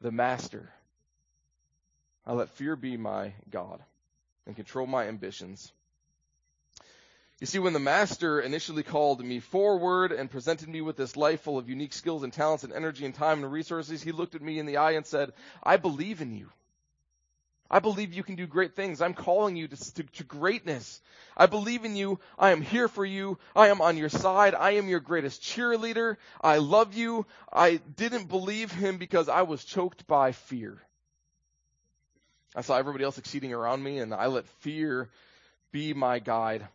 the 0.00 0.12
master. 0.12 0.70
I 2.26 2.34
let 2.34 2.50
fear 2.50 2.76
be 2.76 2.96
my 2.96 3.32
God 3.50 3.82
and 4.46 4.56
control 4.56 4.86
my 4.86 5.08
ambitions. 5.08 5.72
You 7.38 7.46
see, 7.46 7.58
when 7.58 7.74
the 7.74 7.78
master 7.78 8.40
initially 8.40 8.82
called 8.82 9.22
me 9.22 9.40
forward 9.40 10.10
and 10.10 10.30
presented 10.30 10.70
me 10.70 10.80
with 10.80 10.96
this 10.96 11.18
life 11.18 11.42
full 11.42 11.58
of 11.58 11.68
unique 11.68 11.92
skills 11.92 12.22
and 12.22 12.32
talents 12.32 12.64
and 12.64 12.72
energy 12.72 13.04
and 13.04 13.14
time 13.14 13.42
and 13.42 13.52
resources, 13.52 14.02
he 14.02 14.12
looked 14.12 14.34
at 14.34 14.40
me 14.40 14.58
in 14.58 14.64
the 14.64 14.78
eye 14.78 14.92
and 14.92 15.04
said, 15.04 15.34
I 15.62 15.76
believe 15.76 16.22
in 16.22 16.34
you. 16.34 16.50
I 17.70 17.80
believe 17.80 18.14
you 18.14 18.22
can 18.22 18.36
do 18.36 18.46
great 18.46 18.74
things. 18.74 19.02
I'm 19.02 19.12
calling 19.12 19.56
you 19.56 19.68
to, 19.68 19.94
to, 19.94 20.02
to, 20.04 20.24
greatness. 20.24 21.00
I 21.36 21.46
believe 21.46 21.84
in 21.84 21.96
you. 21.96 22.20
I 22.38 22.52
am 22.52 22.62
here 22.62 22.88
for 22.88 23.04
you. 23.04 23.38
I 23.56 23.68
am 23.68 23.80
on 23.80 23.96
your 23.96 24.08
side. 24.08 24.54
I 24.54 24.72
am 24.72 24.88
your 24.88 25.00
greatest 25.00 25.42
cheerleader. 25.42 26.16
I 26.40 26.58
love 26.58 26.94
you. 26.94 27.26
I 27.52 27.80
didn't 27.96 28.28
believe 28.28 28.70
him 28.70 28.98
because 28.98 29.28
I 29.28 29.42
was 29.42 29.64
choked 29.64 30.06
by 30.06 30.32
fear. 30.32 30.80
I 32.56 32.62
saw 32.62 32.78
everybody 32.78 33.04
else 33.04 33.14
succeeding 33.14 33.52
around 33.52 33.82
me 33.82 33.98
and 33.98 34.14
I 34.14 34.26
let 34.26 34.46
fear 34.60 35.10
be 35.72 35.92
my 35.92 36.18
guide. 36.18 36.66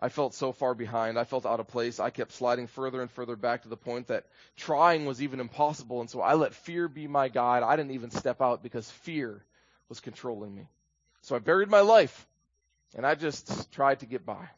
I 0.00 0.10
felt 0.10 0.32
so 0.32 0.52
far 0.52 0.74
behind. 0.74 1.18
I 1.18 1.24
felt 1.24 1.44
out 1.44 1.58
of 1.58 1.66
place. 1.66 1.98
I 1.98 2.10
kept 2.10 2.30
sliding 2.30 2.68
further 2.68 3.02
and 3.02 3.10
further 3.10 3.34
back 3.34 3.62
to 3.62 3.68
the 3.68 3.76
point 3.76 4.06
that 4.06 4.26
trying 4.56 5.06
was 5.06 5.20
even 5.20 5.40
impossible. 5.40 6.00
And 6.00 6.08
so 6.08 6.20
I 6.20 6.34
let 6.34 6.54
fear 6.54 6.86
be 6.86 7.08
my 7.08 7.28
guide. 7.28 7.64
I 7.64 7.74
didn't 7.74 7.90
even 7.90 8.12
step 8.12 8.40
out 8.40 8.62
because 8.62 8.88
fear 8.88 9.42
was 9.88 9.98
controlling 9.98 10.54
me. 10.54 10.68
So 11.22 11.34
I 11.34 11.40
buried 11.40 11.68
my 11.68 11.80
life 11.80 12.26
and 12.96 13.04
I 13.04 13.16
just 13.16 13.72
tried 13.72 14.00
to 14.00 14.06
get 14.06 14.24
by. 14.24 14.48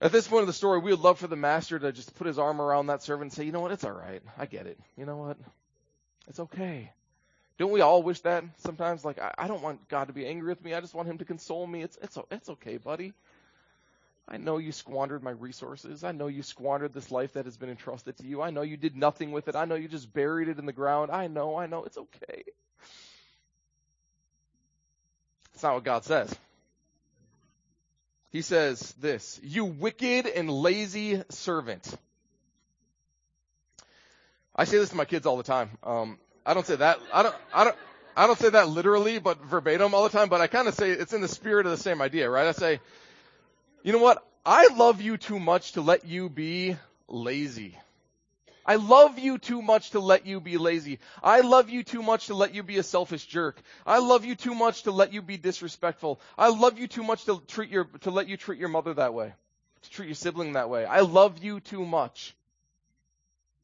At 0.00 0.10
this 0.10 0.26
point 0.26 0.42
of 0.42 0.48
the 0.48 0.52
story, 0.52 0.80
we 0.80 0.90
would 0.90 1.00
love 1.00 1.20
for 1.20 1.28
the 1.28 1.36
master 1.36 1.78
to 1.78 1.92
just 1.92 2.16
put 2.16 2.26
his 2.26 2.38
arm 2.38 2.60
around 2.60 2.88
that 2.88 3.04
servant 3.04 3.30
and 3.30 3.32
say, 3.32 3.44
you 3.44 3.52
know 3.52 3.60
what, 3.60 3.70
it's 3.70 3.84
all 3.84 3.92
right. 3.92 4.22
I 4.36 4.46
get 4.46 4.66
it. 4.66 4.78
You 4.96 5.06
know 5.06 5.16
what? 5.16 5.38
It's 6.26 6.40
okay. 6.40 6.90
Don't 7.58 7.70
we 7.70 7.80
all 7.80 8.02
wish 8.02 8.20
that 8.20 8.44
sometimes? 8.58 9.04
Like, 9.04 9.18
I, 9.18 9.32
I 9.38 9.48
don't 9.48 9.62
want 9.62 9.88
God 9.88 10.08
to 10.08 10.12
be 10.12 10.26
angry 10.26 10.48
with 10.48 10.62
me. 10.62 10.74
I 10.74 10.80
just 10.80 10.94
want 10.94 11.08
him 11.08 11.18
to 11.18 11.24
console 11.24 11.66
me. 11.66 11.82
It's, 11.82 11.96
it's, 12.02 12.18
it's 12.30 12.48
okay, 12.50 12.76
buddy. 12.76 13.14
I 14.28 14.38
know 14.38 14.58
you 14.58 14.72
squandered 14.72 15.22
my 15.22 15.30
resources. 15.30 16.02
I 16.02 16.12
know 16.12 16.26
you 16.26 16.42
squandered 16.42 16.92
this 16.92 17.10
life 17.10 17.34
that 17.34 17.44
has 17.44 17.56
been 17.56 17.70
entrusted 17.70 18.16
to 18.18 18.26
you. 18.26 18.42
I 18.42 18.50
know 18.50 18.62
you 18.62 18.76
did 18.76 18.96
nothing 18.96 19.30
with 19.30 19.48
it. 19.48 19.54
I 19.54 19.64
know 19.64 19.76
you 19.76 19.88
just 19.88 20.12
buried 20.12 20.48
it 20.48 20.58
in 20.58 20.66
the 20.66 20.72
ground. 20.72 21.10
I 21.12 21.28
know, 21.28 21.56
I 21.56 21.66
know. 21.66 21.84
It's 21.84 21.96
okay. 21.96 22.44
That's 25.52 25.62
not 25.62 25.74
what 25.74 25.84
God 25.84 26.04
says. 26.04 26.34
He 28.30 28.42
says 28.42 28.92
this, 29.00 29.40
you 29.42 29.64
wicked 29.64 30.26
and 30.26 30.50
lazy 30.50 31.22
servant. 31.30 31.96
I 34.54 34.64
say 34.64 34.78
this 34.78 34.90
to 34.90 34.96
my 34.96 35.04
kids 35.04 35.24
all 35.24 35.36
the 35.36 35.42
time. 35.42 35.70
Um, 35.82 36.18
I 36.46 36.54
don't 36.54 36.64
say 36.64 36.76
that. 36.76 37.00
I 37.12 37.24
don't. 37.24 37.34
I 37.52 37.64
don't. 37.64 37.76
I 38.16 38.26
don't 38.26 38.38
say 38.38 38.48
that 38.50 38.68
literally, 38.68 39.18
but 39.18 39.44
verbatim 39.44 39.94
all 39.94 40.04
the 40.04 40.16
time. 40.16 40.28
But 40.28 40.40
I 40.40 40.46
kind 40.46 40.68
of 40.68 40.74
say 40.74 40.90
it's 40.90 41.12
in 41.12 41.20
the 41.20 41.28
spirit 41.28 41.66
of 41.66 41.72
the 41.72 41.82
same 41.82 42.00
idea, 42.00 42.30
right? 42.30 42.46
I 42.46 42.52
say, 42.52 42.80
you 43.82 43.92
know 43.92 43.98
what? 43.98 44.24
I 44.46 44.68
love 44.68 45.02
you 45.02 45.16
too 45.16 45.40
much 45.40 45.72
to 45.72 45.80
let 45.80 46.06
you 46.06 46.28
be 46.28 46.76
lazy. 47.08 47.76
I 48.64 48.76
love 48.76 49.18
you 49.18 49.38
too 49.38 49.60
much 49.60 49.90
to 49.90 50.00
let 50.00 50.24
you 50.24 50.40
be 50.40 50.56
lazy. 50.56 51.00
I 51.20 51.40
love 51.40 51.68
you 51.68 51.82
too 51.82 52.02
much 52.02 52.28
to 52.28 52.34
let 52.34 52.54
you 52.54 52.62
be 52.62 52.78
a 52.78 52.82
selfish 52.84 53.26
jerk. 53.26 53.60
I 53.84 53.98
love 53.98 54.24
you 54.24 54.34
too 54.34 54.54
much 54.54 54.84
to 54.84 54.92
let 54.92 55.12
you 55.12 55.22
be 55.22 55.36
disrespectful. 55.36 56.20
I 56.38 56.48
love 56.48 56.78
you 56.78 56.86
too 56.86 57.02
much 57.02 57.24
to 57.24 57.42
treat 57.48 57.70
your, 57.70 57.84
to 58.02 58.10
let 58.10 58.28
you 58.28 58.36
treat 58.36 58.58
your 58.60 58.68
mother 58.68 58.94
that 58.94 59.14
way. 59.14 59.32
To 59.82 59.90
treat 59.90 60.06
your 60.06 60.14
sibling 60.14 60.52
that 60.52 60.70
way. 60.70 60.84
I 60.84 61.00
love 61.00 61.42
you 61.42 61.60
too 61.60 61.84
much. 61.84 62.35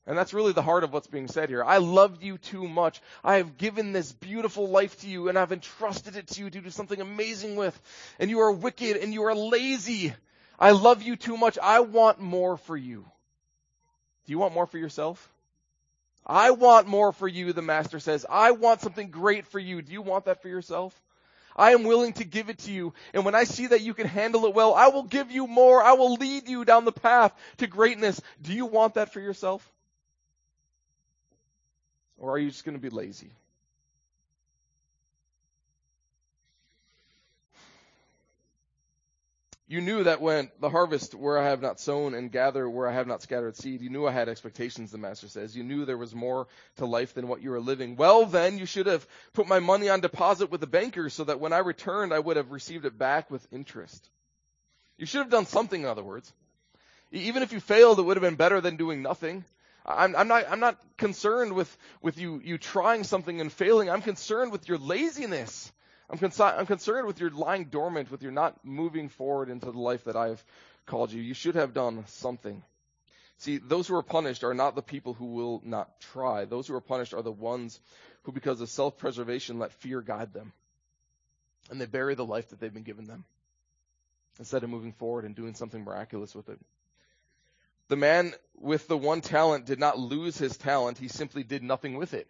And 0.06 0.18
that's 0.18 0.34
really 0.34 0.52
the 0.52 0.62
heart 0.62 0.82
of 0.82 0.92
what's 0.92 1.06
being 1.06 1.28
said 1.28 1.48
here. 1.48 1.62
I 1.62 1.78
love 1.78 2.22
you 2.22 2.36
too 2.36 2.66
much. 2.66 3.00
I 3.22 3.36
have 3.36 3.56
given 3.56 3.92
this 3.92 4.10
beautiful 4.12 4.68
life 4.68 5.00
to 5.00 5.08
you 5.08 5.28
and 5.28 5.38
I've 5.38 5.52
entrusted 5.52 6.16
it 6.16 6.26
to 6.28 6.40
you 6.40 6.50
to 6.50 6.60
do 6.60 6.70
something 6.70 7.00
amazing 7.00 7.54
with. 7.54 7.78
And 8.18 8.28
you 8.28 8.40
are 8.40 8.50
wicked 8.50 8.96
and 8.96 9.14
you 9.14 9.22
are 9.24 9.34
lazy. 9.34 10.12
I 10.58 10.72
love 10.72 11.02
you 11.02 11.14
too 11.14 11.36
much. 11.36 11.56
I 11.62 11.80
want 11.80 12.18
more 12.18 12.56
for 12.56 12.76
you. 12.76 13.04
Do 14.26 14.32
you 14.32 14.38
want 14.38 14.54
more 14.54 14.66
for 14.66 14.78
yourself? 14.78 15.28
I 16.26 16.50
want 16.50 16.86
more 16.86 17.12
for 17.12 17.28
you, 17.28 17.52
the 17.52 17.62
master 17.62 18.00
says. 18.00 18.26
I 18.28 18.52
want 18.52 18.80
something 18.80 19.10
great 19.10 19.46
for 19.46 19.58
you. 19.58 19.82
Do 19.82 19.92
you 19.92 20.02
want 20.02 20.24
that 20.24 20.42
for 20.42 20.48
yourself? 20.48 21.00
I 21.54 21.72
am 21.72 21.84
willing 21.84 22.12
to 22.14 22.24
give 22.24 22.48
it 22.48 22.58
to 22.60 22.72
you. 22.72 22.94
And 23.12 23.24
when 23.24 23.34
I 23.34 23.44
see 23.44 23.68
that 23.68 23.82
you 23.82 23.94
can 23.94 24.06
handle 24.06 24.46
it 24.46 24.54
well, 24.54 24.74
I 24.74 24.88
will 24.88 25.02
give 25.02 25.30
you 25.30 25.46
more. 25.46 25.82
I 25.82 25.92
will 25.92 26.14
lead 26.14 26.48
you 26.48 26.64
down 26.64 26.84
the 26.84 26.92
path 26.92 27.32
to 27.58 27.66
greatness. 27.66 28.20
Do 28.40 28.52
you 28.52 28.66
want 28.66 28.94
that 28.94 29.12
for 29.12 29.20
yourself? 29.20 29.68
Or 32.22 32.30
are 32.30 32.38
you 32.38 32.50
just 32.50 32.64
going 32.64 32.76
to 32.76 32.80
be 32.80 32.88
lazy? 32.88 33.32
You 39.66 39.80
knew 39.80 40.04
that 40.04 40.20
when 40.20 40.50
the 40.60 40.70
harvest 40.70 41.14
where 41.14 41.36
I 41.36 41.48
have 41.48 41.60
not 41.60 41.80
sown 41.80 42.14
and 42.14 42.30
gather 42.30 42.68
where 42.70 42.86
I 42.86 42.92
have 42.92 43.08
not 43.08 43.22
scattered 43.22 43.56
seed, 43.56 43.80
you 43.80 43.90
knew 43.90 44.06
I 44.06 44.12
had 44.12 44.28
expectations, 44.28 44.92
the 44.92 44.98
master 44.98 45.26
says. 45.26 45.56
You 45.56 45.64
knew 45.64 45.84
there 45.84 45.98
was 45.98 46.14
more 46.14 46.46
to 46.76 46.86
life 46.86 47.14
than 47.14 47.26
what 47.26 47.42
you 47.42 47.50
were 47.50 47.60
living. 47.60 47.96
Well 47.96 48.24
then, 48.26 48.56
you 48.56 48.66
should 48.66 48.86
have 48.86 49.04
put 49.32 49.48
my 49.48 49.58
money 49.58 49.88
on 49.88 50.00
deposit 50.00 50.50
with 50.50 50.60
the 50.60 50.66
banker 50.68 51.10
so 51.10 51.24
that 51.24 51.40
when 51.40 51.52
I 51.52 51.58
returned, 51.58 52.14
I 52.14 52.20
would 52.20 52.36
have 52.36 52.52
received 52.52 52.84
it 52.84 52.96
back 52.96 53.32
with 53.32 53.48
interest. 53.50 54.08
You 54.96 55.06
should 55.06 55.22
have 55.22 55.30
done 55.30 55.46
something, 55.46 55.80
in 55.80 55.88
other 55.88 56.04
words. 56.04 56.32
Even 57.10 57.42
if 57.42 57.52
you 57.52 57.58
failed, 57.58 57.98
it 57.98 58.02
would 58.02 58.16
have 58.16 58.22
been 58.22 58.36
better 58.36 58.60
than 58.60 58.76
doing 58.76 59.02
nothing. 59.02 59.44
I'm, 59.84 60.14
I'm, 60.14 60.28
not, 60.28 60.44
I'm 60.48 60.60
not 60.60 60.78
concerned 60.96 61.52
with, 61.54 61.76
with 62.00 62.18
you, 62.18 62.40
you 62.44 62.58
trying 62.58 63.04
something 63.04 63.40
and 63.40 63.52
failing. 63.52 63.90
I'm 63.90 64.02
concerned 64.02 64.52
with 64.52 64.68
your 64.68 64.78
laziness. 64.78 65.72
I'm, 66.08 66.18
I'm 66.40 66.66
concerned 66.66 67.06
with 67.06 67.20
your 67.20 67.30
lying 67.30 67.66
dormant, 67.66 68.10
with 68.10 68.22
your 68.22 68.32
not 68.32 68.64
moving 68.64 69.08
forward 69.08 69.48
into 69.48 69.66
the 69.66 69.78
life 69.78 70.04
that 70.04 70.16
I 70.16 70.28
have 70.28 70.44
called 70.86 71.12
you. 71.12 71.20
You 71.22 71.34
should 71.34 71.54
have 71.54 71.74
done 71.74 72.04
something. 72.06 72.62
See, 73.38 73.58
those 73.58 73.88
who 73.88 73.96
are 73.96 74.02
punished 74.02 74.44
are 74.44 74.54
not 74.54 74.76
the 74.76 74.82
people 74.82 75.14
who 75.14 75.26
will 75.26 75.62
not 75.64 76.00
try. 76.00 76.44
Those 76.44 76.68
who 76.68 76.74
are 76.76 76.80
punished 76.80 77.14
are 77.14 77.22
the 77.22 77.32
ones 77.32 77.80
who, 78.22 78.32
because 78.32 78.60
of 78.60 78.68
self-preservation, 78.68 79.58
let 79.58 79.72
fear 79.72 80.00
guide 80.00 80.32
them. 80.32 80.52
And 81.70 81.80
they 81.80 81.86
bury 81.86 82.14
the 82.14 82.24
life 82.24 82.50
that 82.50 82.60
they've 82.60 82.72
been 82.72 82.82
given 82.82 83.06
them 83.06 83.24
instead 84.38 84.62
of 84.62 84.70
moving 84.70 84.92
forward 84.92 85.24
and 85.24 85.34
doing 85.34 85.54
something 85.54 85.82
miraculous 85.82 86.34
with 86.34 86.48
it. 86.48 86.58
The 87.92 87.96
man 87.96 88.32
with 88.58 88.88
the 88.88 88.96
one 88.96 89.20
talent 89.20 89.66
did 89.66 89.78
not 89.78 89.98
lose 89.98 90.38
his 90.38 90.56
talent. 90.56 90.96
He 90.96 91.08
simply 91.08 91.42
did 91.42 91.62
nothing 91.62 91.98
with 91.98 92.14
it. 92.14 92.26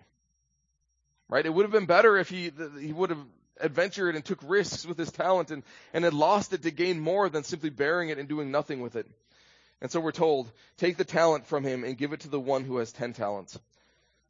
Right? 1.29 1.47
It 1.47 1.55
would 1.55 1.63
have 1.63 1.71
been 1.71 1.87
better 1.87 2.17
if 2.17 2.29
he, 2.29 2.51
he 2.81 2.93
would 2.93 3.11
have 3.11 3.25
adventured 3.61 4.17
and 4.17 4.25
took 4.25 4.41
risks 4.43 4.85
with 4.85 4.99
his 4.99 5.13
talent 5.13 5.53
and, 5.53 5.63
and 5.95 6.03
had 6.03 6.15
lost 6.15 6.53
it 6.53 6.65
to 6.65 6.73
gain 6.73 6.99
more 6.99 7.29
than 7.29 7.45
simply 7.45 7.71
bearing 7.71 8.09
it 8.09 8.19
and 8.19 8.29
doing 8.29 8.51
nothing 8.51 8.81
with 8.81 8.97
it. 8.97 9.07
And 9.81 9.89
so 9.89 10.01
we're 10.01 10.11
told, 10.11 10.51
take 10.79 10.97
the 10.97 11.05
talent 11.05 11.47
from 11.47 11.63
him 11.63 11.85
and 11.85 11.97
give 11.97 12.13
it 12.13 12.23
to 12.23 12.29
the 12.29 12.41
one 12.41 12.65
who 12.65 12.79
has 12.79 12.91
ten 12.91 13.13
talents. 13.13 13.57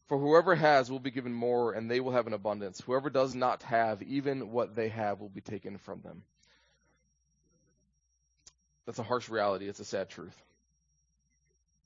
For 0.09 0.19
whoever 0.19 0.55
has 0.55 0.91
will 0.91 1.01
be 1.01 1.11
given 1.11 1.33
more 1.33 1.73
and 1.73 1.91
they 1.91 2.01
will 2.01 2.13
have 2.13 2.27
an 2.27 2.35
abundance. 2.35 2.83
Whoever 2.83 3.09
does 3.09 3.35
not 3.35 3.63
have, 3.63 4.03
even 4.03 4.53
what 4.53 4.77
they 4.77 4.91
have 4.91 5.21
will 5.23 5.31
be 5.31 5.41
taken 5.41 5.79
from 5.79 6.03
them. 6.03 6.25
That's 8.85 8.99
a 8.99 9.03
harsh 9.03 9.31
reality. 9.31 9.67
It's 9.67 9.81
a 9.81 9.87
sad 9.87 10.11
truth. 10.11 10.39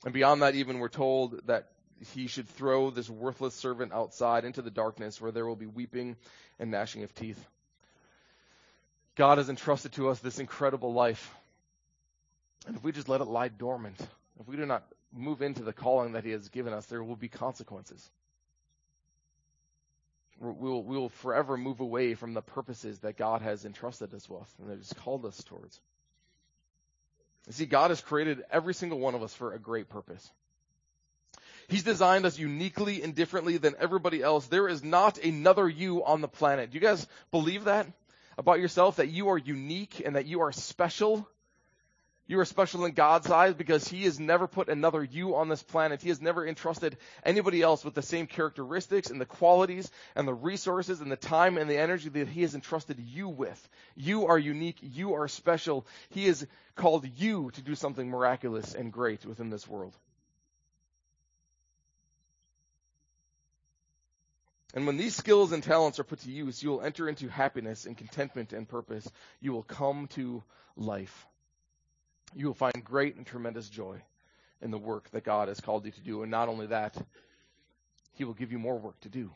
And 0.04 0.12
beyond 0.12 0.42
that, 0.42 0.54
even 0.54 0.78
we're 0.78 0.88
told 0.88 1.46
that 1.46 1.68
he 2.14 2.26
should 2.26 2.48
throw 2.48 2.90
this 2.90 3.08
worthless 3.08 3.54
servant 3.54 3.92
outside 3.92 4.44
into 4.44 4.62
the 4.62 4.70
darkness 4.70 5.20
where 5.20 5.32
there 5.32 5.46
will 5.46 5.56
be 5.56 5.66
weeping 5.66 6.16
and 6.58 6.70
gnashing 6.70 7.02
of 7.02 7.14
teeth. 7.14 7.42
God 9.16 9.38
has 9.38 9.48
entrusted 9.48 9.92
to 9.92 10.10
us 10.10 10.20
this 10.20 10.38
incredible 10.38 10.92
life. 10.92 11.34
And 12.66 12.76
if 12.76 12.84
we 12.84 12.92
just 12.92 13.08
let 13.08 13.20
it 13.20 13.26
lie 13.26 13.48
dormant, 13.48 13.98
if 14.38 14.46
we 14.46 14.56
do 14.56 14.66
not 14.66 14.84
move 15.12 15.40
into 15.40 15.62
the 15.62 15.72
calling 15.72 16.12
that 16.12 16.24
he 16.24 16.32
has 16.32 16.48
given 16.50 16.72
us, 16.72 16.84
there 16.86 17.02
will 17.02 17.16
be 17.16 17.28
consequences. 17.28 18.10
We 20.38 20.52
will, 20.52 20.82
we 20.82 20.98
will 20.98 21.08
forever 21.08 21.56
move 21.56 21.80
away 21.80 22.14
from 22.14 22.34
the 22.34 22.42
purposes 22.42 22.98
that 22.98 23.16
God 23.16 23.40
has 23.40 23.64
entrusted 23.64 24.12
us 24.12 24.28
with 24.28 24.54
and 24.60 24.70
that 24.70 24.76
He's 24.76 24.92
called 24.92 25.24
us 25.24 25.42
towards. 25.44 25.80
You 27.46 27.52
see, 27.52 27.66
God 27.66 27.90
has 27.90 28.00
created 28.00 28.44
every 28.50 28.74
single 28.74 28.98
one 28.98 29.14
of 29.14 29.22
us 29.22 29.32
for 29.32 29.52
a 29.52 29.58
great 29.58 29.88
purpose. 29.88 30.30
He's 31.68 31.82
designed 31.82 32.26
us 32.26 32.38
uniquely 32.38 33.02
and 33.02 33.14
differently 33.14 33.56
than 33.56 33.74
everybody 33.78 34.22
else. 34.22 34.46
There 34.46 34.68
is 34.68 34.84
not 34.84 35.18
another 35.18 35.68
you 35.68 36.04
on 36.04 36.20
the 36.20 36.28
planet. 36.28 36.70
Do 36.70 36.74
you 36.76 36.80
guys 36.80 37.06
believe 37.30 37.64
that 37.64 37.86
about 38.38 38.60
yourself? 38.60 38.96
That 38.96 39.08
you 39.08 39.30
are 39.30 39.38
unique 39.38 40.02
and 40.04 40.16
that 40.16 40.26
you 40.26 40.42
are 40.42 40.52
special? 40.52 41.28
You 42.28 42.40
are 42.40 42.44
special 42.44 42.84
in 42.84 42.92
God's 42.92 43.30
eyes 43.30 43.54
because 43.54 43.86
He 43.86 44.02
has 44.04 44.18
never 44.18 44.48
put 44.48 44.68
another 44.68 45.02
you 45.04 45.36
on 45.36 45.48
this 45.48 45.62
planet. 45.62 46.02
He 46.02 46.08
has 46.08 46.20
never 46.20 46.44
entrusted 46.44 46.96
anybody 47.24 47.62
else 47.62 47.84
with 47.84 47.94
the 47.94 48.02
same 48.02 48.26
characteristics 48.26 49.10
and 49.10 49.20
the 49.20 49.26
qualities 49.26 49.88
and 50.16 50.26
the 50.26 50.34
resources 50.34 51.00
and 51.00 51.10
the 51.10 51.16
time 51.16 51.56
and 51.56 51.70
the 51.70 51.78
energy 51.78 52.08
that 52.08 52.28
He 52.28 52.42
has 52.42 52.56
entrusted 52.56 52.98
you 52.98 53.28
with. 53.28 53.68
You 53.94 54.26
are 54.26 54.38
unique. 54.38 54.78
You 54.80 55.14
are 55.14 55.28
special. 55.28 55.86
He 56.10 56.26
has 56.26 56.44
called 56.74 57.06
you 57.16 57.52
to 57.52 57.62
do 57.62 57.76
something 57.76 58.10
miraculous 58.10 58.74
and 58.74 58.92
great 58.92 59.24
within 59.24 59.50
this 59.50 59.68
world. 59.68 59.96
And 64.74 64.84
when 64.84 64.96
these 64.96 65.14
skills 65.14 65.52
and 65.52 65.62
talents 65.62 66.00
are 66.00 66.04
put 66.04 66.20
to 66.20 66.30
use, 66.30 66.60
you 66.60 66.70
will 66.70 66.82
enter 66.82 67.08
into 67.08 67.28
happiness 67.28 67.86
and 67.86 67.96
contentment 67.96 68.52
and 68.52 68.68
purpose. 68.68 69.08
You 69.40 69.52
will 69.52 69.62
come 69.62 70.08
to 70.08 70.42
life 70.76 71.26
you 72.34 72.46
will 72.46 72.54
find 72.54 72.84
great 72.84 73.16
and 73.16 73.26
tremendous 73.26 73.68
joy 73.68 74.00
in 74.60 74.70
the 74.70 74.78
work 74.78 75.10
that 75.10 75.24
God 75.24 75.48
has 75.48 75.60
called 75.60 75.84
you 75.84 75.92
to 75.92 76.00
do. 76.00 76.22
And 76.22 76.30
not 76.30 76.48
only 76.48 76.66
that, 76.66 76.96
He 78.14 78.24
will 78.24 78.34
give 78.34 78.52
you 78.52 78.58
more 78.58 78.78
work 78.78 78.98
to 79.00 79.08
do 79.08 79.30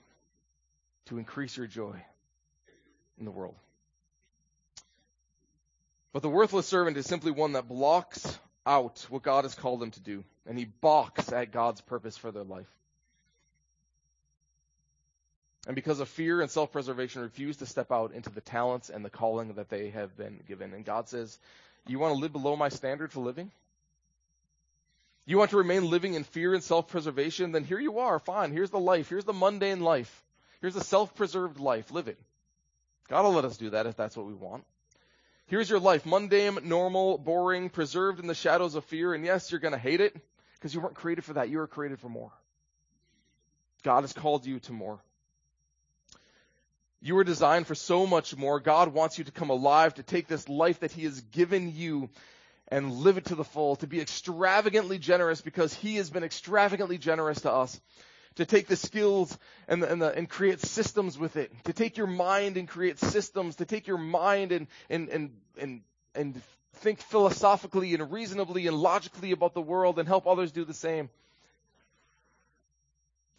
to 1.07 1.18
increase 1.18 1.57
your 1.57 1.66
joy 1.66 2.03
in 3.18 3.24
the 3.24 3.30
world. 3.30 3.57
But 6.12 6.22
the 6.22 6.28
worthless 6.28 6.66
servant 6.66 6.97
is 6.97 7.07
simply 7.07 7.30
one 7.30 7.53
that 7.53 7.68
blocks 7.68 8.38
out 8.66 9.07
what 9.11 9.22
God 9.22 9.45
has 9.45 9.55
called 9.55 9.80
them 9.80 9.91
to 9.93 10.01
do, 10.01 10.24
and 10.47 10.59
he 10.59 10.64
balks 10.64 11.32
at 11.32 11.53
God's 11.53 11.80
purpose 11.80 12.16
for 12.16 12.30
their 12.30 12.45
life. 12.45 12.70
And 15.66 15.74
because 15.74 16.01
of 16.01 16.09
fear 16.09 16.41
and 16.41 16.51
self 16.51 16.72
preservation, 16.72 17.22
refuse 17.22 17.59
to 17.59 17.66
step 17.66 17.93
out 17.93 18.12
into 18.12 18.30
the 18.30 18.41
talents 18.41 18.88
and 18.88 19.05
the 19.05 19.11
calling 19.11 19.53
that 19.55 19.68
they 19.68 19.91
have 19.91 20.16
been 20.16 20.41
given. 20.49 20.72
And 20.72 20.84
God 20.84 21.09
says, 21.09 21.38
you 21.86 21.98
want 21.98 22.14
to 22.14 22.20
live 22.20 22.32
below 22.32 22.56
my 22.56 22.68
standard 22.68 23.12
for 23.12 23.20
living? 23.20 23.50
You 25.26 25.38
want 25.38 25.50
to 25.50 25.58
remain 25.58 25.88
living 25.88 26.14
in 26.14 26.24
fear 26.24 26.54
and 26.54 26.62
self 26.62 26.88
preservation? 26.88 27.52
Then 27.52 27.64
here 27.64 27.78
you 27.78 28.00
are. 28.00 28.18
Fine. 28.18 28.52
Here's 28.52 28.70
the 28.70 28.80
life. 28.80 29.08
Here's 29.08 29.24
the 29.24 29.32
mundane 29.32 29.80
life. 29.80 30.24
Here's 30.60 30.74
the 30.74 30.84
self 30.84 31.14
preserved 31.14 31.60
life. 31.60 31.90
Live 31.90 32.08
it. 32.08 32.18
God 33.08 33.24
will 33.24 33.32
let 33.32 33.44
us 33.44 33.56
do 33.56 33.70
that 33.70 33.86
if 33.86 33.96
that's 33.96 34.16
what 34.16 34.26
we 34.26 34.34
want. 34.34 34.64
Here's 35.46 35.68
your 35.68 35.80
life 35.80 36.06
mundane, 36.06 36.58
normal, 36.64 37.18
boring, 37.18 37.70
preserved 37.70 38.20
in 38.20 38.28
the 38.28 38.34
shadows 38.34 38.76
of 38.76 38.84
fear. 38.84 39.14
And 39.14 39.24
yes, 39.24 39.50
you're 39.50 39.60
going 39.60 39.72
to 39.72 39.78
hate 39.78 40.00
it 40.00 40.16
because 40.54 40.74
you 40.74 40.80
weren't 40.80 40.94
created 40.94 41.24
for 41.24 41.34
that. 41.34 41.48
You 41.48 41.58
were 41.58 41.66
created 41.66 41.98
for 42.00 42.08
more. 42.08 42.30
God 43.82 44.02
has 44.02 44.12
called 44.12 44.46
you 44.46 44.60
to 44.60 44.72
more. 44.72 45.00
You 47.03 47.14
were 47.14 47.24
designed 47.24 47.66
for 47.66 47.74
so 47.74 48.07
much 48.07 48.36
more. 48.36 48.61
God 48.61 48.92
wants 48.92 49.18
you 49.18 49.24
to 49.24 49.32
come 49.32 49.51
alive, 49.51 49.94
to 49.94 50.03
take 50.03 50.26
this 50.26 50.48
life 50.48 50.80
that 50.80 50.92
He 50.92 51.05
has 51.05 51.20
given 51.20 51.74
you 51.74 52.11
and 52.68 52.92
live 52.92 53.16
it 53.16 53.26
to 53.26 53.34
the 53.34 53.44
full, 53.44 53.76
to 53.76 53.86
be 53.86 54.01
extravagantly 54.01 54.98
generous 54.98 55.40
because 55.40 55.72
He 55.72 55.96
has 55.96 56.11
been 56.11 56.24
extravagantly 56.24 56.98
generous 56.98 57.40
to 57.42 57.53
us. 57.53 57.80
To 58.36 58.46
take 58.46 58.68
the 58.68 58.76
skills 58.76 59.36
and, 59.66 59.82
the, 59.82 59.90
and, 59.90 60.01
the, 60.01 60.14
and 60.14 60.28
create 60.28 60.61
systems 60.61 61.18
with 61.18 61.36
it. 61.36 61.53
To 61.64 61.72
take 61.72 61.96
your 61.96 62.07
mind 62.07 62.57
and 62.57 62.68
create 62.68 62.98
systems. 63.01 63.57
To 63.57 63.64
take 63.64 63.88
your 63.88 63.98
mind 63.98 64.53
and, 64.53 64.68
and, 64.88 65.09
and, 65.09 65.30
and, 65.59 65.80
and 66.14 66.42
think 66.74 67.01
philosophically 67.01 67.92
and 67.92 68.12
reasonably 68.12 68.66
and 68.66 68.76
logically 68.76 69.32
about 69.32 69.55
the 69.55 69.61
world 69.61 69.98
and 69.98 70.07
help 70.07 70.26
others 70.26 70.53
do 70.53 70.64
the 70.64 70.74
same 70.74 71.11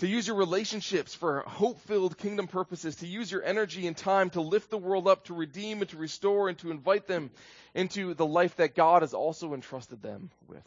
to 0.02 0.08
use 0.08 0.26
your 0.26 0.36
relationships 0.36 1.14
for 1.14 1.42
hope 1.46 1.80
filled 1.82 2.18
kingdom 2.18 2.48
purposes, 2.48 2.96
to 2.96 3.08
use 3.08 3.32
your 3.32 3.44
energy 3.44 3.86
and 3.86 3.96
time 3.96 4.32
to 4.32 4.42
lift 4.42 4.72
the 4.72 4.78
world 4.80 5.08
up, 5.08 5.26
to 5.26 5.36
redeem 5.36 5.80
and 5.80 5.90
to 5.92 5.98
restore 5.98 6.50
and 6.50 6.58
to 6.58 6.72
invite 6.72 7.06
them 7.06 7.30
into 7.76 8.16
the 8.16 8.26
life 8.26 8.56
that 8.56 8.74
God 8.74 9.04
has 9.04 9.14
also 9.14 9.54
entrusted 9.54 10.02
them 10.02 10.32
with. 10.48 10.64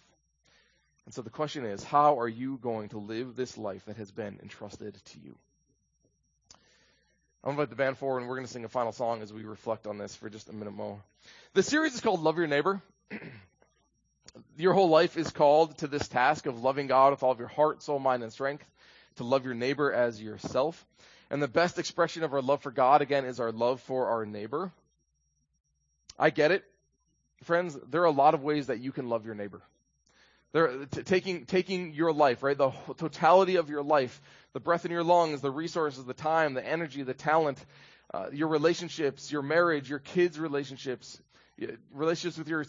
And 1.04 1.12
so 1.12 1.20
the 1.20 1.30
question 1.30 1.64
is, 1.64 1.82
how 1.82 2.20
are 2.20 2.28
you 2.28 2.60
going 2.62 2.90
to 2.90 2.98
live 2.98 3.34
this 3.34 3.58
life 3.58 3.84
that 3.86 3.96
has 3.96 4.12
been 4.12 4.38
entrusted 4.40 4.94
to 4.94 5.18
you? 5.18 5.34
I'm 7.42 7.56
going 7.56 7.56
to 7.56 7.62
invite 7.62 7.70
the 7.70 7.76
band 7.76 7.98
forward 7.98 8.20
and 8.20 8.28
we're 8.28 8.36
going 8.36 8.46
to 8.46 8.52
sing 8.52 8.64
a 8.64 8.68
final 8.68 8.92
song 8.92 9.20
as 9.20 9.32
we 9.32 9.42
reflect 9.42 9.88
on 9.88 9.98
this 9.98 10.14
for 10.14 10.30
just 10.30 10.48
a 10.48 10.52
minute 10.52 10.74
more. 10.74 11.02
The 11.54 11.64
series 11.64 11.94
is 11.94 12.00
called 12.00 12.22
Love 12.22 12.38
Your 12.38 12.46
Neighbor. 12.46 12.80
your 14.56 14.74
whole 14.74 14.90
life 14.90 15.16
is 15.16 15.32
called 15.32 15.76
to 15.78 15.88
this 15.88 16.06
task 16.06 16.46
of 16.46 16.62
loving 16.62 16.86
God 16.86 17.10
with 17.10 17.24
all 17.24 17.32
of 17.32 17.40
your 17.40 17.48
heart, 17.48 17.82
soul, 17.82 17.98
mind, 17.98 18.22
and 18.22 18.32
strength 18.32 18.64
to 19.16 19.24
love 19.24 19.44
your 19.44 19.54
neighbor 19.54 19.92
as 19.92 20.20
yourself. 20.20 20.86
And 21.30 21.42
the 21.42 21.48
best 21.48 21.78
expression 21.78 22.22
of 22.22 22.32
our 22.32 22.42
love 22.42 22.62
for 22.62 22.70
God, 22.70 23.02
again, 23.02 23.24
is 23.24 23.40
our 23.40 23.52
love 23.52 23.80
for 23.80 24.08
our 24.08 24.26
neighbor. 24.26 24.72
I 26.18 26.30
get 26.30 26.52
it. 26.52 26.64
Friends, 27.42 27.76
there 27.90 28.02
are 28.02 28.06
a 28.06 28.10
lot 28.10 28.34
of 28.34 28.42
ways 28.42 28.68
that 28.68 28.80
you 28.80 28.92
can 28.92 29.08
love 29.08 29.26
your 29.26 29.34
neighbor. 29.34 29.62
T- 30.54 31.02
taking, 31.02 31.46
taking 31.46 31.92
your 31.92 32.12
life, 32.12 32.42
right? 32.42 32.56
The 32.56 32.70
totality 32.96 33.56
of 33.56 33.68
your 33.68 33.82
life, 33.82 34.20
the 34.52 34.60
breath 34.60 34.84
in 34.84 34.92
your 34.92 35.02
lungs, 35.02 35.40
the 35.40 35.50
resources, 35.50 36.04
the 36.04 36.14
time, 36.14 36.54
the 36.54 36.64
energy, 36.64 37.02
the 37.02 37.14
talent, 37.14 37.58
uh, 38.12 38.26
your 38.32 38.46
relationships, 38.46 39.32
your 39.32 39.42
marriage, 39.42 39.90
your 39.90 39.98
kids' 39.98 40.38
relationships, 40.38 41.20
relationships 41.92 42.38
with 42.38 42.48
your 42.48 42.64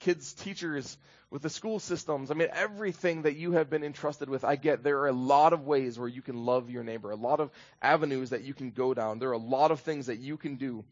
kids' 0.00 0.32
teachers, 0.32 0.96
with 1.30 1.42
the 1.42 1.50
school 1.50 1.78
systems. 1.78 2.30
I 2.30 2.34
mean, 2.34 2.48
everything 2.52 3.22
that 3.22 3.36
you 3.36 3.52
have 3.52 3.70
been 3.70 3.84
entrusted 3.84 4.28
with, 4.28 4.44
I 4.44 4.56
get 4.56 4.82
there 4.82 4.98
are 5.00 5.08
a 5.08 5.12
lot 5.12 5.52
of 5.52 5.64
ways 5.64 5.98
where 5.98 6.08
you 6.08 6.22
can 6.22 6.44
love 6.44 6.70
your 6.70 6.82
neighbor, 6.82 7.10
a 7.10 7.16
lot 7.16 7.40
of 7.40 7.50
avenues 7.80 8.30
that 8.30 8.42
you 8.42 8.52
can 8.52 8.70
go 8.70 8.94
down. 8.94 9.20
There 9.20 9.30
are 9.30 9.32
a 9.32 9.38
lot 9.38 9.70
of 9.70 9.80
things 9.80 10.06
that 10.06 10.18
you 10.18 10.36
can 10.36 10.56
do 10.56 10.84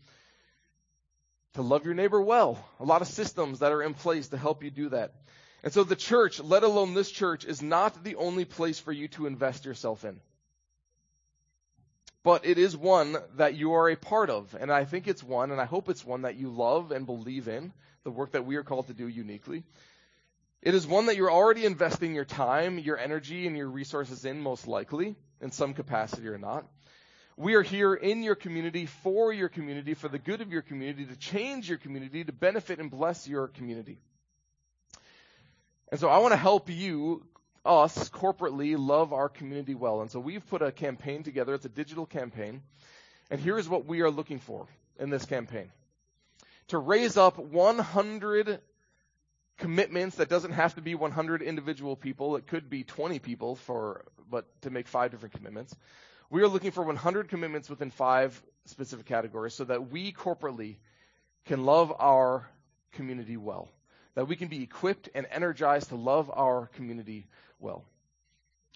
to 1.55 1.63
love 1.63 1.85
your 1.85 1.95
neighbor 1.95 2.21
well, 2.21 2.65
a 2.79 2.85
lot 2.85 3.03
of 3.03 3.09
systems 3.09 3.59
that 3.61 3.73
are 3.73 3.83
in 3.83 3.95
place 3.95 4.29
to 4.29 4.37
help 4.39 4.63
you 4.63 4.71
do 4.71 4.91
that. 4.91 5.13
And 5.65 5.73
so 5.73 5.83
the 5.83 5.97
church, 5.97 6.39
let 6.39 6.63
alone 6.63 6.95
this 6.95 7.11
church, 7.11 7.45
is 7.45 7.61
not 7.61 8.05
the 8.05 8.15
only 8.15 8.45
place 8.45 8.79
for 8.79 8.93
you 8.93 9.09
to 9.09 9.27
invest 9.27 9.65
yourself 9.65 10.05
in. 10.05 10.21
But 12.25 12.45
it 12.45 12.59
is 12.59 12.77
one 12.77 13.17
that 13.37 13.55
you 13.55 13.75
are 13.75 13.89
a 13.89 13.97
part 13.97 14.29
of. 14.29 14.55
And 14.59 14.73
I 14.73 14.85
think 14.85 15.07
it's 15.09 15.23
one, 15.23 15.51
and 15.51 15.61
I 15.61 15.65
hope 15.65 15.89
it's 15.89 16.05
one 16.05 16.23
that 16.23 16.37
you 16.37 16.51
love 16.51 16.91
and 16.91 17.07
believe 17.07 17.49
in, 17.49 17.73
the 18.05 18.11
work 18.11 18.33
that 18.33 18.45
we 18.45 18.57
are 18.57 18.65
called 18.65 18.89
to 18.89 18.95
do 18.95 19.07
uniquely. 19.07 19.65
It 20.61 20.75
is 20.75 20.87
one 20.87 21.07
that 21.07 21.17
you're 21.17 21.31
already 21.31 21.65
investing 21.65 22.15
your 22.15 22.25
time, 22.25 22.79
your 22.79 22.99
energy, 22.99 23.47
and 23.47 23.57
your 23.57 23.69
resources 23.69 24.25
in, 24.25 24.41
most 24.41 24.67
likely, 24.67 25.15
in 25.41 25.53
some 25.53 25.73
capacity 25.73 26.27
or 26.27 26.39
not. 26.39 26.67
We 27.37 27.55
are 27.55 27.63
here 27.63 27.95
in 27.95 28.25
your 28.25 28.35
community, 28.35 28.87
for 28.87 29.33
your 29.33 29.49
community, 29.49 29.95
for 29.95 30.09
the 30.09 30.19
good 30.19 30.41
of 30.41 30.51
your 30.51 30.63
community, 30.63 31.05
to 31.07 31.15
change 31.17 31.69
your 31.69 31.79
community, 31.79 32.25
to 32.25 32.33
benefit 32.33 32.81
and 32.81 32.91
bless 32.91 33.29
your 33.29 33.47
community. 33.47 34.01
And 35.93 36.01
so 36.01 36.09
I 36.09 36.19
want 36.19 36.33
to 36.33 36.37
help 36.37 36.69
you, 36.69 37.25
us, 37.69 38.09
corporately, 38.09 38.77
love 38.79 39.13
our 39.13 39.29
community 39.29 39.75
well. 39.75 40.01
And 40.01 40.11
so 40.11 40.19
we've 40.19 40.47
put 40.49 40.63
a 40.63 40.73
campaign 40.73 41.23
together. 41.23 41.55
It's 41.55 41.65
a 41.65 41.71
digital 41.71 42.07
campaign. 42.07 42.63
And 43.31 43.39
here's 43.39 43.69
what 43.69 43.87
we 43.87 44.01
are 44.01 44.11
looking 44.11 44.39
for 44.39 44.67
in 44.99 45.11
this 45.11 45.25
campaign. 45.25 45.71
To 46.69 46.79
raise 46.79 47.17
up 47.17 47.39
100 47.39 48.61
commitments 49.59 50.17
that 50.17 50.29
doesn't 50.29 50.53
have 50.53 50.75
to 50.77 50.81
be 50.81 50.95
100 50.95 51.43
individual 51.43 51.97
people. 51.97 52.37
It 52.37 52.47
could 52.47 52.71
be 52.71 52.85
20 52.85 53.19
people 53.19 53.57
for, 53.57 54.05
but 54.31 54.47
to 54.63 54.71
make 54.71 54.89
five 54.89 55.11
different 55.11 55.35
commitments. 55.35 55.75
We 56.31 56.43
are 56.43 56.49
looking 56.49 56.71
for 56.71 56.83
100 56.83 57.29
commitments 57.29 57.69
within 57.69 57.91
five 57.91 58.41
specific 58.67 59.07
categories 59.07 59.55
so 59.55 59.65
that 59.65 59.91
we 59.91 60.13
corporately 60.13 60.77
can 61.47 61.65
love 61.65 61.93
our 61.99 62.47
community 62.93 63.37
well. 63.37 63.69
That 64.19 64.25
we 64.25 64.35
can 64.35 64.49
be 64.49 64.65
equipped 64.65 65.09
and 65.15 65.29
energized 65.31 65.91
to 65.91 65.95
love 65.95 66.29
our 66.35 66.67
community 66.75 67.29
well. 67.61 67.85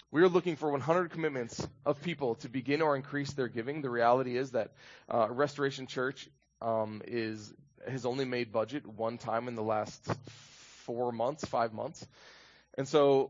We 0.09 0.21
are 0.21 0.29
looking 0.29 0.55
for 0.55 0.71
100 0.71 1.11
commitments 1.11 1.67
of 1.85 2.01
people 2.01 2.35
to 2.35 2.47
begin 2.47 2.81
or 2.81 2.95
increase 2.95 3.33
their 3.33 3.49
giving. 3.49 3.81
The 3.81 3.89
reality 3.89 4.37
is 4.37 4.51
that 4.51 4.71
uh, 5.13 5.27
Restoration 5.29 5.85
Church 5.85 6.29
um, 6.61 7.01
is 7.05 7.53
has 7.85 8.05
only 8.05 8.23
made 8.23 8.53
budget 8.53 8.87
one 8.87 9.17
time 9.17 9.49
in 9.49 9.55
the 9.55 9.63
last 9.63 10.01
four 10.85 11.11
months, 11.11 11.43
five 11.43 11.73
months. 11.73 12.07
And 12.77 12.87
so, 12.87 13.29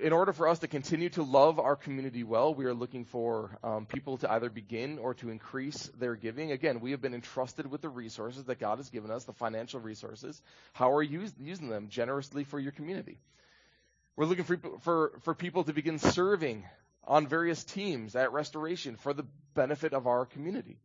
in 0.00 0.12
order 0.12 0.32
for 0.32 0.48
us 0.48 0.60
to 0.60 0.68
continue 0.68 1.08
to 1.10 1.22
love 1.22 1.58
our 1.58 1.76
community 1.76 2.24
well, 2.24 2.54
we 2.54 2.64
are 2.64 2.74
looking 2.74 3.04
for 3.04 3.58
um, 3.62 3.86
people 3.86 4.16
to 4.18 4.32
either 4.32 4.48
begin 4.48 4.98
or 4.98 5.14
to 5.14 5.30
increase 5.30 5.90
their 5.98 6.14
giving. 6.14 6.52
Again, 6.52 6.80
we 6.80 6.92
have 6.92 7.00
been 7.00 7.14
entrusted 7.14 7.70
with 7.70 7.82
the 7.82 7.88
resources 7.88 8.44
that 8.44 8.58
God 8.58 8.78
has 8.78 8.90
given 8.90 9.10
us, 9.10 9.24
the 9.24 9.32
financial 9.32 9.80
resources. 9.80 10.40
How 10.72 10.92
are 10.92 11.02
you 11.02 11.26
using 11.38 11.68
them 11.68 11.88
generously 11.88 12.44
for 12.44 12.58
your 12.58 12.72
community? 12.72 13.18
We're 14.16 14.26
looking 14.26 14.44
for, 14.44 14.58
for, 14.80 15.12
for 15.22 15.34
people 15.34 15.64
to 15.64 15.72
begin 15.72 15.98
serving 15.98 16.64
on 17.04 17.26
various 17.26 17.64
teams 17.64 18.14
at 18.14 18.32
Restoration 18.32 18.96
for 18.96 19.12
the 19.12 19.26
benefit 19.54 19.92
of 19.92 20.06
our 20.06 20.26
community. 20.26 20.78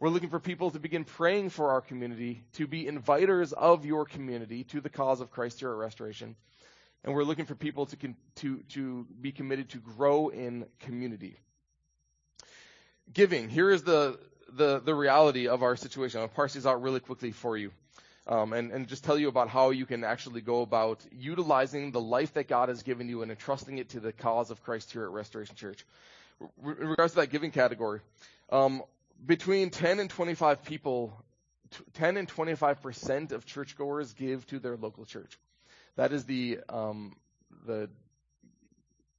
We're 0.00 0.08
looking 0.08 0.30
for 0.30 0.40
people 0.40 0.70
to 0.70 0.80
begin 0.80 1.04
praying 1.04 1.50
for 1.50 1.70
our 1.70 1.80
community, 1.80 2.42
to 2.54 2.66
be 2.66 2.86
inviters 2.86 3.52
of 3.52 3.84
your 3.84 4.04
community 4.04 4.64
to 4.64 4.80
the 4.80 4.88
cause 4.88 5.20
of 5.20 5.30
Christ 5.30 5.60
here 5.60 5.70
at 5.70 5.76
Restoration. 5.76 6.34
And 7.04 7.14
we're 7.14 7.24
looking 7.24 7.46
for 7.46 7.54
people 7.54 7.86
to, 7.86 7.96
con- 7.96 8.16
to, 8.36 8.60
to 8.70 9.06
be 9.20 9.32
committed 9.32 9.70
to 9.70 9.78
grow 9.78 10.28
in 10.28 10.66
community. 10.80 11.36
Giving. 13.12 13.48
Here 13.48 13.70
is 13.70 13.82
the, 13.82 14.18
the, 14.52 14.80
the 14.80 14.94
reality 14.94 15.48
of 15.48 15.62
our 15.62 15.76
situation. 15.76 16.20
I'll 16.20 16.28
parse 16.28 16.54
these 16.54 16.66
out 16.66 16.80
really 16.82 17.00
quickly 17.00 17.32
for 17.32 17.56
you. 17.56 17.72
um, 18.26 18.52
and, 18.52 18.70
and 18.70 18.86
just 18.86 19.04
tell 19.04 19.18
you 19.18 19.28
about 19.28 19.48
how 19.48 19.70
you 19.70 19.84
can 19.86 20.04
actually 20.04 20.40
go 20.40 20.62
about 20.62 21.04
utilizing 21.10 21.90
the 21.90 22.00
life 22.00 22.34
that 22.34 22.48
God 22.48 22.68
has 22.68 22.82
given 22.82 23.08
you 23.08 23.22
and 23.22 23.30
entrusting 23.30 23.78
it 23.78 23.90
to 23.90 24.00
the 24.00 24.12
cause 24.12 24.50
of 24.50 24.62
Christ 24.62 24.92
here 24.92 25.04
at 25.04 25.10
Restoration 25.10 25.56
Church. 25.56 25.84
in 26.40 26.88
regards 26.88 27.14
to 27.14 27.20
that 27.20 27.30
giving 27.30 27.50
category, 27.50 28.00
um, 28.50 28.82
between 29.24 29.70
10 29.70 29.98
and 29.98 30.08
25 30.08 30.62
people, 30.64 31.12
10 31.94 32.16
and 32.16 32.28
25 32.28 32.82
percent 32.82 33.32
of 33.32 33.44
churchgoers 33.46 34.12
give 34.12 34.46
to 34.48 34.58
their 34.58 34.76
local 34.76 35.04
church. 35.04 35.38
That 35.96 36.12
is 36.12 36.24
the 36.24 36.58
um, 36.68 37.16
the 37.66 37.88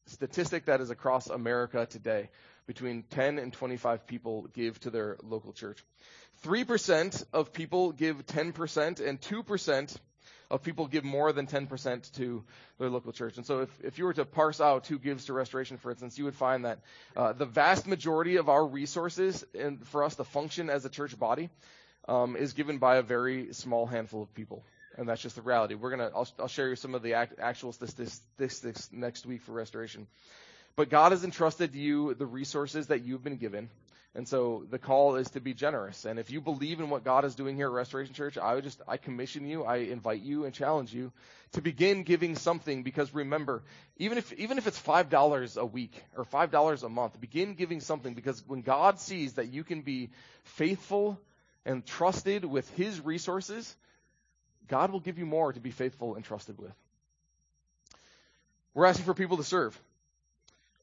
statistic 0.07 0.65
that 0.65 0.82
is 0.82 0.89
across 0.89 1.28
America 1.28 1.86
today. 1.89 2.30
Between 2.65 3.03
10 3.09 3.39
and 3.39 3.51
25 3.51 4.07
people 4.07 4.47
give 4.53 4.80
to 4.82 4.89
their 4.89 5.17
local 5.21 5.51
church. 5.51 5.84
3% 6.45 7.26
of 7.34 7.51
people 7.51 7.91
give 7.91 8.26
10%, 8.26 9.05
and 9.05 9.19
2% 9.19 9.97
of 10.49 10.63
people 10.63 10.88
give 10.88 11.03
more 11.03 11.34
than 11.34 11.45
10% 11.45 12.13
to 12.15 12.43
their 12.80 12.89
local 12.89 13.11
church. 13.11 13.38
And 13.38 13.45
so 13.45 13.61
if, 13.61 13.69
if 13.84 13.97
you 13.97 14.05
were 14.05 14.13
to 14.13 14.24
parse 14.24 14.61
out 14.61 14.88
who 14.88 14.97
gives 14.97 15.26
to 15.26 15.34
restoration, 15.34 15.78
for 15.78 15.91
instance, 15.91 16.17
you 16.17 16.26
would 16.26 16.36
find 16.36 16.65
that 16.65 16.80
uh, 17.17 17.34
the 17.34 17.45
vast 17.45 17.88
majority 17.88 18.38
of 18.38 18.49
our 18.49 18.65
resources 18.65 19.43
in, 19.53 19.80
for 19.80 20.03
us 20.03 20.15
to 20.15 20.24
function 20.24 20.69
as 20.69 20.86
a 20.86 20.89
church 20.89 21.17
body 21.17 21.49
um, 22.07 22.36
is 22.36 22.53
given 22.53 22.78
by 22.78 22.97
a 22.97 23.01
very 23.01 23.53
small 23.53 23.86
handful 23.86 24.21
of 24.21 24.34
people. 24.34 24.63
And 24.98 25.10
that's 25.10 25.22
just 25.22 25.36
the 25.36 25.41
reality. 25.41 25.76
We're 25.76 25.89
gonna, 25.89 26.12
I'll, 26.16 26.28
I'll 26.39 26.48
share 26.48 26.70
you 26.70 26.76
some 26.76 26.96
of 26.96 27.02
the 27.02 27.16
act, 27.16 27.39
actual 27.39 27.74
statistics 27.74 28.89
next 28.91 29.26
week 29.26 29.41
for 29.41 29.52
restoration. 29.52 30.08
But 30.76 30.89
God 30.89 31.12
has 31.12 31.24
entrusted 31.24 31.76
you 31.76 32.14
the 32.14 32.26
resources 32.26 32.88
that 32.88 33.04
you've 33.04 33.24
been 33.24 33.38
given. 33.38 33.70
And 34.16 34.28
so 34.28 34.66
the 34.70 34.78
call 34.78 35.16
is 35.16 35.32
to 35.32 35.39
be 35.39 35.56
generous. 35.56 36.06
And 36.06 36.20
if 36.20 36.30
you 36.30 36.39
believe 36.39 36.80
in 36.80 36.91
what 36.91 37.04
God 37.04 37.26
is 37.26 37.34
doing 37.34 37.56
here 37.56 37.68
at 37.68 37.74
Restoration 37.74 38.14
Church, 38.14 38.38
I 38.38 38.54
would 38.54 38.64
just, 38.64 38.80
I 38.88 38.98
commission 38.98 39.48
you, 39.48 39.64
I 39.64 39.78
invite 39.78 40.22
you 40.22 40.46
and 40.46 40.54
challenge 40.54 40.94
you 40.94 41.12
to 41.54 41.62
begin 41.62 42.04
giving 42.04 42.36
something 42.36 42.84
because 42.84 43.12
remember, 43.14 43.64
even 43.98 44.20
if, 44.20 44.32
even 44.34 44.60
if 44.60 44.68
it's 44.68 44.80
$5 44.80 45.58
a 45.58 45.66
week 45.66 46.04
or 46.16 46.26
$5 46.26 46.84
a 46.84 46.89
month, 46.89 47.20
begin 47.20 47.56
giving 47.56 47.80
something 47.80 48.14
because 48.14 48.44
when 48.46 48.62
God 48.62 49.00
sees 49.00 49.34
that 49.34 49.52
you 49.52 49.64
can 49.64 49.82
be 49.82 50.12
faithful 50.44 51.20
and 51.66 51.84
trusted 51.84 52.46
with 52.46 52.70
His 52.76 53.02
resources, 53.02 53.76
God 54.68 54.91
will 54.91 54.99
give 54.99 55.18
you 55.18 55.26
more 55.26 55.53
to 55.53 55.59
be 55.59 55.72
faithful 55.72 56.16
and 56.16 56.24
trusted 56.24 56.57
with. 56.57 56.74
We're 58.74 58.86
asking 58.86 59.05
for 59.05 59.14
people 59.14 59.38
to 59.38 59.43
serve. 59.43 59.80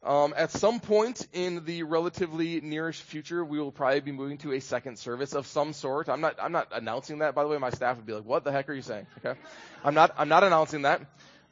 Um, 0.03 0.33
at 0.35 0.51
some 0.51 0.81
point 0.81 1.27
in 1.35 1.65
the 1.67 1.83
relatively 1.83 2.61
nearish 2.63 3.03
future, 3.03 3.45
we 3.45 3.59
will 3.59 3.73
probably 3.73 4.01
be 4.01 4.13
moving 4.13 4.39
to 4.39 4.53
a 4.53 4.61
second 4.61 4.99
service 4.99 5.35
of 5.35 5.47
some 5.47 5.75
sort. 5.75 6.09
I'm 6.09 6.23
not, 6.23 6.37
I'm 6.41 6.53
not 6.53 6.69
announcing 6.73 7.19
that, 7.19 7.35
by 7.35 7.43
the 7.43 7.51
way. 7.51 7.59
My 7.59 7.69
staff 7.69 7.97
would 7.97 8.07
be 8.07 8.15
like, 8.15 8.25
what 8.25 8.45
the 8.45 8.53
heck 8.53 8.71
are 8.71 8.73
you 8.73 8.81
saying? 8.81 9.07
Okay. 9.19 9.39
I'm 9.85 9.95
not, 9.95 10.15
I'm 10.17 10.31
not 10.31 10.43
announcing 10.43 10.83
that. 10.83 11.03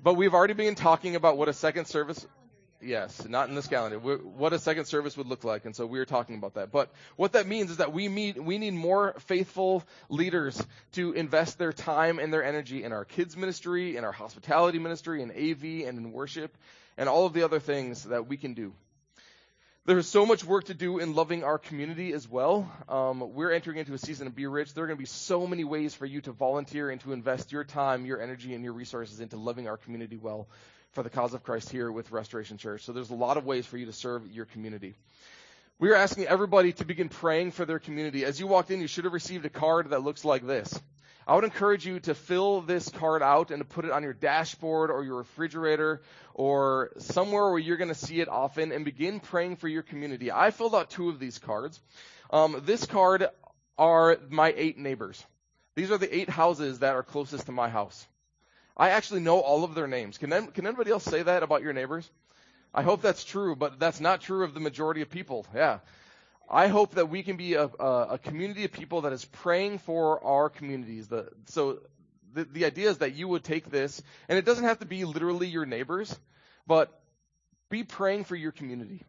But 0.03 0.15
we've 0.15 0.33
already 0.33 0.55
been 0.55 0.77
talking 0.77 1.15
about 1.15 1.37
what 1.37 1.49
a 1.49 1.53
second 1.53 1.87
service, 1.87 2.27
yes, 2.81 3.27
not 3.29 3.49
in 3.49 3.55
this 3.55 3.67
calendar, 3.67 3.99
what 3.99 4.53
a 4.53 4.59
second 4.59 4.87
service 4.87 5.17
would 5.17 5.27
look 5.27 5.45
like. 5.45 5.65
And 5.65 5.75
so 5.75 5.87
we 5.87 5.99
are 5.99 6.05
talking 6.05 6.37
about 6.37 6.55
that. 6.55 6.71
But 6.71 6.91
what 7.17 7.33
that 7.33 7.47
means 7.47 7.71
is 7.71 7.79
that 7.79 7.93
we 7.93 8.09
meet, 8.09 8.43
we 8.43 8.59
need 8.59 8.75
more 8.75 9.15
faithful 9.21 9.85
leaders 10.09 10.65
to 10.93 11.13
invest 11.13 11.59
their 11.59 11.73
time 11.73 12.19
and 12.19 12.33
their 12.33 12.45
energy 12.45 12.85
in 12.85 12.93
our 12.93 13.05
kids 13.05 13.37
ministry, 13.37 13.97
in 13.97 14.05
our 14.05 14.13
hospitality 14.13 14.79
ministry, 14.79 15.23
in 15.23 15.31
AV, 15.31 15.89
and 15.89 15.99
in 15.99 16.13
worship 16.13 16.57
and 16.99 17.09
all 17.09 17.25
of 17.25 17.33
the 17.33 17.45
other 17.45 17.61
things 17.61 18.05
that 18.05 18.27
we 18.27 18.37
can 18.37 18.53
do. 18.53 18.75
There 19.87 19.97
is 19.97 20.07
so 20.07 20.27
much 20.27 20.45
work 20.45 20.65
to 20.65 20.75
do 20.75 20.99
in 20.99 21.15
loving 21.15 21.45
our 21.45 21.57
community 21.57 22.13
as 22.13 22.29
well. 22.29 22.71
Um, 22.91 23.33
we're 23.33 23.53
entering 23.53 23.79
into 23.79 23.95
a 23.95 23.99
season 23.99 24.27
of 24.27 24.35
Be 24.35 24.47
Rich. 24.47 24.75
There 24.75 24.85
are 24.85 24.87
going 24.87 24.99
to 24.99 25.01
be 25.01 25.07
so 25.07 25.47
many 25.47 25.65
ways 25.65 25.95
for 25.95 26.05
you 26.05 26.21
to 26.23 26.33
volunteer 26.33 26.91
and 26.91 27.01
to 27.03 27.15
invest 27.15 27.53
your 27.53 27.65
time, 27.65 28.05
your 28.05 28.21
energy, 28.21 28.53
and 28.53 28.63
your 28.63 28.75
resources 28.75 29.21
into 29.21 29.39
loving 29.39 29.67
our 29.67 29.79
community 29.79 30.19
well 30.19 30.47
for 30.99 31.05
the 31.05 31.11
cause 31.11 31.33
of 31.33 31.45
Christ 31.45 31.71
here 31.71 31.93
with 31.93 32.11
Restoration 32.11 32.59
Church. 32.59 32.83
So 32.83 32.93
there's 32.93 33.11
a 33.11 33.15
lot 33.15 33.37
of 33.37 33.45
ways 33.47 33.65
for 33.65 33.79
you 33.79 33.87
to 33.87 33.93
serve 33.93 34.29
your 34.33 34.47
community. 34.47 34.97
We 35.79 35.91
are 35.91 35.95
asking 35.95 36.27
everybody 36.27 36.73
to 36.73 36.85
begin 36.85 37.09
praying 37.09 37.53
for 37.53 37.65
their 37.65 37.79
community. 37.79 38.25
As 38.25 38.41
you 38.41 38.49
walked 38.49 38.73
in, 38.73 38.81
you 38.81 38.89
should 38.89 39.05
have 39.05 39.13
received 39.13 39.47
a 39.47 39.49
card 39.49 39.91
that 39.91 40.03
looks 40.03 40.25
like 40.25 40.45
this. 40.45 40.77
I 41.25 41.37
would 41.37 41.45
encourage 41.45 41.87
you 41.87 42.01
to 42.01 42.17
fill 42.17 42.63
this 42.63 42.89
card 42.89 43.23
out 43.23 43.53
and 43.53 43.61
to 43.61 43.65
put 43.65 43.85
it 43.85 43.93
on 43.93 44.03
your 44.03 44.13
dashboard 44.13 44.91
or 44.91 45.05
your 45.05 45.19
refrigerator 45.19 46.03
or 46.35 46.91
somewhere 46.99 47.49
where 47.49 47.61
you're 47.61 47.77
going 47.77 47.91
to 47.91 47.95
see 47.95 48.21
it 48.21 48.29
often 48.29 48.73
and 48.73 48.85
begin 48.85 49.21
praying 49.21 49.55
for 49.55 49.69
your 49.69 49.85
community. 49.85 50.33
I 50.33 50.51
filled 50.51 50.75
out 50.75 50.91
two 50.91 51.11
of 51.11 51.21
these 51.21 51.39
cards. 51.39 51.79
Um, 52.31 52.61
this 52.65 52.87
card 52.87 53.29
are 53.79 54.19
my 54.31 54.53
eight 54.57 54.79
neighbors. 54.79 55.25
These 55.77 55.93
are 55.93 55.99
the 55.99 56.13
eight 56.13 56.29
houses 56.29 56.81
that 56.81 56.97
are 56.97 57.05
closest 57.05 57.47
to 57.47 57.53
my 57.53 57.69
house. 57.69 58.05
I 58.79 58.91
actually 58.91 59.21
know 59.21 59.41
all 59.41 59.65
of 59.65 59.75
their 59.75 59.89
names. 59.89 60.19
Can, 60.19 60.31
can 60.49 60.67
anybody 60.67 60.91
else 60.91 61.05
say 61.05 61.23
that 61.23 61.43
about 61.43 61.63
your 61.63 61.73
neighbors? 61.73 62.09
I 62.73 62.83
hope 62.83 63.03
that's 63.03 63.25
true, 63.25 63.57
but 63.57 63.81
that's 63.81 64.01
not 64.01 64.21
true 64.21 64.45
of 64.45 64.55
the 64.55 64.61
majority 64.61 65.03
of 65.03 65.11
people. 65.11 65.47
Yeah. 65.55 65.79
I 66.51 66.69
hope 66.69 66.95
that 66.95 67.11
we 67.11 67.23
can 67.23 67.37
be 67.37 67.55
a, 67.55 67.65
a, 67.65 68.19
community 68.23 68.65
of 68.65 68.73
people 68.73 69.03
that 69.03 69.13
is 69.13 69.25
praying 69.25 69.79
for 69.79 70.25
our 70.25 70.49
communities. 70.49 71.09
The, 71.09 71.29
so 71.47 71.81
the, 72.33 72.45
the 72.45 72.65
idea 72.65 72.89
is 72.89 72.99
that 72.99 73.15
you 73.15 73.29
would 73.29 73.45
take 73.45 73.71
this, 73.71 74.03
and 74.29 74.39
it 74.39 74.45
doesn't 74.45 74.65
have 74.65 74.79
to 74.79 74.87
be 74.87 75.05
literally 75.05 75.49
your 75.49 75.67
neighbors, 75.67 76.17
but 76.67 77.01
be 77.69 77.85
praying 77.85 78.25
for 78.25 78.37
your 78.37 78.53
community. 78.53 79.03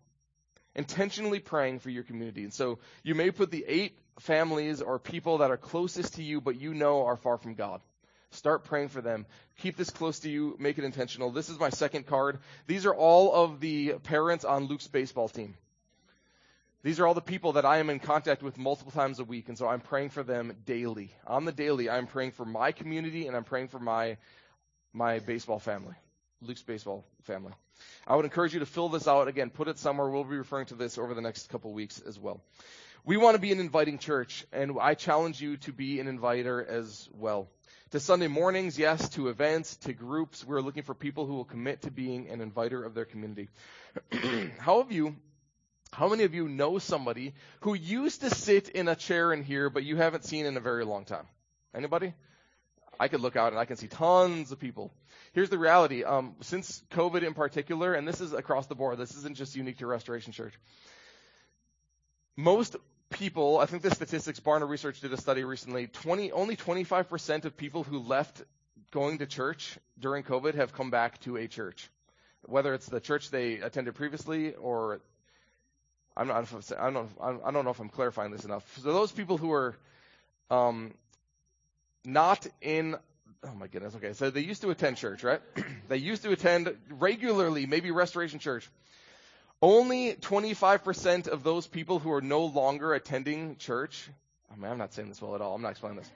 Intentionally 0.75 1.39
praying 1.39 1.79
for 1.79 1.89
your 1.89 2.03
community. 2.03 2.43
And 2.43 2.53
so 2.53 2.79
you 3.03 3.15
may 3.15 3.31
put 3.31 3.51
the 3.51 3.65
eight 3.67 3.97
families 4.19 4.81
or 4.81 4.99
people 4.99 5.37
that 5.39 5.51
are 5.51 5.57
closest 5.57 6.15
to 6.15 6.23
you, 6.23 6.41
but 6.41 6.59
you 6.59 6.73
know 6.73 7.05
are 7.05 7.17
far 7.17 7.37
from 7.37 7.53
God. 7.53 7.81
Start 8.31 8.63
praying 8.63 8.89
for 8.89 9.01
them. 9.01 9.25
Keep 9.57 9.75
this 9.75 9.89
close 9.89 10.19
to 10.19 10.29
you. 10.29 10.55
Make 10.59 10.77
it 10.77 10.83
intentional. 10.83 11.31
This 11.31 11.49
is 11.49 11.59
my 11.59 11.69
second 11.69 12.05
card. 12.05 12.39
These 12.67 12.85
are 12.85 12.93
all 12.93 13.33
of 13.33 13.59
the 13.59 13.93
parents 14.03 14.45
on 14.45 14.65
Luke's 14.65 14.87
baseball 14.87 15.29
team. 15.29 15.55
These 16.81 16.99
are 16.99 17.07
all 17.07 17.13
the 17.13 17.21
people 17.21 17.53
that 17.53 17.65
I 17.65 17.79
am 17.79 17.89
in 17.89 17.99
contact 17.99 18.41
with 18.41 18.57
multiple 18.57 18.93
times 18.93 19.19
a 19.19 19.25
week, 19.25 19.49
and 19.49 19.57
so 19.57 19.67
I'm 19.67 19.81
praying 19.81 20.11
for 20.11 20.23
them 20.23 20.55
daily. 20.65 21.11
On 21.27 21.43
the 21.43 21.51
daily, 21.51 21.89
I'm 21.89 22.07
praying 22.07 22.31
for 22.31 22.45
my 22.45 22.71
community 22.71 23.27
and 23.27 23.35
I'm 23.35 23.43
praying 23.43 23.67
for 23.67 23.79
my 23.79 24.17
my 24.93 25.19
baseball 25.19 25.59
family, 25.59 25.95
Luke's 26.41 26.63
baseball 26.63 27.05
family. 27.23 27.53
I 28.07 28.15
would 28.15 28.25
encourage 28.25 28.53
you 28.53 28.59
to 28.61 28.65
fill 28.65 28.89
this 28.89 29.07
out 29.07 29.27
again, 29.27 29.49
put 29.49 29.67
it 29.67 29.77
somewhere. 29.77 30.09
We'll 30.09 30.23
be 30.23 30.37
referring 30.37 30.67
to 30.67 30.75
this 30.75 30.97
over 30.97 31.13
the 31.13 31.21
next 31.21 31.49
couple 31.49 31.73
weeks 31.73 31.99
as 31.99 32.17
well. 32.17 32.41
We 33.05 33.17
want 33.17 33.35
to 33.35 33.41
be 33.41 33.51
an 33.51 33.59
inviting 33.59 33.97
church, 33.97 34.45
and 34.51 34.77
I 34.79 34.93
challenge 34.93 35.41
you 35.41 35.57
to 35.57 35.73
be 35.73 35.99
an 35.99 36.07
inviter 36.07 36.63
as 36.63 37.09
well. 37.13 37.47
To 37.91 37.99
Sunday 37.99 38.27
mornings, 38.27 38.77
yes, 38.77 39.09
to 39.09 39.29
events, 39.29 39.77
to 39.77 39.93
groups, 39.93 40.45
we're 40.45 40.61
looking 40.61 40.83
for 40.83 40.93
people 40.93 41.25
who 41.25 41.33
will 41.35 41.45
commit 41.45 41.83
to 41.83 41.91
being 41.91 42.29
an 42.29 42.41
inviter 42.41 42.83
of 42.83 42.93
their 42.93 43.05
community. 43.05 43.49
How 44.59 44.81
have 44.81 44.91
you 44.91 45.15
how 45.91 46.07
many 46.07 46.23
of 46.23 46.35
you 46.35 46.47
know 46.47 46.77
somebody 46.77 47.33
who 47.61 47.73
used 47.73 48.21
to 48.21 48.29
sit 48.29 48.69
in 48.69 48.87
a 48.87 48.95
chair 48.95 49.33
in 49.33 49.43
here, 49.43 49.71
but 49.71 49.83
you 49.83 49.97
haven't 49.97 50.23
seen 50.23 50.45
in 50.45 50.55
a 50.55 50.59
very 50.59 50.85
long 50.85 51.03
time? 51.03 51.25
Anybody? 51.73 52.13
I 52.99 53.07
could 53.07 53.21
look 53.21 53.35
out 53.35 53.53
and 53.53 53.59
I 53.59 53.65
can 53.65 53.77
see 53.77 53.87
tons 53.87 54.51
of 54.51 54.59
people. 54.59 54.91
Here's 55.33 55.49
the 55.49 55.57
reality. 55.57 56.03
Um, 56.03 56.35
since 56.41 56.83
COVID 56.91 57.23
in 57.23 57.33
particular, 57.33 57.93
and 57.93 58.07
this 58.07 58.21
is 58.21 58.33
across 58.33 58.67
the 58.67 58.75
board, 58.75 58.97
this 58.97 59.15
isn't 59.15 59.35
just 59.35 59.55
unique 59.55 59.79
to 59.79 59.87
Restoration 59.87 60.31
Church. 60.31 60.53
Most 62.35 62.75
people, 63.09 63.57
I 63.57 63.65
think 63.65 63.83
the 63.83 63.93
statistics, 63.93 64.39
Barna 64.39 64.67
Research 64.67 65.01
did 65.01 65.13
a 65.13 65.17
study 65.17 65.43
recently, 65.43 65.87
20, 65.87 66.31
only 66.31 66.55
25% 66.55 67.45
of 67.45 67.57
people 67.57 67.83
who 67.83 67.99
left 67.99 68.41
going 68.91 69.19
to 69.19 69.25
church 69.25 69.77
during 69.99 70.23
COVID 70.23 70.55
have 70.55 70.73
come 70.73 70.89
back 70.89 71.19
to 71.21 71.37
a 71.37 71.47
church. 71.47 71.89
Whether 72.45 72.73
it's 72.73 72.87
the 72.87 72.99
church 72.99 73.29
they 73.29 73.55
attended 73.55 73.95
previously 73.95 74.53
or 74.53 75.01
I'm 76.15 76.27
not, 76.27 76.47
I 76.77 76.89
don't, 76.91 77.09
I 77.21 77.51
don't 77.51 77.63
know 77.63 77.71
if 77.71 77.79
I'm 77.79 77.89
clarifying 77.89 78.31
this 78.31 78.45
enough. 78.45 78.63
So 78.83 78.93
those 78.93 79.11
people 79.11 79.37
who 79.37 79.53
are 79.53 79.77
um, 80.49 80.93
not 82.03 82.45
in, 82.61 82.95
oh 83.43 83.55
my 83.57 83.67
goodness, 83.67 83.95
okay, 83.95 84.13
so 84.13 84.29
they 84.29 84.41
used 84.41 84.61
to 84.63 84.69
attend 84.69 84.97
church, 84.97 85.23
right? 85.23 85.41
they 85.87 85.97
used 85.97 86.23
to 86.23 86.31
attend 86.31 86.75
regularly, 86.89 87.65
maybe 87.65 87.91
Restoration 87.91 88.39
Church. 88.39 88.69
Only 89.61 90.13
25% 90.13 91.27
of 91.27 91.43
those 91.43 91.67
people 91.67 91.99
who 91.99 92.11
are 92.13 92.21
no 92.21 92.45
longer 92.45 92.93
attending 92.93 93.57
church, 93.57 94.09
I 94.51 94.55
mean, 94.55 94.71
I'm 94.71 94.77
not 94.77 94.93
saying 94.93 95.09
this 95.09 95.21
well 95.21 95.35
at 95.35 95.41
all. 95.41 95.55
I'm 95.55 95.61
not 95.61 95.71
explaining 95.71 95.99
this. 95.99 96.09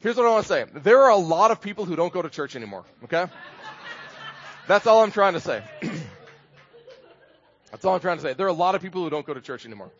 Here's 0.00 0.16
what 0.16 0.26
I 0.26 0.30
want 0.30 0.46
to 0.46 0.48
say. 0.48 0.64
There 0.72 1.02
are 1.02 1.10
a 1.10 1.16
lot 1.16 1.50
of 1.50 1.60
people 1.60 1.84
who 1.84 1.96
don't 1.96 2.12
go 2.12 2.22
to 2.22 2.30
church 2.30 2.56
anymore, 2.56 2.84
okay? 3.04 3.26
That's 4.66 4.86
all 4.86 5.02
I'm 5.02 5.12
trying 5.12 5.34
to 5.34 5.40
say. 5.40 5.62
That's 7.70 7.84
all 7.84 7.94
I'm 7.94 8.00
trying 8.00 8.16
to 8.18 8.22
say. 8.22 8.32
There 8.32 8.46
are 8.46 8.50
a 8.50 8.54
lot 8.54 8.74
of 8.74 8.82
people 8.82 9.02
who 9.02 9.10
don't 9.10 9.26
go 9.26 9.34
to 9.34 9.40
church 9.40 9.66
anymore. 9.66 9.90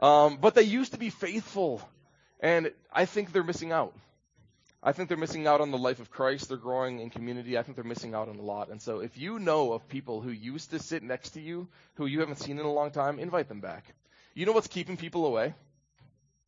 Um, 0.00 0.38
but 0.40 0.54
they 0.54 0.62
used 0.62 0.92
to 0.92 0.98
be 0.98 1.10
faithful. 1.10 1.82
And 2.40 2.72
I 2.92 3.06
think 3.06 3.32
they're 3.32 3.42
missing 3.42 3.72
out. 3.72 3.92
I 4.82 4.92
think 4.92 5.08
they're 5.08 5.18
missing 5.18 5.46
out 5.46 5.60
on 5.60 5.70
the 5.70 5.78
life 5.78 6.00
of 6.00 6.10
Christ. 6.10 6.48
They're 6.48 6.56
growing 6.56 7.00
in 7.00 7.10
community. 7.10 7.58
I 7.58 7.62
think 7.62 7.76
they're 7.76 7.84
missing 7.84 8.14
out 8.14 8.28
on 8.28 8.38
a 8.38 8.42
lot. 8.42 8.68
And 8.68 8.80
so 8.80 9.00
if 9.00 9.18
you 9.18 9.38
know 9.38 9.72
of 9.72 9.88
people 9.88 10.20
who 10.20 10.30
used 10.30 10.70
to 10.70 10.78
sit 10.78 11.02
next 11.02 11.30
to 11.30 11.40
you, 11.40 11.68
who 11.94 12.06
you 12.06 12.20
haven't 12.20 12.38
seen 12.38 12.58
in 12.58 12.64
a 12.64 12.72
long 12.72 12.92
time, 12.92 13.18
invite 13.18 13.48
them 13.48 13.60
back. 13.60 13.84
You 14.34 14.46
know 14.46 14.52
what's 14.52 14.68
keeping 14.68 14.96
people 14.96 15.26
away? 15.26 15.54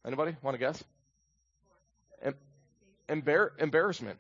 Anybody 0.05 0.37
want 0.43 0.55
to 0.55 0.59
guess? 0.59 0.83
embar- 3.11 3.51
embarrassment, 3.59 4.18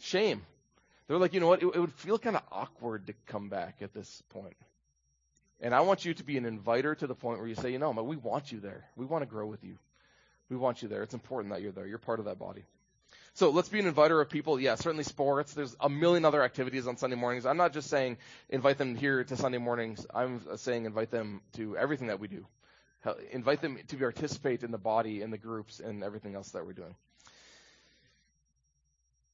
shame. 0.00 0.42
They're 1.06 1.18
like, 1.18 1.32
you 1.32 1.40
know 1.40 1.48
what? 1.48 1.62
It, 1.62 1.66
it 1.74 1.80
would 1.80 1.94
feel 1.94 2.18
kind 2.18 2.36
of 2.36 2.42
awkward 2.52 3.06
to 3.06 3.14
come 3.26 3.48
back 3.48 3.78
at 3.80 3.94
this 3.94 4.22
point. 4.30 4.56
And 5.60 5.74
I 5.74 5.80
want 5.80 6.04
you 6.04 6.14
to 6.14 6.22
be 6.22 6.36
an 6.36 6.44
inviter 6.44 6.94
to 6.94 7.06
the 7.06 7.14
point 7.14 7.38
where 7.40 7.48
you 7.48 7.54
say, 7.54 7.72
you 7.72 7.78
know, 7.78 7.90
we 7.90 8.16
want 8.16 8.52
you 8.52 8.60
there. 8.60 8.84
We 8.94 9.06
want 9.06 9.22
to 9.22 9.26
grow 9.26 9.46
with 9.46 9.64
you. 9.64 9.76
We 10.50 10.56
want 10.56 10.82
you 10.82 10.88
there. 10.88 11.02
It's 11.02 11.14
important 11.14 11.52
that 11.52 11.62
you're 11.62 11.72
there. 11.72 11.86
You're 11.86 11.98
part 11.98 12.18
of 12.18 12.24
that 12.26 12.38
body. 12.38 12.64
So 13.34 13.50
let's 13.50 13.68
be 13.68 13.78
an 13.78 13.86
inviter 13.86 14.20
of 14.20 14.28
people. 14.28 14.58
Yeah, 14.58 14.74
certainly 14.74 15.04
sports. 15.04 15.54
There's 15.54 15.76
a 15.80 15.88
million 15.88 16.24
other 16.24 16.42
activities 16.42 16.86
on 16.86 16.96
Sunday 16.96 17.16
mornings. 17.16 17.46
I'm 17.46 17.56
not 17.56 17.72
just 17.72 17.88
saying 17.88 18.16
invite 18.48 18.78
them 18.78 18.96
here 18.96 19.22
to 19.22 19.36
Sunday 19.36 19.58
mornings. 19.58 20.04
I'm 20.12 20.40
saying 20.56 20.86
invite 20.86 21.10
them 21.10 21.40
to 21.52 21.76
everything 21.76 22.08
that 22.08 22.18
we 22.18 22.28
do. 22.28 22.46
Invite 23.30 23.60
them 23.60 23.78
to 23.88 23.96
participate 23.96 24.64
in 24.64 24.72
the 24.72 24.78
body, 24.78 25.22
in 25.22 25.30
the 25.30 25.38
groups, 25.38 25.78
and 25.78 26.02
everything 26.02 26.34
else 26.34 26.50
that 26.50 26.66
we're 26.66 26.72
doing. 26.72 26.94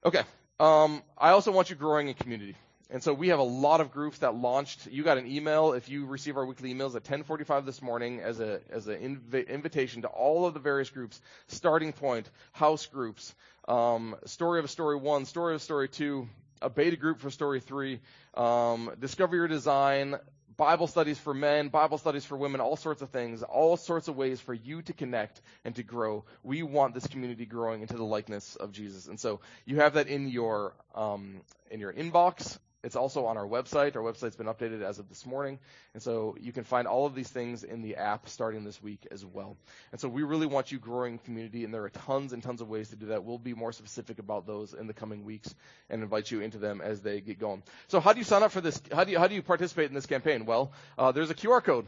Okay. 0.05 0.23
Um, 0.61 1.03
I 1.17 1.31
also 1.31 1.51
want 1.51 1.71
you 1.71 1.77
growing 1.77 2.09
in 2.09 2.15
community. 2.15 2.57
And 2.91 3.03
so 3.03 3.14
we 3.14 3.28
have 3.28 3.39
a 3.39 3.45
lot 3.45 3.80
of 3.80 3.93
groups 3.93 4.18
that 4.18 4.35
launched. 4.35 4.87
You 4.87 5.03
got 5.03 5.16
an 5.16 5.26
email 5.26 5.72
if 5.72 5.89
you 5.89 6.07
receive 6.07 6.37
our 6.37 6.45
weekly 6.45 6.74
emails 6.74 6.95
at 6.95 7.05
10:45 7.05 7.64
this 7.64 7.80
morning 7.80 8.20
as 8.20 8.41
a 8.41 8.61
as 8.70 8.87
an 8.89 9.01
inv- 9.01 9.49
invitation 9.49 10.03
to 10.03 10.09
all 10.09 10.47
of 10.47 10.55
the 10.55 10.61
various 10.61 10.91
groups, 10.91 11.20
starting 11.49 11.93
point, 11.93 12.30
house 12.53 12.87
groups, 12.87 13.35
um, 13.68 14.16
story 14.26 14.59
of 14.59 14.66
a 14.66 14.68
story 14.68 14.97
one, 14.97 15.24
story 15.24 15.55
of 15.55 15.61
a 15.61 15.64
story 15.64 15.89
two, 15.89 16.28
a 16.61 16.68
beta 16.68 16.97
group 16.97 17.20
for 17.20 17.30
story 17.30 17.61
three, 17.61 18.01
um, 18.35 18.91
discover 19.01 19.35
your 19.35 19.49
design, 19.49 20.16
Bible 20.57 20.87
studies 20.87 21.18
for 21.18 21.35
men, 21.35 21.68
Bible 21.68 21.99
studies 21.99 22.24
for 22.24 22.37
women, 22.37 22.61
all 22.61 22.76
sorts 22.76 23.03
of 23.03 23.11
things, 23.11 23.43
all 23.43 23.76
sorts 23.76 24.09
of 24.09 24.16
ways 24.16 24.41
for 24.41 24.55
you 24.55 24.82
to 24.82 24.93
connect 24.93 25.41
and 25.64 25.74
to 25.76 25.82
grow. 25.82 26.24
We 26.43 26.62
want 26.62 26.95
this 26.95 27.07
community 27.07 27.47
growing 27.47 27.80
into 27.80 27.97
the 27.97 28.05
likeness 28.05 28.57
of 28.57 28.72
Jesus. 28.72 29.09
And 29.09 29.18
so 29.18 29.41
you 29.64 29.76
have 29.76 29.95
that 29.95 30.07
in 30.07 30.28
your 30.28 30.74
um, 30.95 31.41
in 31.70 31.80
your 31.80 31.93
inbox. 31.93 32.59
It's 32.85 32.97
also 32.97 33.24
on 33.26 33.37
our 33.39 33.47
website. 33.47 33.97
Our 33.97 34.03
website's 34.03 34.37
been 34.37 34.47
updated 34.47 34.82
as 34.82 34.99
of 34.99 35.09
this 35.09 35.24
morning. 35.24 35.59
And 35.95 36.03
so 36.03 36.37
you 36.39 36.53
can 36.53 36.64
find 36.64 36.87
all 36.87 37.07
of 37.07 37.14
these 37.14 37.28
things 37.28 37.64
in 37.64 37.80
the 37.80 37.97
app 37.97 38.28
starting 38.28 38.62
this 38.62 38.82
week 38.82 39.09
as 39.11 39.24
well. 39.24 39.57
And 39.91 40.01
so 40.01 40.09
we 40.09 40.22
really 40.22 40.47
want 40.47 40.70
you 40.70 40.78
growing 40.78 41.18
community, 41.18 41.64
and 41.64 41.72
there 41.72 41.82
are 41.85 41.91
tons 41.91 42.32
and 42.32 42.43
tons 42.43 42.61
of 42.61 42.68
ways 42.68 42.91
to 42.91 42.97
do 42.97 43.07
that. 43.07 43.24
We'll 43.24 43.39
be 43.39 43.55
more 43.55 43.72
specific 43.72 44.18
about 44.18 44.47
those 44.47 44.74
in 44.74 44.87
the 44.87 44.93
coming 44.93 45.24
weeks 45.24 45.55
and 45.89 46.03
invite 46.03 46.30
you 46.30 46.41
into 46.41 46.59
them 46.59 46.82
as 46.82 47.01
they 47.01 47.20
get 47.20 47.39
going. 47.39 47.62
So 47.89 48.01
how 48.01 48.12
do 48.12 48.18
you 48.18 48.24
sign 48.24 48.43
up 48.43 48.53
for 48.53 48.61
this? 48.61 48.80
How 48.93 49.05
do 49.05 49.12
you, 49.12 49.18
how 49.18 49.28
do 49.28 49.35
you 49.35 49.43
participate 49.43 49.89
in 49.89 49.95
this 49.95 50.07
campaign? 50.07 50.45
Well, 50.45 50.72
uh, 50.99 51.11
there's 51.12 51.30
a 51.30 51.35
QR 51.35 51.64
code, 51.64 51.87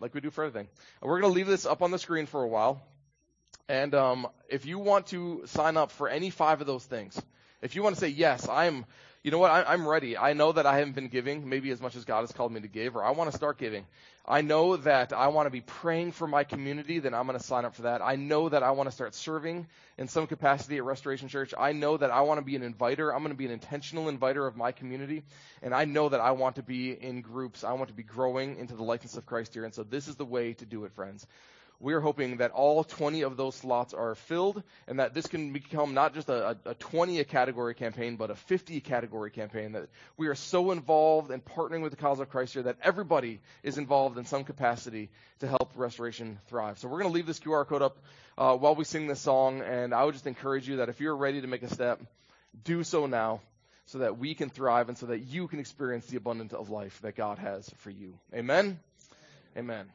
like 0.00 0.12
we 0.12 0.20
do 0.20 0.30
for 0.30 0.44
everything. 0.44 0.68
We're 1.00 1.20
going 1.20 1.32
to 1.32 1.36
leave 1.36 1.46
this 1.46 1.66
up 1.66 1.82
on 1.82 1.92
the 1.92 1.98
screen 1.98 2.26
for 2.26 2.42
a 2.42 2.48
while. 2.48 2.82
And 3.68 3.94
um, 3.94 4.26
if 4.48 4.66
you 4.66 4.80
want 4.80 5.06
to 5.08 5.42
sign 5.46 5.76
up 5.76 5.92
for 5.92 6.08
any 6.08 6.30
five 6.30 6.60
of 6.60 6.66
those 6.66 6.84
things, 6.84 7.20
if 7.62 7.76
you 7.76 7.82
want 7.82 7.94
to 7.94 8.00
say, 8.00 8.08
yes, 8.08 8.48
I'm 8.48 8.84
you 9.22 9.30
know 9.30 9.38
what? 9.38 9.52
I, 9.52 9.74
am 9.74 9.86
ready. 9.86 10.16
I 10.16 10.32
know 10.32 10.50
that 10.50 10.66
I 10.66 10.78
haven't 10.78 10.96
been 10.96 11.08
giving 11.08 11.48
maybe 11.48 11.70
as 11.70 11.80
much 11.80 11.94
as 11.94 12.04
God 12.04 12.22
has 12.22 12.32
called 12.32 12.50
me 12.50 12.60
to 12.60 12.68
give, 12.68 12.96
or 12.96 13.04
I 13.04 13.12
want 13.12 13.30
to 13.30 13.36
start 13.36 13.56
giving. 13.56 13.86
I 14.26 14.40
know 14.40 14.76
that 14.76 15.12
I 15.12 15.28
want 15.28 15.46
to 15.46 15.50
be 15.50 15.60
praying 15.60 16.12
for 16.12 16.26
my 16.26 16.42
community, 16.42 16.98
then 16.98 17.14
I'm 17.14 17.26
going 17.26 17.38
to 17.38 17.44
sign 17.44 17.64
up 17.64 17.74
for 17.74 17.82
that. 17.82 18.02
I 18.02 18.16
know 18.16 18.48
that 18.48 18.62
I 18.62 18.72
want 18.72 18.88
to 18.88 18.94
start 18.94 19.14
serving 19.14 19.66
in 19.96 20.08
some 20.08 20.26
capacity 20.26 20.76
at 20.76 20.84
Restoration 20.84 21.28
Church. 21.28 21.54
I 21.56 21.72
know 21.72 21.96
that 21.96 22.10
I 22.10 22.22
want 22.22 22.38
to 22.38 22.44
be 22.44 22.56
an 22.56 22.62
inviter. 22.62 23.12
I'm 23.12 23.20
going 23.20 23.32
to 23.32 23.38
be 23.38 23.46
an 23.46 23.52
intentional 23.52 24.08
inviter 24.08 24.46
of 24.46 24.56
my 24.56 24.72
community. 24.72 25.22
And 25.60 25.72
I 25.74 25.84
know 25.84 26.08
that 26.08 26.20
I 26.20 26.32
want 26.32 26.56
to 26.56 26.62
be 26.62 26.92
in 26.92 27.20
groups. 27.20 27.62
I 27.62 27.72
want 27.72 27.88
to 27.88 27.94
be 27.94 28.04
growing 28.04 28.58
into 28.58 28.74
the 28.74 28.84
likeness 28.84 29.16
of 29.16 29.26
Christ 29.26 29.54
here. 29.54 29.64
And 29.64 29.74
so 29.74 29.84
this 29.84 30.08
is 30.08 30.16
the 30.16 30.24
way 30.24 30.54
to 30.54 30.66
do 30.66 30.84
it, 30.84 30.92
friends 30.92 31.26
we're 31.82 32.00
hoping 32.00 32.36
that 32.36 32.52
all 32.52 32.84
20 32.84 33.22
of 33.22 33.36
those 33.36 33.56
slots 33.56 33.92
are 33.92 34.14
filled 34.14 34.62
and 34.86 35.00
that 35.00 35.14
this 35.14 35.26
can 35.26 35.52
become 35.52 35.94
not 35.94 36.14
just 36.14 36.28
a, 36.28 36.56
a 36.64 36.74
20 36.74 37.22
category 37.24 37.74
campaign, 37.74 38.14
but 38.14 38.30
a 38.30 38.36
50 38.36 38.80
category 38.80 39.32
campaign. 39.32 39.72
That 39.72 39.88
we 40.16 40.28
are 40.28 40.36
so 40.36 40.70
involved 40.70 41.32
in 41.32 41.40
partnering 41.40 41.82
with 41.82 41.90
the 41.90 41.96
cause 41.96 42.20
of 42.20 42.30
Christ 42.30 42.54
here 42.54 42.62
that 42.62 42.76
everybody 42.82 43.40
is 43.64 43.78
involved 43.78 44.16
in 44.16 44.24
some 44.24 44.44
capacity 44.44 45.10
to 45.40 45.48
help 45.48 45.72
restoration 45.74 46.38
thrive. 46.46 46.78
So 46.78 46.86
we're 46.86 47.00
going 47.00 47.10
to 47.10 47.14
leave 47.14 47.26
this 47.26 47.40
QR 47.40 47.66
code 47.66 47.82
up 47.82 47.98
uh, 48.38 48.56
while 48.56 48.76
we 48.76 48.84
sing 48.84 49.08
this 49.08 49.20
song, 49.20 49.60
and 49.60 49.92
I 49.92 50.04
would 50.04 50.14
just 50.14 50.28
encourage 50.28 50.68
you 50.68 50.76
that 50.76 50.88
if 50.88 51.00
you're 51.00 51.16
ready 51.16 51.40
to 51.40 51.48
make 51.48 51.64
a 51.64 51.74
step, 51.74 52.00
do 52.62 52.84
so 52.84 53.06
now 53.06 53.40
so 53.86 53.98
that 53.98 54.18
we 54.18 54.36
can 54.36 54.50
thrive 54.50 54.88
and 54.88 54.96
so 54.96 55.06
that 55.06 55.18
you 55.18 55.48
can 55.48 55.58
experience 55.58 56.06
the 56.06 56.16
abundance 56.16 56.52
of 56.52 56.70
life 56.70 57.00
that 57.02 57.16
God 57.16 57.38
has 57.38 57.68
for 57.78 57.90
you. 57.90 58.14
Amen? 58.32 58.78
Amen. 59.56 59.86